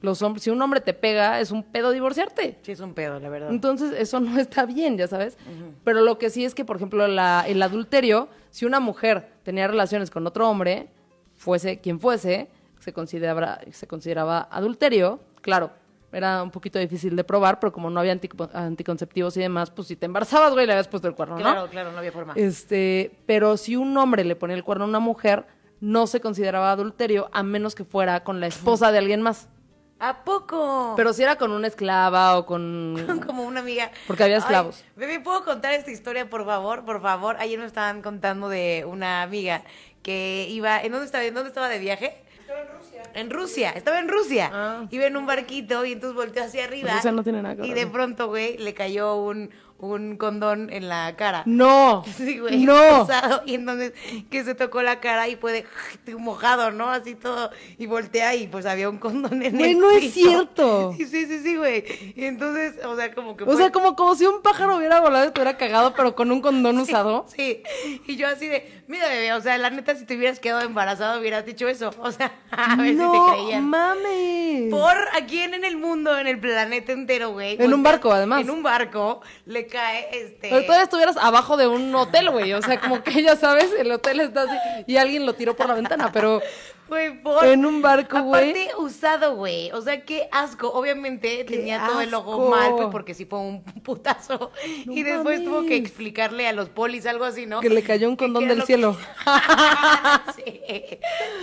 los 0.03 0.21
hombres, 0.21 0.43
si 0.45 0.51
un 0.51 0.61
hombre 0.61 0.83
te 0.83 0.93
pega, 0.93 1.41
es 1.41 1.51
un 1.51 1.63
pedo 1.63 1.93
divorciarte. 1.93 2.59
Sí, 2.61 2.73
es 2.73 2.81
un 2.81 2.93
pedo, 2.93 3.19
la 3.19 3.29
verdad. 3.31 3.49
Entonces, 3.51 3.95
eso 3.99 4.21
no 4.21 4.39
está 4.41 4.67
bien, 4.67 4.99
ya 4.99 5.07
sabes. 5.09 5.39
Pero 5.83 6.03
lo 6.03 6.19
que 6.19 6.29
sí 6.29 6.45
es 6.45 6.55
que, 6.55 6.65
por 6.67 6.77
ejemplo, 6.77 7.09
la- 7.09 7.45
el 7.49 7.63
adulterio, 7.63 8.29
si 8.51 8.67
una 8.67 8.81
mujer 8.81 9.31
tenía 9.45 9.67
relaciones 9.67 10.11
con 10.11 10.27
otro 10.27 10.49
hombre, 10.51 10.89
fuese 11.37 11.79
quien 11.81 12.01
fuese, 12.01 12.49
se 12.81 12.93
consideraba, 12.93 13.61
se 13.73 13.87
consideraba 13.87 14.47
adulterio. 14.51 15.21
Claro, 15.41 15.71
era 16.13 16.43
un 16.43 16.51
poquito 16.51 16.79
difícil 16.79 17.15
de 17.17 17.25
probar, 17.25 17.61
pero 17.61 17.73
como 17.73 17.91
no 17.91 18.01
había 18.01 18.13
anti- 18.13 18.29
anticonceptivos 18.53 19.37
y 19.37 19.41
demás, 19.41 19.71
pues 19.71 19.89
si 19.89 19.97
te 19.97 20.07
embarazabas, 20.07 20.53
güey, 20.53 20.67
le 20.67 20.73
habías 20.73 20.89
puesto 20.89 21.09
el 21.09 21.15
cuerno, 21.15 21.37
¿no? 21.37 21.41
Claro, 21.43 21.69
claro, 21.69 21.93
no 21.93 21.99
había 21.99 22.13
forma. 22.13 22.33
Este, 22.37 23.19
pero 23.27 23.57
si 23.57 23.77
un 23.77 23.97
hombre 23.97 24.25
le 24.25 24.37
ponía 24.37 24.57
el 24.57 24.65
cuerno 24.65 24.85
a 24.85 24.89
una 24.89 25.01
mujer, 25.01 25.47
no 25.81 26.07
se 26.07 26.21
consideraba 26.21 26.71
adulterio 26.73 27.31
a 27.33 27.43
menos 27.43 27.75
que 27.75 27.85
fuera 27.85 28.23
con 28.25 28.41
la 28.41 28.47
esposa 28.47 28.93
de 28.93 28.99
alguien 28.99 29.23
más. 29.23 29.49
¿A 30.03 30.25
poco? 30.25 30.95
Pero 30.97 31.13
si 31.13 31.23
era 31.23 31.37
con 31.37 31.53
una 31.53 31.67
esclava 31.67 32.39
o 32.39 32.47
con... 32.47 32.97
como 33.27 33.43
una 33.45 33.61
amiga. 33.61 33.91
Porque 34.07 34.23
había 34.25 34.37
Ay, 34.37 34.41
esclavos. 34.41 34.83
bebé, 34.97 35.21
¿puedo 35.21 35.45
contar 35.45 35.75
esta 35.75 35.91
historia, 35.91 36.29
por 36.31 36.47
favor? 36.47 36.85
Por 36.87 37.03
favor. 37.03 37.37
Ayer 37.39 37.59
me 37.59 37.67
estaban 37.67 38.01
contando 38.01 38.49
de 38.49 38.87
una 38.89 39.21
amiga 39.23 39.63
que 40.03 40.47
iba. 40.49 40.81
¿En 40.83 40.93
dónde 40.93 41.05
estaba? 41.05 41.23
¿En 41.25 41.35
dónde 41.35 41.49
estaba 41.49 41.69
de 41.69 41.79
viaje? 41.79 42.17
Estaba 42.51 42.63
en 42.63 42.69
Rusia. 42.79 43.03
En 43.15 43.31
Rusia, 43.31 43.71
estaba 43.71 43.99
en 44.01 44.09
Rusia. 44.09 44.51
Ah. 44.53 44.85
Iba 44.91 45.07
en 45.07 45.17
un 45.17 45.25
barquito 45.27 45.85
y 45.85 45.93
entonces 45.93 46.17
volteó 46.17 46.43
hacia 46.43 46.65
arriba. 46.65 46.93
Rusia 46.95 47.13
no 47.13 47.23
tiene 47.23 47.43
nada 47.43 47.57
que 47.57 47.67
Y 47.67 47.71
ver. 47.73 47.79
de 47.79 47.87
pronto, 47.87 48.27
güey, 48.29 48.59
le 48.59 48.75
cayó 48.75 49.17
un, 49.17 49.51
un 49.81 50.17
condón 50.17 50.71
en 50.73 50.89
la 50.89 51.15
cara. 51.17 51.43
No. 51.47 52.05
Sí, 52.21 52.39
güey. 52.39 52.59
No. 52.65 53.03
Usado, 53.05 53.43
y 53.47 53.55
entonces 53.55 53.93
que 54.31 54.45
se 54.45 54.55
tocó 54.55 54.83
la 54.83 55.01
cara 55.01 55.29
y 55.29 55.37
fue 55.37 55.53
de 56.05 56.15
mojado, 56.19 56.71
¿no? 56.71 56.91
Así 56.91 57.15
todo. 57.15 57.51
Y 57.79 57.87
voltea 57.87 58.35
y 58.35 58.47
pues 58.47 58.67
había 58.67 58.91
un 58.91 58.99
condón 58.99 59.43
en 59.43 59.57
Güey, 59.57 59.73
el 59.73 59.79
no 59.79 59.91
es 59.91 60.13
cierto. 60.13 60.95
Sí, 61.01 61.07
sí, 61.27 61.41
sí, 61.43 61.57
güey. 61.57 61.85
Y 62.15 62.25
entonces, 62.25 62.75
o 62.85 62.95
sea, 62.95 63.13
como 63.15 63.37
que. 63.37 63.45
O 63.45 63.57
sea, 63.57 63.73
como, 63.73 63.97
como 63.97 64.15
si 64.15 64.27
un 64.27 64.43
pájaro 64.43 64.77
hubiera 64.77 65.01
volado 65.01 65.27
y 65.27 65.31
te 65.33 65.41
hubiera 65.41 65.57
cagado, 65.57 65.95
pero 65.95 66.15
con 66.15 66.31
un 66.31 66.41
condón 66.41 66.79
usado. 66.79 67.25
Sí. 67.35 67.63
Y 68.07 68.17
yo 68.17 68.29
así 68.29 68.47
de, 68.47 68.83
mira, 68.87 69.09
bebé, 69.09 69.33
o 69.33 69.41
sea, 69.41 69.57
la 69.59 69.71
neta, 69.71 69.95
si 69.95 70.05
te 70.05 70.17
hubieras 70.17 70.39
quedado 70.41 70.61
embarazada, 70.61 71.19
hubieras 71.19 71.47
dicho 71.47 71.69
eso. 71.69 71.91
O 72.01 72.13
sea, 72.13 72.33
a 72.51 72.77
ver 72.77 72.91
si 72.93 72.97
te 72.97 73.03
no 73.03 73.33
creían. 73.33 73.65
mames. 73.69 74.71
Por 74.71 74.93
a 74.93 75.27
quién 75.27 75.55
en 75.55 75.65
el 75.65 75.77
mundo, 75.77 76.17
en 76.19 76.27
el 76.27 76.39
planeta 76.39 76.93
entero, 76.93 77.31
güey. 77.31 77.57
En 77.61 77.73
un 77.73 77.83
barco, 77.83 78.13
además. 78.13 78.43
En 78.43 78.51
un 78.51 78.63
barco 78.63 79.21
le 79.47 79.67
cae 79.71 80.09
este. 80.13 80.49
Pero 80.51 80.63
todavía 80.63 80.85
estuvieras 80.85 81.17
abajo 81.17 81.57
de 81.57 81.67
un 81.67 81.95
hotel, 81.95 82.31
güey. 82.31 82.53
O 82.53 82.63
sea, 82.63 82.81
como 82.81 83.03
que 83.03 83.23
ya 83.23 83.37
sabes, 83.37 83.71
el 83.79 83.91
hotel 83.91 84.21
está 84.21 84.43
así 84.43 84.85
y 84.87 84.97
alguien 84.97 85.25
lo 85.25 85.35
tiró 85.35 85.57
por 85.57 85.69
la 85.69 85.75
ventana, 85.75 86.11
pero 86.13 86.43
Güey, 86.91 87.23
por... 87.23 87.45
En 87.47 87.65
un 87.65 87.81
barco, 87.81 88.21
güey. 88.23 88.51
Aparte, 88.51 88.69
usado, 88.79 89.37
güey. 89.37 89.71
O 89.73 89.81
sea, 89.81 90.05
qué 90.05 90.29
asco. 90.33 90.69
Obviamente 90.73 91.47
Qué 91.47 91.57
tenía 91.57 91.87
todo 91.87 92.01
el 92.03 92.13
ojo 92.13 92.33
asco. 92.33 92.51
mal, 92.51 92.73
pues, 92.77 92.89
porque 92.91 93.15
sí 93.15 93.25
fue 93.25 93.39
un 93.39 93.63
putazo. 93.85 94.51
No 94.85 94.93
y 94.93 95.03
después 95.05 95.43
tuvo 95.45 95.65
que 95.65 95.77
explicarle 95.77 96.47
a 96.49 96.53
los 96.53 96.69
polis 96.69 97.07
algo 97.07 97.25
así, 97.25 97.47
¿no? 97.47 97.61
que 97.61 97.71
le 97.71 97.83
cayó 97.83 98.09
un 98.09 98.17
condón 98.17 98.47
del 98.49 98.59
lo 98.59 98.67
cielo. 98.67 98.97
que- 98.99 100.43
sí. 100.45 100.61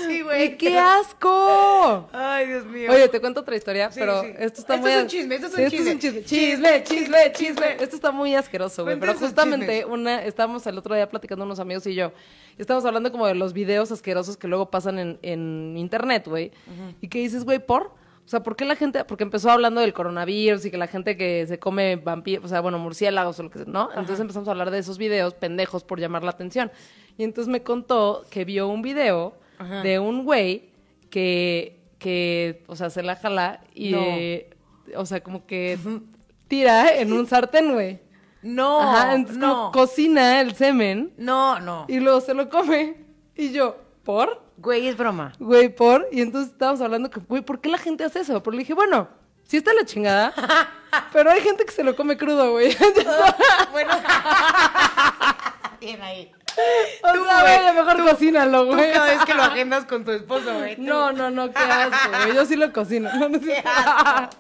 Sí, 0.08 0.22
güey. 0.22 0.42
¡Ay, 0.42 0.58
qué 0.58 0.78
asco! 0.78 2.10
Ay, 2.12 2.48
Dios 2.48 2.66
mío. 2.66 2.92
Oye, 2.92 3.08
te 3.10 3.20
cuento 3.20 3.42
otra 3.42 3.56
historia, 3.56 3.92
Sí, 3.92 4.00
pero 4.00 4.22
sí. 4.22 4.28
esto 4.38 4.62
está 4.62 4.76
Esto 4.76 4.88
muy... 4.88 4.92
es 4.96 5.02
un 5.04 5.08
chisme, 5.08 5.36
esto 5.36 5.48
es 5.48 5.54
un 5.54 5.70
chisme. 5.70 5.98
Chisme, 6.00 6.24
Chisme, 6.24 6.84
chisme, 6.84 7.32
chisme, 7.34 7.74
Esto 7.80 7.96
está 7.96 8.12
muy 8.12 8.36
asqueroso, 8.36 8.84
güey. 8.84 9.00
Pero 9.00 9.14
justamente 9.16 9.86
una, 9.86 10.24
estábamos 10.24 10.66
el 10.68 10.78
otro 10.78 10.94
día 10.96 11.08
platicando 11.08 11.46
unos 11.46 11.60
amigos 11.60 11.86
y 11.88 11.96
yo. 11.96 12.12
y 12.58 12.62
Estábamos 12.62 12.86
hablando 12.86 13.12
como 13.12 13.28
de 13.28 13.36
los 13.36 13.54
videos 13.54 13.92
asquerosos 13.92 14.38
que 14.38 14.48
luego 14.48 14.70
pasan 14.70 15.00
en, 15.00 15.20
en 15.22 15.37
internet, 15.78 16.28
güey. 16.28 16.52
Y 17.02 17.08
que 17.08 17.20
dices, 17.20 17.44
güey, 17.46 17.60
¿por? 17.66 17.84
O 18.26 18.30
sea, 18.30 18.42
¿por 18.44 18.56
qué 18.58 18.66
la 18.66 18.76
gente...? 18.76 19.06
Porque 19.06 19.24
empezó 19.24 19.50
hablando 19.50 19.80
del 19.80 19.94
coronavirus 19.94 20.66
y 20.66 20.72
que 20.72 20.78
la 20.78 20.88
gente 20.88 21.16
que 21.16 21.46
se 21.48 21.60
come 21.60 21.96
vampiros, 21.96 22.44
o 22.44 22.48
sea, 22.50 22.60
bueno, 22.60 22.78
murciélagos 22.78 23.40
o 23.40 23.44
lo 23.44 23.50
que 23.50 23.60
sea, 23.60 23.68
¿no? 23.70 23.90
Entonces 23.92 24.20
empezamos 24.20 24.48
a 24.50 24.52
hablar 24.52 24.70
de 24.70 24.80
esos 24.80 24.98
videos 24.98 25.34
pendejos 25.34 25.84
por 25.86 26.00
llamar 26.00 26.24
la 26.24 26.32
atención. 26.32 26.70
Y 27.18 27.24
entonces 27.24 27.50
me 27.50 27.64
contó 27.64 28.26
que 28.30 28.44
vio 28.44 28.68
un 28.68 28.82
video 28.82 29.36
de 29.84 29.98
un 30.00 30.24
güey 30.26 30.70
que, 31.10 31.80
que, 32.00 32.64
o 32.68 32.76
sea, 32.76 32.90
se 32.90 33.02
la 33.02 33.16
jala 33.16 33.62
y, 33.74 33.92
No. 33.92 34.00
eh, 34.04 34.50
o 34.96 35.06
sea, 35.06 35.22
como 35.24 35.46
que 35.46 35.78
tira 36.50 36.96
en 37.00 37.14
un 37.14 37.26
sartén, 37.28 37.72
güey. 37.74 38.00
No, 38.44 38.82
Ajá, 38.82 39.16
entonces 39.16 39.42
como 39.42 39.54
no. 39.66 39.72
cocina 39.72 40.40
el 40.42 40.54
semen 40.54 41.12
No, 41.18 41.60
no. 41.60 41.86
y 41.88 42.00
luego 42.00 42.22
se 42.22 42.34
lo 42.34 42.50
come. 42.50 42.98
Y 43.36 43.52
yo, 43.52 43.78
¿por? 44.08 44.42
Güey, 44.56 44.88
es 44.88 44.96
broma. 44.96 45.34
Güey, 45.38 45.68
¿por? 45.68 46.08
Y 46.14 46.22
entonces 46.22 46.54
estábamos 46.54 46.80
hablando 46.80 47.10
que, 47.10 47.20
güey, 47.20 47.42
¿por 47.42 47.60
qué 47.60 47.68
la 47.68 47.78
gente 47.78 48.06
hace 48.06 48.22
eso? 48.22 48.42
Pero 48.42 48.54
le 48.54 48.60
dije, 48.60 48.74
bueno, 48.74 49.10
sí 49.44 49.58
está 49.58 49.74
la 49.74 49.84
chingada, 49.84 50.34
pero 51.12 51.30
hay 51.30 51.42
gente 51.42 51.66
que 51.66 51.72
se 51.74 51.84
lo 51.84 51.94
come 51.94 52.16
crudo, 52.18 52.52
güey. 52.52 52.76
Bueno. 53.74 53.92
Bien 55.82 56.02
ahí. 56.02 56.32
o 57.04 57.14
Tú, 57.14 57.24
sea, 57.26 57.42
güey, 57.42 57.62
güey, 57.62 57.74
mejor 57.76 58.10
cocínalo, 58.10 58.66
Tú 58.66 58.76
güey. 58.76 58.94
cada 58.94 59.08
vez 59.08 59.26
que 59.26 59.34
lo 59.34 59.44
agendas 59.44 59.86
con 59.86 60.06
tu 60.06 60.12
esposo, 60.12 60.58
güey. 60.58 60.76
tú. 60.78 60.84
No, 60.84 61.12
no, 61.12 61.30
no, 61.30 61.52
qué 61.52 61.60
asco, 61.60 62.10
güey. 62.24 62.34
Yo 62.34 62.46
sí 62.46 62.56
lo 62.56 62.72
cocino. 62.74 63.10
No, 63.14 63.28
no 63.30 63.40
Qué 63.42 63.62
asco. 63.64 64.38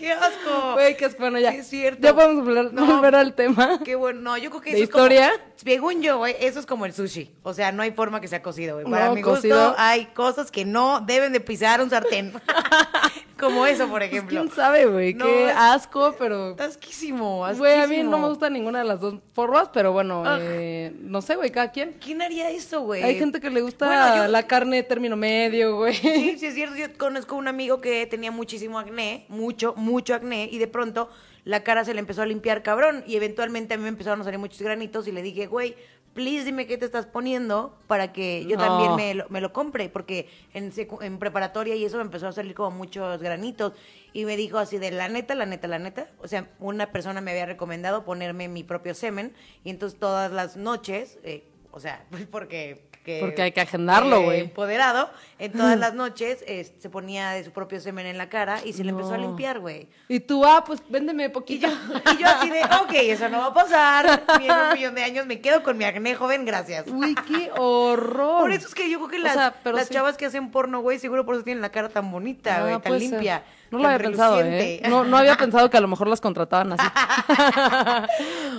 Qué 0.00 0.10
asco. 0.12 0.72
Güey, 0.72 0.96
qué 0.96 1.04
asco. 1.04 1.18
Bueno, 1.20 1.38
ya. 1.38 1.52
Sí, 1.52 1.58
es 1.58 1.66
cierto. 1.68 2.00
Ya 2.00 2.14
podemos 2.14 2.42
volver, 2.44 2.72
No. 2.72 2.86
volver 2.86 3.14
al 3.14 3.34
tema. 3.34 3.78
Qué 3.84 3.94
bueno. 3.96 4.20
No, 4.22 4.38
yo 4.38 4.48
creo 4.50 4.62
que 4.62 4.70
¿De 4.70 4.76
eso 4.78 4.84
historia? 4.84 5.26
es 5.28 5.32
como... 5.38 5.50
Según 5.56 6.00
yo, 6.02 6.16
güey, 6.16 6.34
eso 6.40 6.58
es 6.58 6.64
como 6.64 6.86
el 6.86 6.94
sushi. 6.94 7.30
O 7.42 7.52
sea, 7.52 7.70
no 7.70 7.82
hay 7.82 7.90
forma 7.92 8.20
que 8.20 8.26
sea 8.28 8.40
cocido, 8.42 8.76
güey. 8.80 8.90
Para 8.90 9.06
No, 9.08 9.14
mi 9.14 9.20
gusto, 9.20 9.36
cocido. 9.36 9.74
hay 9.76 10.06
cosas 10.06 10.50
que 10.50 10.64
no 10.64 11.00
deben 11.02 11.32
de 11.34 11.40
pisar 11.40 11.82
un 11.82 11.90
sartén. 11.90 12.32
como 13.40 13.66
eso, 13.66 13.88
por 13.88 13.98
Pues, 14.00 14.12
ejemplo. 14.12 14.40
quién 14.42 14.54
sabe, 14.54 14.86
güey. 14.86 15.14
No, 15.14 15.24
qué 15.24 15.50
asco, 15.50 16.14
pero... 16.18 16.50
Está 16.50 16.66
asquísimo, 16.66 17.38
Güey, 17.56 17.72
a 17.74 17.76
mí 17.78 17.82
asquísimo. 17.82 18.10
no 18.10 18.18
me 18.18 18.28
gusta 18.28 18.50
ninguna 18.50 18.80
de 18.80 18.84
las 18.84 19.00
dos 19.00 19.14
formas, 19.32 19.70
pero 19.72 19.92
bueno, 19.92 20.20
Ugh. 20.22 20.28
eh, 20.42 20.92
no 21.00 21.22
sé, 21.22 21.34
güey, 21.36 21.50
cada 21.50 21.72
quien. 21.72 21.94
¿Quién 21.94 22.22
haría 22.22 22.50
eso, 22.50 22.82
güey? 22.82 23.02
Hay 23.02 23.18
gente 23.18 23.40
que 23.40 23.50
le 23.50 23.62
gusta 23.62 23.86
Bueno, 23.86 24.16
yo- 24.24 24.28
la 24.30 24.46
carne 24.46 24.82
término 24.82 25.16
medio, 25.16 25.76
güey. 25.76 25.94
Sí, 25.94 26.36
sí 26.38 26.46
es 26.46 26.54
cierto. 26.54 26.76
Yo 26.76 26.86
conozco 26.98 27.34
un 27.36 27.48
amigo 27.48 27.80
que 27.80 28.06
tenía 28.06 28.30
muchísimo 28.30 28.78
acné, 28.78 29.24
mucho, 29.28 29.74
mucho 29.76 30.14
acné, 30.14 30.48
y 30.52 30.58
de 30.58 30.66
pronto 30.68 31.08
la 31.44 31.62
cara 31.64 31.84
se 31.86 31.94
le 31.94 32.00
empezó 32.00 32.20
a 32.22 32.26
limpiar 32.26 32.62
cabrón. 32.62 33.02
Y 33.06 33.16
eventualmente 33.16 33.74
a 33.74 33.76
mí 33.78 33.82
me 33.82 33.88
empezaron 33.88 34.20
a 34.20 34.24
salir 34.24 34.38
muchos 34.38 34.60
granitos 34.60 35.08
y 35.08 35.12
le 35.12 35.22
dije, 35.22 35.46
güey, 35.46 35.74
please 36.14 36.44
dime 36.44 36.66
qué 36.66 36.76
te 36.76 36.84
estás 36.84 37.06
poniendo 37.06 37.78
para 37.86 38.12
que 38.12 38.44
yo 38.46 38.56
No. 38.56 38.64
también 38.64 38.96
me 38.96 39.14
lo, 39.14 39.28
me 39.28 39.40
lo 39.40 39.52
compre. 39.52 39.88
Porque 39.88 40.28
en 40.54 41.18
preparatoria 41.18 41.74
y 41.76 41.84
eso 41.84 41.96
me 41.96 42.02
empezó 42.02 42.28
a 42.28 42.32
salir 42.32 42.54
como 42.54 42.76
muchos 42.76 43.22
granitos. 43.22 43.72
Y 44.12 44.24
me 44.24 44.36
dijo 44.36 44.58
así 44.58 44.78
de 44.78 44.90
la 44.90 45.08
neta, 45.08 45.34
la 45.34 45.46
neta, 45.46 45.68
la 45.68 45.78
neta. 45.78 46.10
O 46.20 46.28
sea, 46.28 46.50
una 46.58 46.90
persona 46.92 47.20
me 47.20 47.30
había 47.30 47.46
recomendado 47.46 48.04
ponerme 48.04 48.48
mi 48.48 48.64
propio 48.64 48.94
semen. 48.94 49.32
Y 49.64 49.70
entonces 49.70 49.98
todas 49.98 50.32
las 50.32 50.56
noches, 50.56 51.18
eh, 51.22 51.44
o 51.70 51.80
sea, 51.80 52.04
porque... 52.30 52.89
que- 53.04 53.18
Porque 53.20 53.42
hay 53.42 53.52
que 53.52 53.60
agendarlo, 53.60 54.16
eh, 54.20 54.24
güey. 54.24 54.40
empoderado, 54.40 55.10
en 55.38 55.52
todas 55.52 55.78
las 55.78 55.94
noches 55.94 56.44
eh, 56.46 56.70
se 56.78 56.90
ponía 56.90 57.30
de 57.30 57.44
su 57.44 57.50
propio 57.50 57.80
semen 57.80 58.06
en 58.06 58.18
la 58.18 58.28
cara 58.28 58.60
y 58.64 58.72
se 58.74 58.84
le 58.84 58.90
empezó 58.90 59.14
a 59.14 59.18
limpiar, 59.18 59.58
güey. 59.58 59.88
Y 60.08 60.20
tú, 60.20 60.44
ah, 60.44 60.62
pues 60.66 60.82
véndeme 60.88 61.24
Y 61.24 61.28
poquito. 61.30 61.66
yo, 61.66 62.12
y 62.12 62.16
yo 62.18 62.26
así 62.28 62.50
de, 62.50 62.60
ok, 62.82 62.92
eso 62.92 63.28
no 63.28 63.38
va 63.38 63.46
a 63.46 63.54
pasar. 63.54 64.22
Ni 64.38 64.46
en 64.46 64.52
un 64.52 64.72
millón 64.74 64.94
de 64.94 65.02
años 65.04 65.26
me 65.26 65.40
quedo 65.40 65.62
con 65.62 65.78
mi 65.78 65.84
acné 65.84 66.14
joven, 66.14 66.44
gracias. 66.44 66.86
Uy, 66.88 67.14
qué 67.26 67.50
horror. 67.56 68.40
Por 68.42 68.52
eso 68.52 68.68
es 68.68 68.74
que 68.74 68.90
yo 68.90 68.98
creo 68.98 69.08
que 69.10 69.16
O 69.16 69.20
las, 69.20 69.32
sea, 69.34 69.54
las 69.72 69.88
sí. 69.88 69.94
chavas 69.94 70.16
que 70.16 70.26
hacen 70.26 70.50
porno, 70.50 70.80
güey, 70.80 70.98
seguro 70.98 71.24
por 71.24 71.34
eso 71.34 71.44
tienen 71.44 71.62
la 71.62 71.70
cara 71.70 71.88
tan 71.88 72.10
bonita, 72.12 72.56
Ah, 72.56 72.60
güey, 72.62 72.80
tan 72.80 73.00
ser. 73.00 73.42
No 73.70 73.78
lo 73.78 73.86
había 73.86 73.98
pensado, 73.98 74.40
¿eh? 74.42 74.82
No, 74.88 75.04
no 75.04 75.16
había 75.16 75.36
pensado 75.36 75.70
que 75.70 75.76
a 75.76 75.80
lo 75.80 75.86
mejor 75.88 76.08
las 76.08 76.20
contrataban 76.20 76.72
así. 76.72 76.86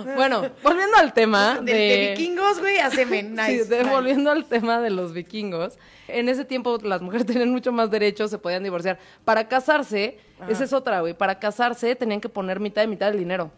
bueno, 0.16 0.42
volviendo 0.62 0.96
al 0.96 1.12
tema 1.12 1.58
De, 1.60 1.72
de 1.72 2.14
vikingos, 2.16 2.60
güey, 2.60 2.78
a 2.78 2.90
semen. 2.90 3.34
Nice, 3.36 3.64
sí, 3.64 3.68
de- 3.68 3.78
nice. 3.82 3.90
volviendo 3.90 4.30
al 4.30 4.44
tema 4.46 4.80
de 4.80 4.90
los 4.90 5.12
vikingos. 5.12 5.78
En 6.08 6.28
ese 6.28 6.44
tiempo 6.44 6.78
las 6.82 7.00
mujeres 7.02 7.26
tenían 7.26 7.50
mucho 7.50 7.72
más 7.72 7.90
derechos, 7.90 8.30
se 8.30 8.38
podían 8.38 8.62
divorciar. 8.62 8.98
Para 9.24 9.48
casarse, 9.48 10.18
esa 10.48 10.64
es 10.64 10.72
otra, 10.72 11.00
güey. 11.00 11.14
Para 11.14 11.38
casarse 11.38 11.94
tenían 11.94 12.20
que 12.20 12.28
poner 12.28 12.60
mitad 12.60 12.82
y 12.82 12.86
mitad 12.86 13.08
del 13.10 13.18
dinero. 13.18 13.50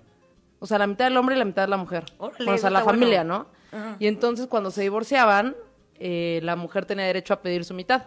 O 0.60 0.66
sea, 0.66 0.78
la 0.78 0.86
mitad 0.86 1.04
del 1.06 1.16
hombre 1.16 1.34
y 1.34 1.38
la 1.38 1.44
mitad 1.44 1.62
de 1.62 1.68
la 1.68 1.76
mujer. 1.76 2.04
Órale, 2.18 2.44
Bueno, 2.44 2.54
o 2.54 2.58
sea, 2.58 2.70
la 2.70 2.82
familia, 2.82 3.22
bueno. 3.24 3.46
¿no? 3.70 3.96
Y 3.98 4.06
entonces 4.06 4.46
cuando 4.46 4.70
se 4.70 4.82
divorciaban, 4.82 5.56
eh, 5.98 6.40
la 6.42 6.56
mujer 6.56 6.86
tenía 6.86 7.04
derecho 7.06 7.34
a 7.34 7.42
pedir 7.42 7.64
su 7.64 7.74
mitad. 7.74 8.04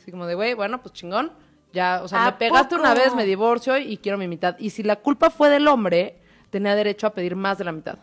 Así 0.00 0.10
como 0.10 0.26
de, 0.26 0.34
güey, 0.34 0.54
bueno, 0.54 0.80
pues 0.80 0.92
chingón. 0.94 1.32
Ya, 1.72 2.00
o 2.02 2.08
sea, 2.08 2.26
¿A 2.26 2.30
me 2.32 2.36
pegaste 2.36 2.76
poco? 2.76 2.82
una 2.82 2.94
vez, 2.94 3.14
me 3.14 3.24
divorcio 3.24 3.78
y 3.78 3.96
quiero 3.96 4.18
mi 4.18 4.28
mitad. 4.28 4.56
Y 4.58 4.70
si 4.70 4.82
la 4.82 4.96
culpa 4.96 5.30
fue 5.30 5.48
del 5.48 5.66
hombre, 5.68 6.18
tenía 6.50 6.74
derecho 6.74 7.06
a 7.06 7.10
pedir 7.10 7.34
más 7.36 7.58
de 7.58 7.64
la 7.64 7.72
mitad. 7.72 7.98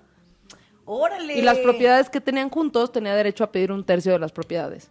¡Órale! 0.85 1.37
Y 1.37 1.41
las 1.41 1.59
propiedades 1.59 2.09
que 2.09 2.19
tenían 2.19 2.49
juntos 2.49 2.91
tenía 2.91 3.13
derecho 3.15 3.43
a 3.43 3.51
pedir 3.51 3.71
un 3.71 3.83
tercio 3.83 4.11
de 4.11 4.19
las 4.19 4.31
propiedades. 4.31 4.89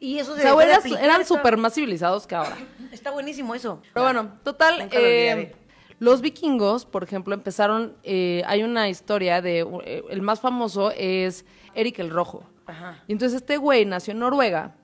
Y 0.00 0.18
eso 0.18 0.32
O 0.32 0.36
se 0.36 0.42
sea, 0.42 0.52
puede 0.52 0.68
eran, 0.68 0.80
aplicar, 0.80 1.02
eran 1.04 1.20
está- 1.22 1.34
súper 1.34 1.56
más 1.56 1.72
civilizados 1.74 2.26
que 2.26 2.34
ahora. 2.34 2.56
Está 2.92 3.10
buenísimo 3.10 3.54
eso. 3.54 3.80
Pero 3.94 4.04
bueno, 4.04 4.32
total, 4.42 4.80
lo 4.80 4.88
eh, 4.92 5.54
los 5.98 6.20
vikingos, 6.20 6.84
por 6.84 7.04
ejemplo, 7.04 7.32
empezaron, 7.32 7.96
eh, 8.02 8.42
hay 8.46 8.62
una 8.64 8.90
historia 8.90 9.40
de, 9.40 9.60
eh, 9.86 10.02
el 10.10 10.20
más 10.20 10.40
famoso 10.40 10.90
es 10.94 11.46
Eric 11.74 12.00
el 12.00 12.10
Rojo. 12.10 12.44
Ajá. 12.66 13.02
Y 13.08 13.12
entonces 13.12 13.36
este 13.40 13.56
güey 13.56 13.86
nació 13.86 14.12
en 14.12 14.18
Noruega 14.18 14.74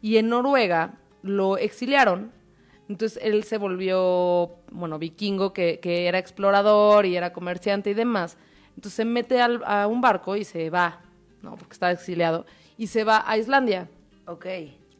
y 0.00 0.16
en 0.16 0.30
Noruega 0.30 0.94
lo 1.22 1.58
exiliaron. 1.58 2.32
Entonces 2.88 3.18
él 3.22 3.44
se 3.44 3.56
volvió, 3.58 4.56
bueno, 4.70 4.98
vikingo 4.98 5.52
que, 5.52 5.80
que 5.80 6.06
era 6.06 6.18
explorador 6.18 7.06
y 7.06 7.16
era 7.16 7.32
comerciante 7.32 7.90
y 7.90 7.94
demás. 7.94 8.36
Entonces 8.76 8.94
se 8.94 9.04
mete 9.04 9.40
al- 9.40 9.62
a 9.64 9.86
un 9.86 10.00
barco 10.00 10.36
y 10.36 10.44
se 10.44 10.68
va, 10.70 11.00
¿no? 11.42 11.56
Porque 11.56 11.72
estaba 11.72 11.92
exiliado. 11.92 12.44
Y 12.76 12.88
se 12.88 13.04
va 13.04 13.22
a 13.26 13.38
Islandia. 13.38 13.88
Ok. 14.26 14.46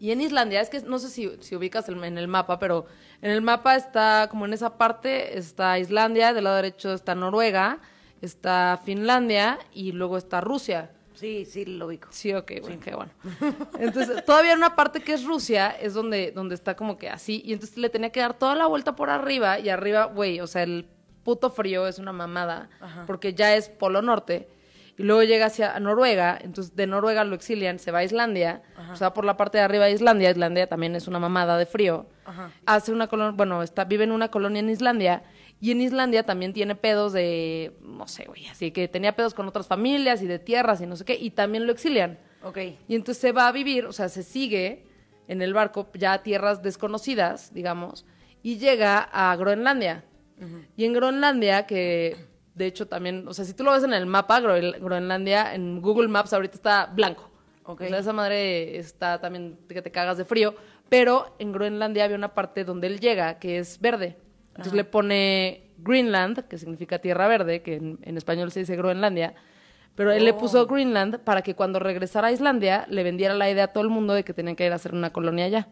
Y 0.01 0.11
en 0.13 0.21
Islandia, 0.21 0.61
es 0.61 0.71
que 0.71 0.81
no 0.81 0.99
sé 0.99 1.09
si, 1.11 1.31
si 1.41 1.57
ubicas 1.57 1.89
el- 1.89 2.03
en 2.05 2.19
el 2.19 2.29
mapa, 2.29 2.59
pero 2.59 2.87
en 3.23 3.31
el 3.31 3.43
mapa 3.43 3.77
está, 3.77 4.29
como 4.31 4.45
en 4.47 4.53
esa 4.53 4.77
parte, 4.79 5.39
está 5.39 5.79
Islandia, 5.79 6.33
del 6.33 6.45
lado 6.45 6.57
derecho 6.57 6.93
está 6.93 7.15
Noruega, 7.15 7.81
está 8.23 8.81
Finlandia 8.85 9.59
y 9.73 9.93
luego 9.93 10.17
está 10.17 10.41
Rusia. 10.41 10.91
Sí, 11.15 11.45
sí, 11.45 11.65
lo 11.65 11.87
ubico. 11.87 12.09
Sí, 12.11 12.35
ok, 12.35 12.53
bueno, 12.61 12.81
qué 12.83 12.95
bueno. 12.95 13.13
Entonces, 13.79 14.25
todavía 14.25 14.53
en 14.53 14.59
una 14.59 14.75
parte 14.75 15.01
que 15.01 15.15
es 15.15 15.25
Rusia 15.25 15.71
es 15.71 15.95
donde, 15.95 16.33
donde 16.33 16.55
está 16.55 16.75
como 16.77 16.99
que 16.99 17.09
así, 17.09 17.41
y 17.45 17.53
entonces 17.53 17.79
le 17.79 17.89
tenía 17.89 18.11
que 18.11 18.21
dar 18.21 18.35
toda 18.35 18.55
la 18.55 18.67
vuelta 18.67 18.97
por 18.97 19.11
arriba, 19.11 19.59
y 19.59 19.69
arriba, 19.69 20.07
güey, 20.07 20.41
o 20.41 20.47
sea, 20.47 20.65
el 20.65 20.89
puto 21.23 21.51
frío 21.51 21.87
es 21.87 21.99
una 21.99 22.13
mamada, 22.13 22.69
porque 23.07 23.33
ya 23.35 23.55
es 23.55 23.69
Polo 23.69 24.03
Norte, 24.03 24.49
y 24.97 25.03
luego 25.03 25.23
llega 25.23 25.47
hacia 25.47 25.79
Noruega, 25.81 26.39
entonces 26.41 26.77
de 26.77 26.87
Noruega 26.87 27.25
lo 27.25 27.35
exilian, 27.35 27.79
se 27.79 27.91
va 27.91 28.01
a 28.01 28.05
Islandia, 28.05 28.63
o 28.93 28.97
sea, 28.97 29.15
por 29.15 29.25
la 29.25 29.37
parte 29.37 29.59
de 29.59 29.65
arriba 29.65 29.87
de 29.87 29.93
Islandia, 29.93 30.31
Islandia 30.31 30.69
también 30.69 30.95
es 30.95 31.09
una 31.09 31.19
mamada 31.19 31.57
de 31.59 31.67
frío, 31.67 32.07
hace 32.67 32.93
una 32.93 33.07
colonia, 33.07 33.33
bueno, 33.37 33.63
está, 33.63 33.85
vive 33.85 34.05
en 34.05 34.13
una 34.13 34.31
colonia 34.31 34.61
en 34.61 34.69
Islandia, 34.69 35.23
y 35.61 35.71
en 35.71 35.81
Islandia 35.81 36.25
también 36.25 36.53
tiene 36.53 36.75
pedos 36.75 37.13
de, 37.13 37.73
no 37.81 38.07
sé, 38.07 38.25
güey, 38.27 38.47
así 38.49 38.71
que 38.71 38.89
tenía 38.89 39.17
pedos 39.17 39.35
con 39.35 39.49
otras 39.49 39.67
familias 39.67 40.21
y 40.23 40.27
de 40.27 40.39
tierras 40.39 40.81
y 40.81 40.87
no 40.87 40.97
sé 40.97 41.05
qué, 41.05 41.15
y 41.15 41.31
también 41.31 41.67
lo 41.67 41.73
exilian. 41.73 42.19
Ok. 42.43 42.59
Y 42.89 42.95
entonces 42.95 43.21
se 43.21 43.33
va 43.33 43.49
a 43.49 43.53
vivir, 43.53 43.87
o 43.87 43.93
sea, 43.93 44.09
se 44.09 44.23
sigue 44.23 44.85
en 45.29 45.41
el 45.41 45.55
barco 45.55 45.89
ya 45.95 46.13
a 46.15 46.23
tierras 46.23 46.63
desconocidas, 46.63 47.55
digamos, 47.55 48.05
y 48.43 48.59
llega 48.59 48.99
a 48.99 49.35
Groenlandia. 49.37 50.05
Y 50.77 50.85
en 50.85 50.93
Groenlandia, 50.93 51.67
que 51.67 52.17
de 52.55 52.67
hecho 52.67 52.87
también, 52.87 53.27
o 53.27 53.33
sea, 53.33 53.47
si 53.47 53.55
tú 53.55 53.65
lo 53.65 53.73
ves 53.73 53.85
en 53.85 53.95
el 53.95 54.05
mapa, 54.05 54.41
Groen- 54.41 54.79
Groenlandia, 54.79 55.55
en 55.55 55.81
Google 55.81 56.09
Maps 56.09 56.35
ahorita 56.35 56.57
está 56.57 56.87
blanco. 56.87 57.31
Ok. 57.65 57.81
O 57.83 57.89
sea, 57.89 57.99
esa 57.99 58.13
madre 58.13 58.77
está 58.77 59.21
también 59.21 59.59
que 59.69 59.81
te 59.81 59.91
cagas 59.91 60.19
de 60.19 60.27
frío. 60.27 60.55
Pero 60.91 61.35
en 61.39 61.53
Groenlandia 61.53 62.05
había 62.05 62.17
una 62.17 62.35
parte 62.35 62.65
donde 62.65 62.89
él 62.89 63.01
llega 63.01 63.39
que 63.39 63.57
es 63.59 63.81
verde. 63.81 64.19
Entonces 64.57 64.73
le 64.75 64.85
pone 64.85 65.71
Greenland, 65.79 66.47
que 66.49 66.59
significa 66.59 66.99
tierra 67.01 67.29
verde, 67.29 67.63
que 67.63 67.75
en, 67.77 67.99
en 68.03 68.17
español 68.17 68.51
se 68.53 68.61
dice 68.61 68.77
Groenlandia. 68.77 69.35
Pero 69.95 70.11
él 70.13 70.25
le 70.25 70.33
Oh. 70.33 70.39
puso 70.39 70.67
Greenland 70.67 71.19
para 71.19 71.43
que 71.43 71.55
cuando 71.55 71.79
regresara 71.79 72.29
a 72.29 72.33
Islandia 72.33 72.87
le 72.89 73.03
vendiera 73.05 73.35
la 73.35 73.49
idea 73.51 73.65
a 73.65 73.69
todo 73.69 73.85
el 73.85 73.91
mundo 73.91 74.13
de 74.15 74.25
que 74.25 74.33
tenían 74.35 74.57
que 74.57 74.67
ir 74.67 74.73
a 74.73 74.77
hacer 74.77 74.93
una 74.95 75.13
colonia 75.13 75.45
allá, 75.45 75.69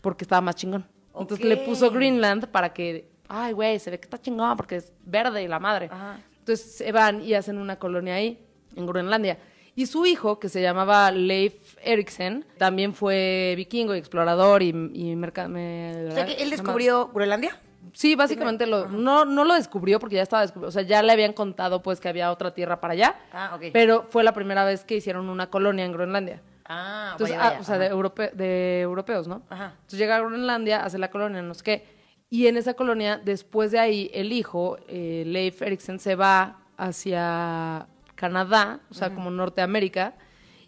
porque 0.00 0.24
estaba 0.24 0.40
más 0.40 0.54
chingón. 0.56 0.86
Entonces 1.18 1.44
le 1.46 1.56
puso. 1.58 1.90
Greenland 1.90 2.48
para 2.48 2.72
que, 2.72 3.08
ay, 3.28 3.52
güey, 3.52 3.78
se 3.78 3.90
ve 3.90 3.98
que 3.98 4.04
está 4.06 4.20
chingón 4.20 4.56
porque 4.56 4.76
es 4.76 4.92
verde 5.04 5.42
y 5.42 5.48
la 5.48 5.58
madre. 5.60 5.88
Ajá. 5.90 6.18
Entonces 6.40 6.76
se 6.76 6.92
van 6.92 7.22
y 7.22 7.34
hacen 7.34 7.58
una 7.58 7.78
colonia 7.78 8.14
ahí, 8.16 8.44
en 8.76 8.86
Groenlandia. 8.86 9.38
Y 9.76 9.86
su 9.86 10.06
hijo, 10.06 10.38
que 10.38 10.48
se 10.48 10.62
llamaba 10.62 11.10
Leif 11.10 11.76
Eriksen, 11.82 12.44
también 12.58 12.94
fue 12.94 13.54
vikingo 13.56 13.94
y 13.94 13.98
explorador 13.98 14.62
y, 14.62 14.68
y 14.68 15.16
merca- 15.16 15.48
me- 15.48 16.06
O 16.08 16.12
sea 16.12 16.26
que 16.26 16.34
él 16.34 16.50
descubrió 16.50 17.08
Groenlandia. 17.08 17.58
Sí, 17.94 18.16
básicamente 18.16 18.66
lo, 18.66 18.88
no, 18.88 19.24
no 19.24 19.44
lo 19.44 19.54
descubrió 19.54 19.98
porque 20.00 20.16
ya 20.16 20.22
estaba 20.22 20.42
descubierto. 20.42 20.68
O 20.68 20.72
sea, 20.72 20.82
ya 20.82 21.02
le 21.02 21.12
habían 21.12 21.32
contado 21.32 21.80
pues 21.80 22.00
que 22.00 22.08
había 22.08 22.30
otra 22.30 22.52
tierra 22.52 22.80
para 22.80 22.92
allá. 22.92 23.14
Ah, 23.32 23.52
ok. 23.54 23.66
Pero 23.72 24.06
fue 24.10 24.22
la 24.24 24.34
primera 24.34 24.64
vez 24.64 24.84
que 24.84 24.96
hicieron 24.96 25.30
una 25.30 25.48
colonia 25.48 25.84
en 25.84 25.92
Groenlandia. 25.92 26.42
Ah, 26.66 27.10
Entonces, 27.12 27.36
vaya, 27.36 27.56
ah, 27.56 27.60
o 27.60 27.64
sea, 27.64 27.78
de, 27.78 27.86
europe- 27.86 28.32
de 28.34 28.80
europeos, 28.80 29.28
¿no? 29.28 29.42
Ajá. 29.48 29.72
Entonces 29.76 29.98
llega 29.98 30.16
a 30.16 30.20
Groenlandia, 30.20 30.84
hace 30.84 30.98
la 30.98 31.08
colonia, 31.10 31.40
no 31.40 31.54
sé 31.54 31.62
qué. 31.62 31.86
Y 32.30 32.46
en 32.48 32.56
esa 32.56 32.74
colonia, 32.74 33.20
después 33.24 33.70
de 33.70 33.78
ahí, 33.78 34.10
el 34.12 34.32
hijo, 34.32 34.76
eh, 34.88 35.22
Leif 35.26 35.62
Eriksen, 35.62 36.00
se 36.00 36.16
va 36.16 36.58
hacia 36.76 37.86
Canadá, 38.14 38.80
o 38.90 38.94
sea, 38.94 39.14
como 39.14 39.30
Norteamérica, 39.30 40.14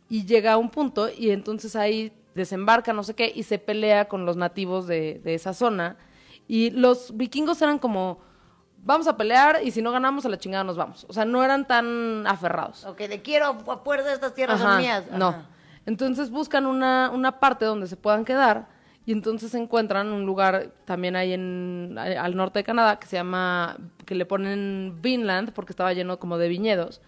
y 0.08 0.26
llega 0.26 0.52
a 0.52 0.56
un 0.58 0.70
punto, 0.70 1.08
y 1.10 1.30
entonces 1.30 1.74
ahí 1.76 2.12
desembarca, 2.34 2.92
no 2.92 3.02
sé 3.02 3.14
qué, 3.14 3.32
y 3.34 3.42
se 3.44 3.58
pelea 3.58 4.06
con 4.06 4.26
los 4.26 4.36
nativos 4.36 4.86
de, 4.86 5.20
de 5.24 5.34
esa 5.34 5.54
zona. 5.54 5.96
Y 6.48 6.70
los 6.70 7.16
vikingos 7.16 7.60
eran 7.62 7.78
como, 7.78 8.20
vamos 8.84 9.08
a 9.08 9.16
pelear, 9.16 9.60
y 9.64 9.70
si 9.70 9.82
no 9.82 9.90
ganamos, 9.92 10.24
a 10.26 10.28
la 10.28 10.38
chingada 10.38 10.64
nos 10.64 10.76
vamos. 10.76 11.04
O 11.08 11.12
sea, 11.12 11.24
no 11.24 11.42
eran 11.42 11.66
tan 11.66 12.26
aferrados. 12.26 12.84
Ok, 12.84 12.98
de 13.00 13.22
quiero 13.22 13.46
a 13.46 13.76
fuerza 13.78 14.12
estas 14.12 14.34
tierras 14.34 14.60
Ajá, 14.60 14.72
son 14.74 14.80
mías. 14.82 15.04
No. 15.12 15.28
Ajá. 15.28 15.46
Entonces 15.86 16.30
buscan 16.30 16.66
una, 16.66 17.10
una 17.14 17.38
parte 17.38 17.64
donde 17.64 17.86
se 17.86 17.96
puedan 17.96 18.24
quedar 18.24 18.66
y 19.04 19.12
entonces 19.12 19.54
encuentran 19.54 20.08
un 20.08 20.26
lugar 20.26 20.72
también 20.84 21.14
ahí 21.14 21.32
en, 21.32 21.94
a- 21.96 22.24
al 22.24 22.34
norte 22.34 22.58
de 22.58 22.64
Canadá 22.64 22.98
que 22.98 23.06
se 23.06 23.14
llama, 23.16 23.76
que 24.04 24.16
le 24.16 24.26
ponen 24.26 24.98
Vinland 25.00 25.52
porque 25.52 25.70
estaba 25.72 25.92
lleno 25.92 26.18
como 26.18 26.38
de 26.38 26.48
viñedos 26.48 27.00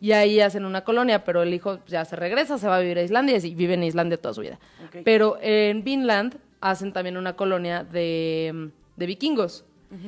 y 0.00 0.10
ahí 0.12 0.40
hacen 0.40 0.64
una 0.64 0.82
colonia, 0.82 1.24
pero 1.24 1.42
el 1.42 1.54
hijo 1.54 1.78
ya 1.86 2.04
se 2.04 2.14
regresa, 2.16 2.58
se 2.58 2.66
va 2.68 2.76
a 2.76 2.80
vivir 2.80 2.98
a 2.98 3.02
Islandia 3.02 3.36
y 3.36 3.54
vive 3.54 3.74
en 3.74 3.84
Islandia 3.84 4.20
toda 4.20 4.34
su 4.34 4.40
vida. 4.40 4.58
Ok. 4.86 4.98
Pero 5.04 5.38
en 5.40 5.82
Vinland 5.84 6.36
hacen 6.60 6.92
también 6.92 7.16
una 7.16 7.36
colonia 7.36 7.84
de, 7.84 8.70
de 8.96 9.06
vikingos 9.06 9.64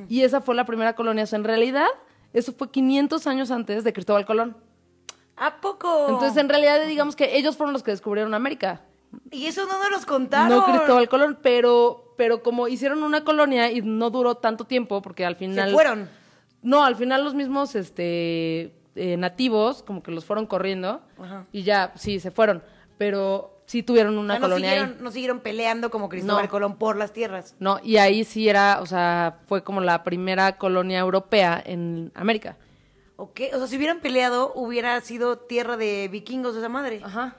y 0.09 0.23
esa 0.23 0.41
fue 0.41 0.55
la 0.55 0.65
primera 0.65 0.95
colonia, 0.95 1.25
o 1.25 1.27
sea, 1.27 1.39
en 1.39 1.45
realidad 1.45 1.87
eso 2.33 2.53
fue 2.53 2.71
500 2.71 3.27
años 3.27 3.51
antes 3.51 3.85
de 3.85 3.93
Cristóbal 3.93 4.27
Colón. 4.27 4.57
¿A 5.37 5.61
poco? 5.61 6.09
Entonces, 6.09 6.37
en 6.37 6.49
realidad, 6.49 6.85
digamos 6.87 7.15
que 7.15 7.37
ellos 7.37 7.57
fueron 7.57 7.73
los 7.73 7.83
que 7.83 7.93
descubrieron 7.93 8.35
América. 8.35 8.83
Y 9.31 9.47
eso 9.47 9.67
no 9.67 9.79
nos 9.79 9.91
los 9.91 10.07
contaron. 10.07 10.49
No 10.49 10.65
Cristóbal 10.65 11.09
Colón, 11.09 11.39
pero, 11.41 12.13
pero 12.17 12.43
como 12.43 12.69
hicieron 12.69 13.03
una 13.03 13.25
colonia 13.25 13.71
y 13.71 13.81
no 13.83 14.11
duró 14.11 14.35
tanto 14.35 14.65
tiempo, 14.65 15.01
porque 15.01 15.25
al 15.25 15.37
final. 15.37 15.69
Se 15.69 15.75
fueron. 15.75 16.09
No, 16.61 16.85
al 16.85 16.97
final 16.97 17.23
los 17.23 17.35
mismos 17.35 17.77
este, 17.77 18.75
eh, 18.97 19.17
nativos, 19.17 19.85
como 19.85 20.03
que 20.03 20.11
los 20.11 20.25
fueron 20.25 20.47
corriendo, 20.47 21.01
Ajá. 21.19 21.47
y 21.53 21.63
ya, 21.63 21.93
sí, 21.95 22.19
se 22.19 22.33
fueron. 22.33 22.65
Pero 22.99 23.58
sí 23.69 23.83
tuvieron 23.85 24.17
O 24.19 24.21
una 24.23 24.35
sea, 24.35 24.41
no 24.41 24.47
colonia 24.47 24.71
siguieron, 24.71 24.95
ahí. 24.97 25.03
no 25.05 25.11
siguieron 25.13 25.41
peleando 25.41 25.91
como 25.91 26.09
Cristóbal 26.09 26.45
No. 26.47 26.51
Colón 26.51 26.77
por 26.77 26.97
las 26.97 27.13
tierras. 27.13 27.55
No, 27.61 27.79
y 27.85 27.99
ahí 27.99 28.25
sí 28.25 28.49
era, 28.49 28.81
o 28.83 28.87
sea, 28.87 29.39
fue 29.47 29.63
como 29.63 29.81
la 29.81 30.03
primera 30.03 30.57
colonia 30.59 30.99
europea 30.99 31.63
en 31.65 32.11
América. 32.15 32.57
Ok, 33.17 33.41
o 33.53 33.59
sea, 33.59 33.67
si 33.67 33.77
hubieran 33.77 34.01
peleado, 34.01 34.53
hubiera 34.55 35.01
sido 35.03 35.39
tierra 35.39 35.77
de 35.77 36.09
vikingos 36.11 36.57
esa 36.57 36.69
madre. 36.69 37.01
Ajá. 37.05 37.37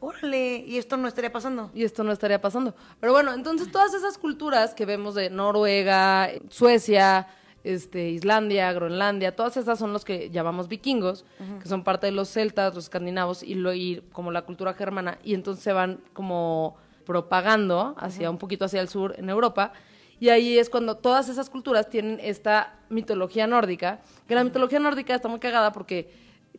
Órale, 0.00 0.56
y 0.66 0.78
esto 0.78 0.96
no 0.96 1.06
estaría 1.08 1.30
pasando. 1.32 1.70
y 1.74 1.84
esto 1.84 2.02
no 2.04 2.10
estaría 2.12 2.40
pasando. 2.40 2.74
Pero 3.00 3.12
bueno, 3.12 3.32
entonces 3.34 3.70
todas 3.70 3.94
esas 3.94 4.18
culturas 4.18 4.74
que 4.74 4.84
vemos 4.84 5.14
de 5.14 5.30
Noruega, 5.30 6.28
Suecia, 6.48 7.28
este, 7.64 8.10
Islandia, 8.10 8.72
Groenlandia, 8.72 9.36
todas 9.36 9.56
esas 9.56 9.78
son 9.78 9.92
los 9.92 10.04
que 10.04 10.30
llamamos 10.30 10.68
vikingos, 10.68 11.24
que 11.62 11.68
son 11.68 11.84
parte 11.84 12.06
de 12.06 12.12
los 12.12 12.28
celtas, 12.28 12.74
los 12.74 12.84
escandinavos 12.84 13.42
y, 13.42 13.54
lo, 13.54 13.72
y 13.72 14.02
como 14.12 14.30
la 14.30 14.42
cultura 14.42 14.74
germana, 14.74 15.18
y 15.22 15.34
entonces 15.34 15.62
se 15.62 15.72
van 15.72 16.00
como 16.12 16.76
propagando 17.04 17.94
hacia 17.98 18.30
un 18.30 18.38
poquito 18.38 18.64
hacia 18.64 18.80
el 18.80 18.88
sur 18.88 19.14
en 19.18 19.28
Europa. 19.28 19.72
Y 20.20 20.28
ahí 20.28 20.56
es 20.56 20.70
cuando 20.70 20.96
todas 20.96 21.28
esas 21.28 21.50
culturas 21.50 21.88
tienen 21.88 22.20
esta 22.22 22.78
mitología 22.88 23.46
nórdica, 23.46 24.00
que 24.28 24.34
la 24.34 24.44
mitología 24.44 24.78
nórdica 24.78 25.14
está 25.14 25.28
muy 25.28 25.40
cagada 25.40 25.72
porque 25.72 26.12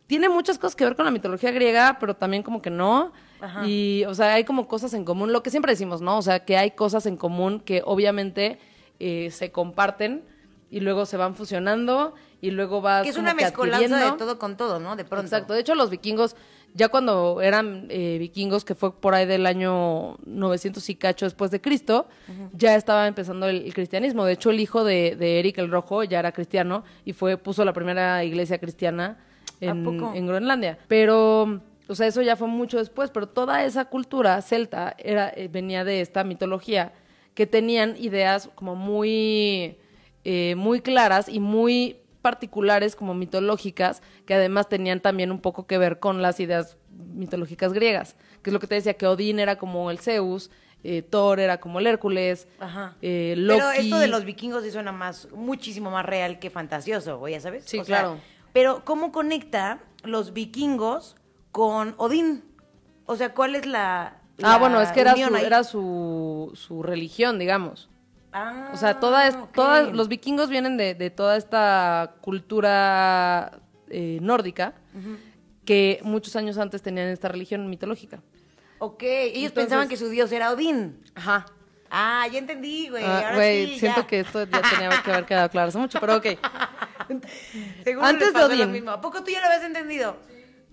tiene 0.06 0.28
muchas 0.28 0.58
cosas 0.58 0.76
que 0.76 0.84
ver 0.84 0.96
con 0.96 1.06
la 1.06 1.10
mitología 1.10 1.50
griega, 1.50 1.96
pero 1.98 2.14
también 2.14 2.42
como 2.42 2.60
que 2.60 2.70
no. 2.70 3.12
Y, 3.66 4.04
o 4.06 4.14
sea, 4.14 4.34
hay 4.34 4.44
como 4.44 4.68
cosas 4.68 4.94
en 4.94 5.04
común, 5.04 5.32
lo 5.32 5.42
que 5.42 5.50
siempre 5.50 5.72
decimos, 5.72 6.00
¿no? 6.00 6.16
O 6.16 6.22
sea, 6.22 6.46
que 6.46 6.56
hay 6.56 6.70
cosas 6.70 7.04
en 7.04 7.16
común 7.16 7.60
que 7.60 7.82
obviamente 7.84 8.58
eh, 9.00 9.30
se 9.30 9.50
comparten 9.52 10.24
y 10.74 10.80
luego 10.80 11.06
se 11.06 11.16
van 11.16 11.36
fusionando 11.36 12.14
y 12.40 12.50
luego 12.50 12.80
vas 12.80 13.04
Que 13.04 13.10
es 13.10 13.14
como 13.14 13.26
una 13.26 13.36
que 13.36 13.44
mezcolanza 13.44 14.10
de 14.10 14.18
todo 14.18 14.40
con 14.40 14.56
todo, 14.56 14.80
¿no? 14.80 14.96
De 14.96 15.04
pronto. 15.04 15.26
Exacto. 15.26 15.54
De 15.54 15.60
hecho, 15.60 15.76
los 15.76 15.88
vikingos, 15.88 16.34
ya 16.74 16.88
cuando 16.88 17.40
eran 17.40 17.86
eh, 17.90 18.16
vikingos, 18.18 18.64
que 18.64 18.74
fue 18.74 18.92
por 18.92 19.14
ahí 19.14 19.24
del 19.24 19.46
año 19.46 20.16
900 20.26 20.90
y 20.90 20.96
cacho 20.96 21.26
después 21.26 21.52
de 21.52 21.60
Cristo, 21.60 22.08
ya 22.54 22.74
estaba 22.74 23.06
empezando 23.06 23.46
el, 23.46 23.62
el 23.66 23.72
cristianismo. 23.72 24.24
De 24.24 24.32
hecho, 24.32 24.50
el 24.50 24.58
hijo 24.58 24.82
de, 24.82 25.14
de 25.14 25.38
Eric 25.38 25.58
el 25.58 25.70
Rojo 25.70 26.02
ya 26.02 26.18
era 26.18 26.32
cristiano 26.32 26.82
y 27.04 27.12
fue 27.12 27.36
puso 27.36 27.64
la 27.64 27.72
primera 27.72 28.24
iglesia 28.24 28.58
cristiana 28.58 29.18
en, 29.60 29.86
en 29.86 30.26
Groenlandia. 30.26 30.80
Pero, 30.88 31.60
o 31.86 31.94
sea, 31.94 32.08
eso 32.08 32.20
ya 32.20 32.34
fue 32.34 32.48
mucho 32.48 32.78
después, 32.78 33.12
pero 33.12 33.28
toda 33.28 33.64
esa 33.64 33.84
cultura 33.84 34.42
celta 34.42 34.96
era, 34.98 35.32
eh, 35.36 35.46
venía 35.46 35.84
de 35.84 36.00
esta 36.00 36.24
mitología 36.24 36.92
que 37.34 37.46
tenían 37.46 37.94
ideas 37.96 38.50
como 38.56 38.74
muy, 38.74 39.78
eh, 40.24 40.54
muy 40.56 40.80
claras 40.80 41.28
y 41.28 41.40
muy 41.40 41.98
particulares 42.22 42.96
como 42.96 43.12
mitológicas 43.14 44.02
que 44.24 44.34
además 44.34 44.68
tenían 44.68 45.00
también 45.00 45.30
un 45.30 45.40
poco 45.40 45.66
que 45.66 45.76
ver 45.76 45.98
con 45.98 46.22
las 46.22 46.40
ideas 46.40 46.78
mitológicas 46.90 47.72
griegas, 47.74 48.16
que 48.42 48.50
es 48.50 48.54
lo 48.54 48.60
que 48.60 48.66
te 48.66 48.76
decía 48.76 48.94
que 48.94 49.06
Odín 49.06 49.38
era 49.38 49.56
como 49.58 49.90
el 49.90 49.98
Zeus, 49.98 50.50
eh, 50.82 51.02
Thor 51.02 51.40
era 51.40 51.58
como 51.60 51.80
el 51.80 51.86
Hércules, 51.86 52.48
Ajá. 52.58 52.96
eh, 53.02 53.34
Loki. 53.36 53.60
Pero 53.60 53.70
esto 53.72 53.98
de 53.98 54.08
los 54.08 54.24
vikingos 54.24 54.62
sí 54.64 54.70
suena 54.70 54.92
más, 54.92 55.28
muchísimo 55.32 55.90
más 55.90 56.04
real 56.06 56.38
que 56.38 56.50
fantasioso, 56.50 57.18
güey, 57.18 57.34
ya 57.34 57.40
sabes. 57.40 57.64
Sí, 57.66 57.78
O 57.78 57.84
sea, 57.84 58.00
claro. 58.00 58.18
pero, 58.52 58.84
¿cómo 58.84 59.12
conecta 59.12 59.80
los 60.02 60.32
vikingos 60.32 61.16
con 61.52 61.94
Odín? 61.98 62.44
O 63.06 63.16
sea, 63.16 63.34
¿cuál 63.34 63.54
es 63.54 63.66
la. 63.66 64.20
Ah, 64.42 64.58
bueno, 64.58 64.80
es 64.80 64.90
que 64.92 65.00
era 65.00 65.14
su, 65.14 65.36
era 65.36 65.64
su, 65.64 66.52
su 66.54 66.82
religión, 66.82 67.38
digamos. 67.38 67.88
Ah, 68.36 68.70
O 68.74 68.76
sea, 68.76 68.98
toda 68.98 69.28
es- 69.28 69.36
ok. 69.36 69.52
todas- 69.52 69.92
los 69.92 70.08
vikingos 70.08 70.50
vienen 70.50 70.76
de, 70.76 70.94
de 70.94 71.08
toda 71.10 71.36
esta 71.36 72.16
cultura 72.20 73.60
eh, 73.90 74.18
nórdica 74.20 74.74
que 75.64 76.00
muchos 76.02 76.34
años 76.36 76.58
antes 76.58 76.82
tenían 76.82 77.06
esta 77.08 77.28
religión 77.28 77.70
mitológica. 77.70 78.20
Ok, 78.80 79.02
ellos 79.04 79.34
Entonces- 79.36 79.52
pensaban 79.54 79.88
que 79.88 79.96
su 79.96 80.08
dios 80.08 80.32
era 80.32 80.50
Odín. 80.50 81.00
Ajá. 81.14 81.46
Ah, 81.90 82.26
ya 82.30 82.38
entendí, 82.40 82.88
güey. 82.88 83.04
Ah, 83.04 83.18
ahora 83.18 83.34
Güey, 83.36 83.66
sí, 83.74 83.78
siento 83.78 84.00
ya. 84.00 84.06
que 84.08 84.20
esto 84.20 84.40
ya 84.44 84.62
tenía 84.62 84.90
que 85.04 85.12
haber 85.12 85.26
quedado 85.26 85.48
claro 85.48 85.68
hace 85.68 85.78
mucho, 85.78 86.00
pero 86.00 86.16
ok. 86.16 86.26
Seguro 87.84 88.06
antes 88.06 88.28
de 88.28 88.32
pasó 88.32 88.48
lo 88.48 88.54
Odín. 88.54 88.72
mismo. 88.72 88.90
¿A 88.90 89.00
poco 89.00 89.22
tú 89.22 89.30
ya 89.30 89.40
lo 89.40 89.46
habías 89.46 89.62
entendido? 89.64 90.16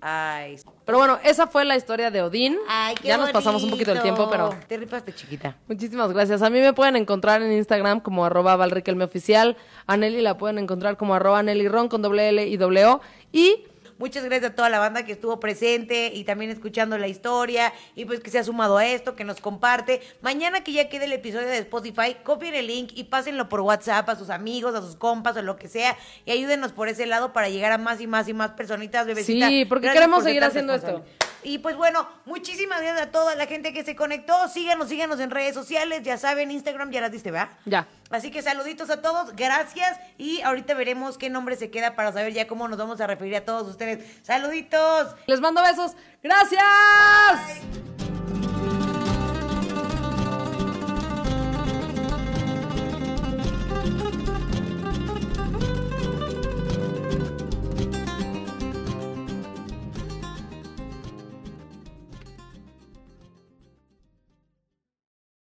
Ay, 0.01 0.55
Pero 0.91 0.99
bueno, 0.99 1.19
esa 1.23 1.47
fue 1.47 1.63
la 1.63 1.77
historia 1.77 2.11
de 2.11 2.21
Odín. 2.21 2.57
Ay, 2.67 2.95
qué 3.01 3.07
ya 3.07 3.17
nos 3.17 3.31
pasamos 3.31 3.63
un 3.63 3.69
poquito 3.69 3.93
del 3.93 4.03
tiempo, 4.03 4.29
pero 4.29 4.53
Te 4.67 4.75
ripaste, 4.75 5.15
chiquita. 5.15 5.55
muchísimas 5.69 6.11
gracias. 6.11 6.41
A 6.41 6.49
mí 6.49 6.59
me 6.59 6.73
pueden 6.73 6.97
encontrar 6.97 7.41
en 7.41 7.53
Instagram 7.53 8.01
como 8.01 8.25
arroba 8.25 8.57
valriquelmeoficial. 8.57 9.55
A 9.87 9.95
Nelly 9.95 10.19
la 10.19 10.37
pueden 10.37 10.59
encontrar 10.59 10.97
como 10.97 11.15
arroba 11.15 11.41
Nelly 11.43 11.69
Ron 11.69 11.87
con 11.87 12.01
doble 12.01 12.27
L 12.27 12.45
y 12.45 12.57
doble 12.57 12.85
O. 12.87 12.99
Y 13.31 13.63
Muchas 14.01 14.25
gracias 14.25 14.53
a 14.53 14.55
toda 14.55 14.67
la 14.69 14.79
banda 14.79 15.05
que 15.05 15.11
estuvo 15.11 15.39
presente 15.39 16.11
y 16.11 16.23
también 16.23 16.49
escuchando 16.49 16.97
la 16.97 17.07
historia 17.07 17.71
y 17.93 18.05
pues 18.05 18.19
que 18.19 18.31
se 18.31 18.39
ha 18.39 18.43
sumado 18.43 18.79
a 18.79 18.87
esto, 18.87 19.15
que 19.15 19.23
nos 19.23 19.39
comparte. 19.39 20.01
Mañana 20.23 20.63
que 20.63 20.71
ya 20.71 20.89
quede 20.89 21.05
el 21.05 21.13
episodio 21.13 21.45
de 21.45 21.59
Spotify, 21.59 22.15
copien 22.23 22.55
el 22.55 22.65
link 22.65 22.93
y 22.95 23.03
pásenlo 23.03 23.47
por 23.47 23.61
WhatsApp 23.61 24.09
a 24.09 24.15
sus 24.15 24.31
amigos, 24.31 24.73
a 24.73 24.81
sus 24.81 24.95
compas 24.95 25.37
o 25.37 25.43
lo 25.43 25.55
que 25.55 25.67
sea 25.67 25.95
y 26.25 26.31
ayúdenos 26.31 26.71
por 26.71 26.87
ese 26.87 27.05
lado 27.05 27.31
para 27.31 27.49
llegar 27.49 27.73
a 27.73 27.77
más 27.77 28.01
y 28.01 28.07
más 28.07 28.27
y 28.27 28.33
más 28.33 28.53
personitas, 28.53 29.05
bebecitas. 29.05 29.49
Sí, 29.49 29.65
porque 29.65 29.83
Gracias 29.83 30.01
queremos 30.01 30.23
por 30.23 30.29
seguir 30.29 30.43
haciendo 30.45 30.73
esto. 30.73 31.03
Y 31.43 31.59
pues 31.59 31.75
bueno, 31.75 32.07
muchísimas 32.25 32.81
gracias 32.81 33.07
a 33.07 33.11
toda 33.11 33.35
la 33.35 33.47
gente 33.47 33.73
que 33.73 33.83
se 33.83 33.95
conectó. 33.95 34.47
Síganos, 34.47 34.89
síganos 34.89 35.19
en 35.19 35.31
redes 35.31 35.53
sociales. 35.53 36.03
Ya 36.03 36.17
saben, 36.17 36.51
Instagram 36.51 36.91
ya 36.91 37.01
las 37.01 37.11
diste, 37.11 37.31
¿verdad? 37.31 37.49
ya. 37.65 37.87
Así 38.09 38.29
que 38.29 38.41
saluditos 38.41 38.89
a 38.89 39.01
todos, 39.01 39.35
gracias. 39.35 39.97
Y 40.17 40.41
ahorita 40.41 40.73
veremos 40.73 41.17
qué 41.17 41.29
nombre 41.29 41.55
se 41.55 41.71
queda 41.71 41.95
para 41.95 42.11
saber 42.11 42.33
ya 42.33 42.45
cómo 42.45 42.67
nos 42.67 42.77
vamos 42.77 42.99
a 42.99 43.07
referir 43.07 43.35
a 43.37 43.45
todos 43.45 43.67
ustedes. 43.67 44.05
Saluditos. 44.23 45.15
Les 45.27 45.39
mando 45.39 45.61
besos. 45.61 45.93
Gracias. 46.21 46.61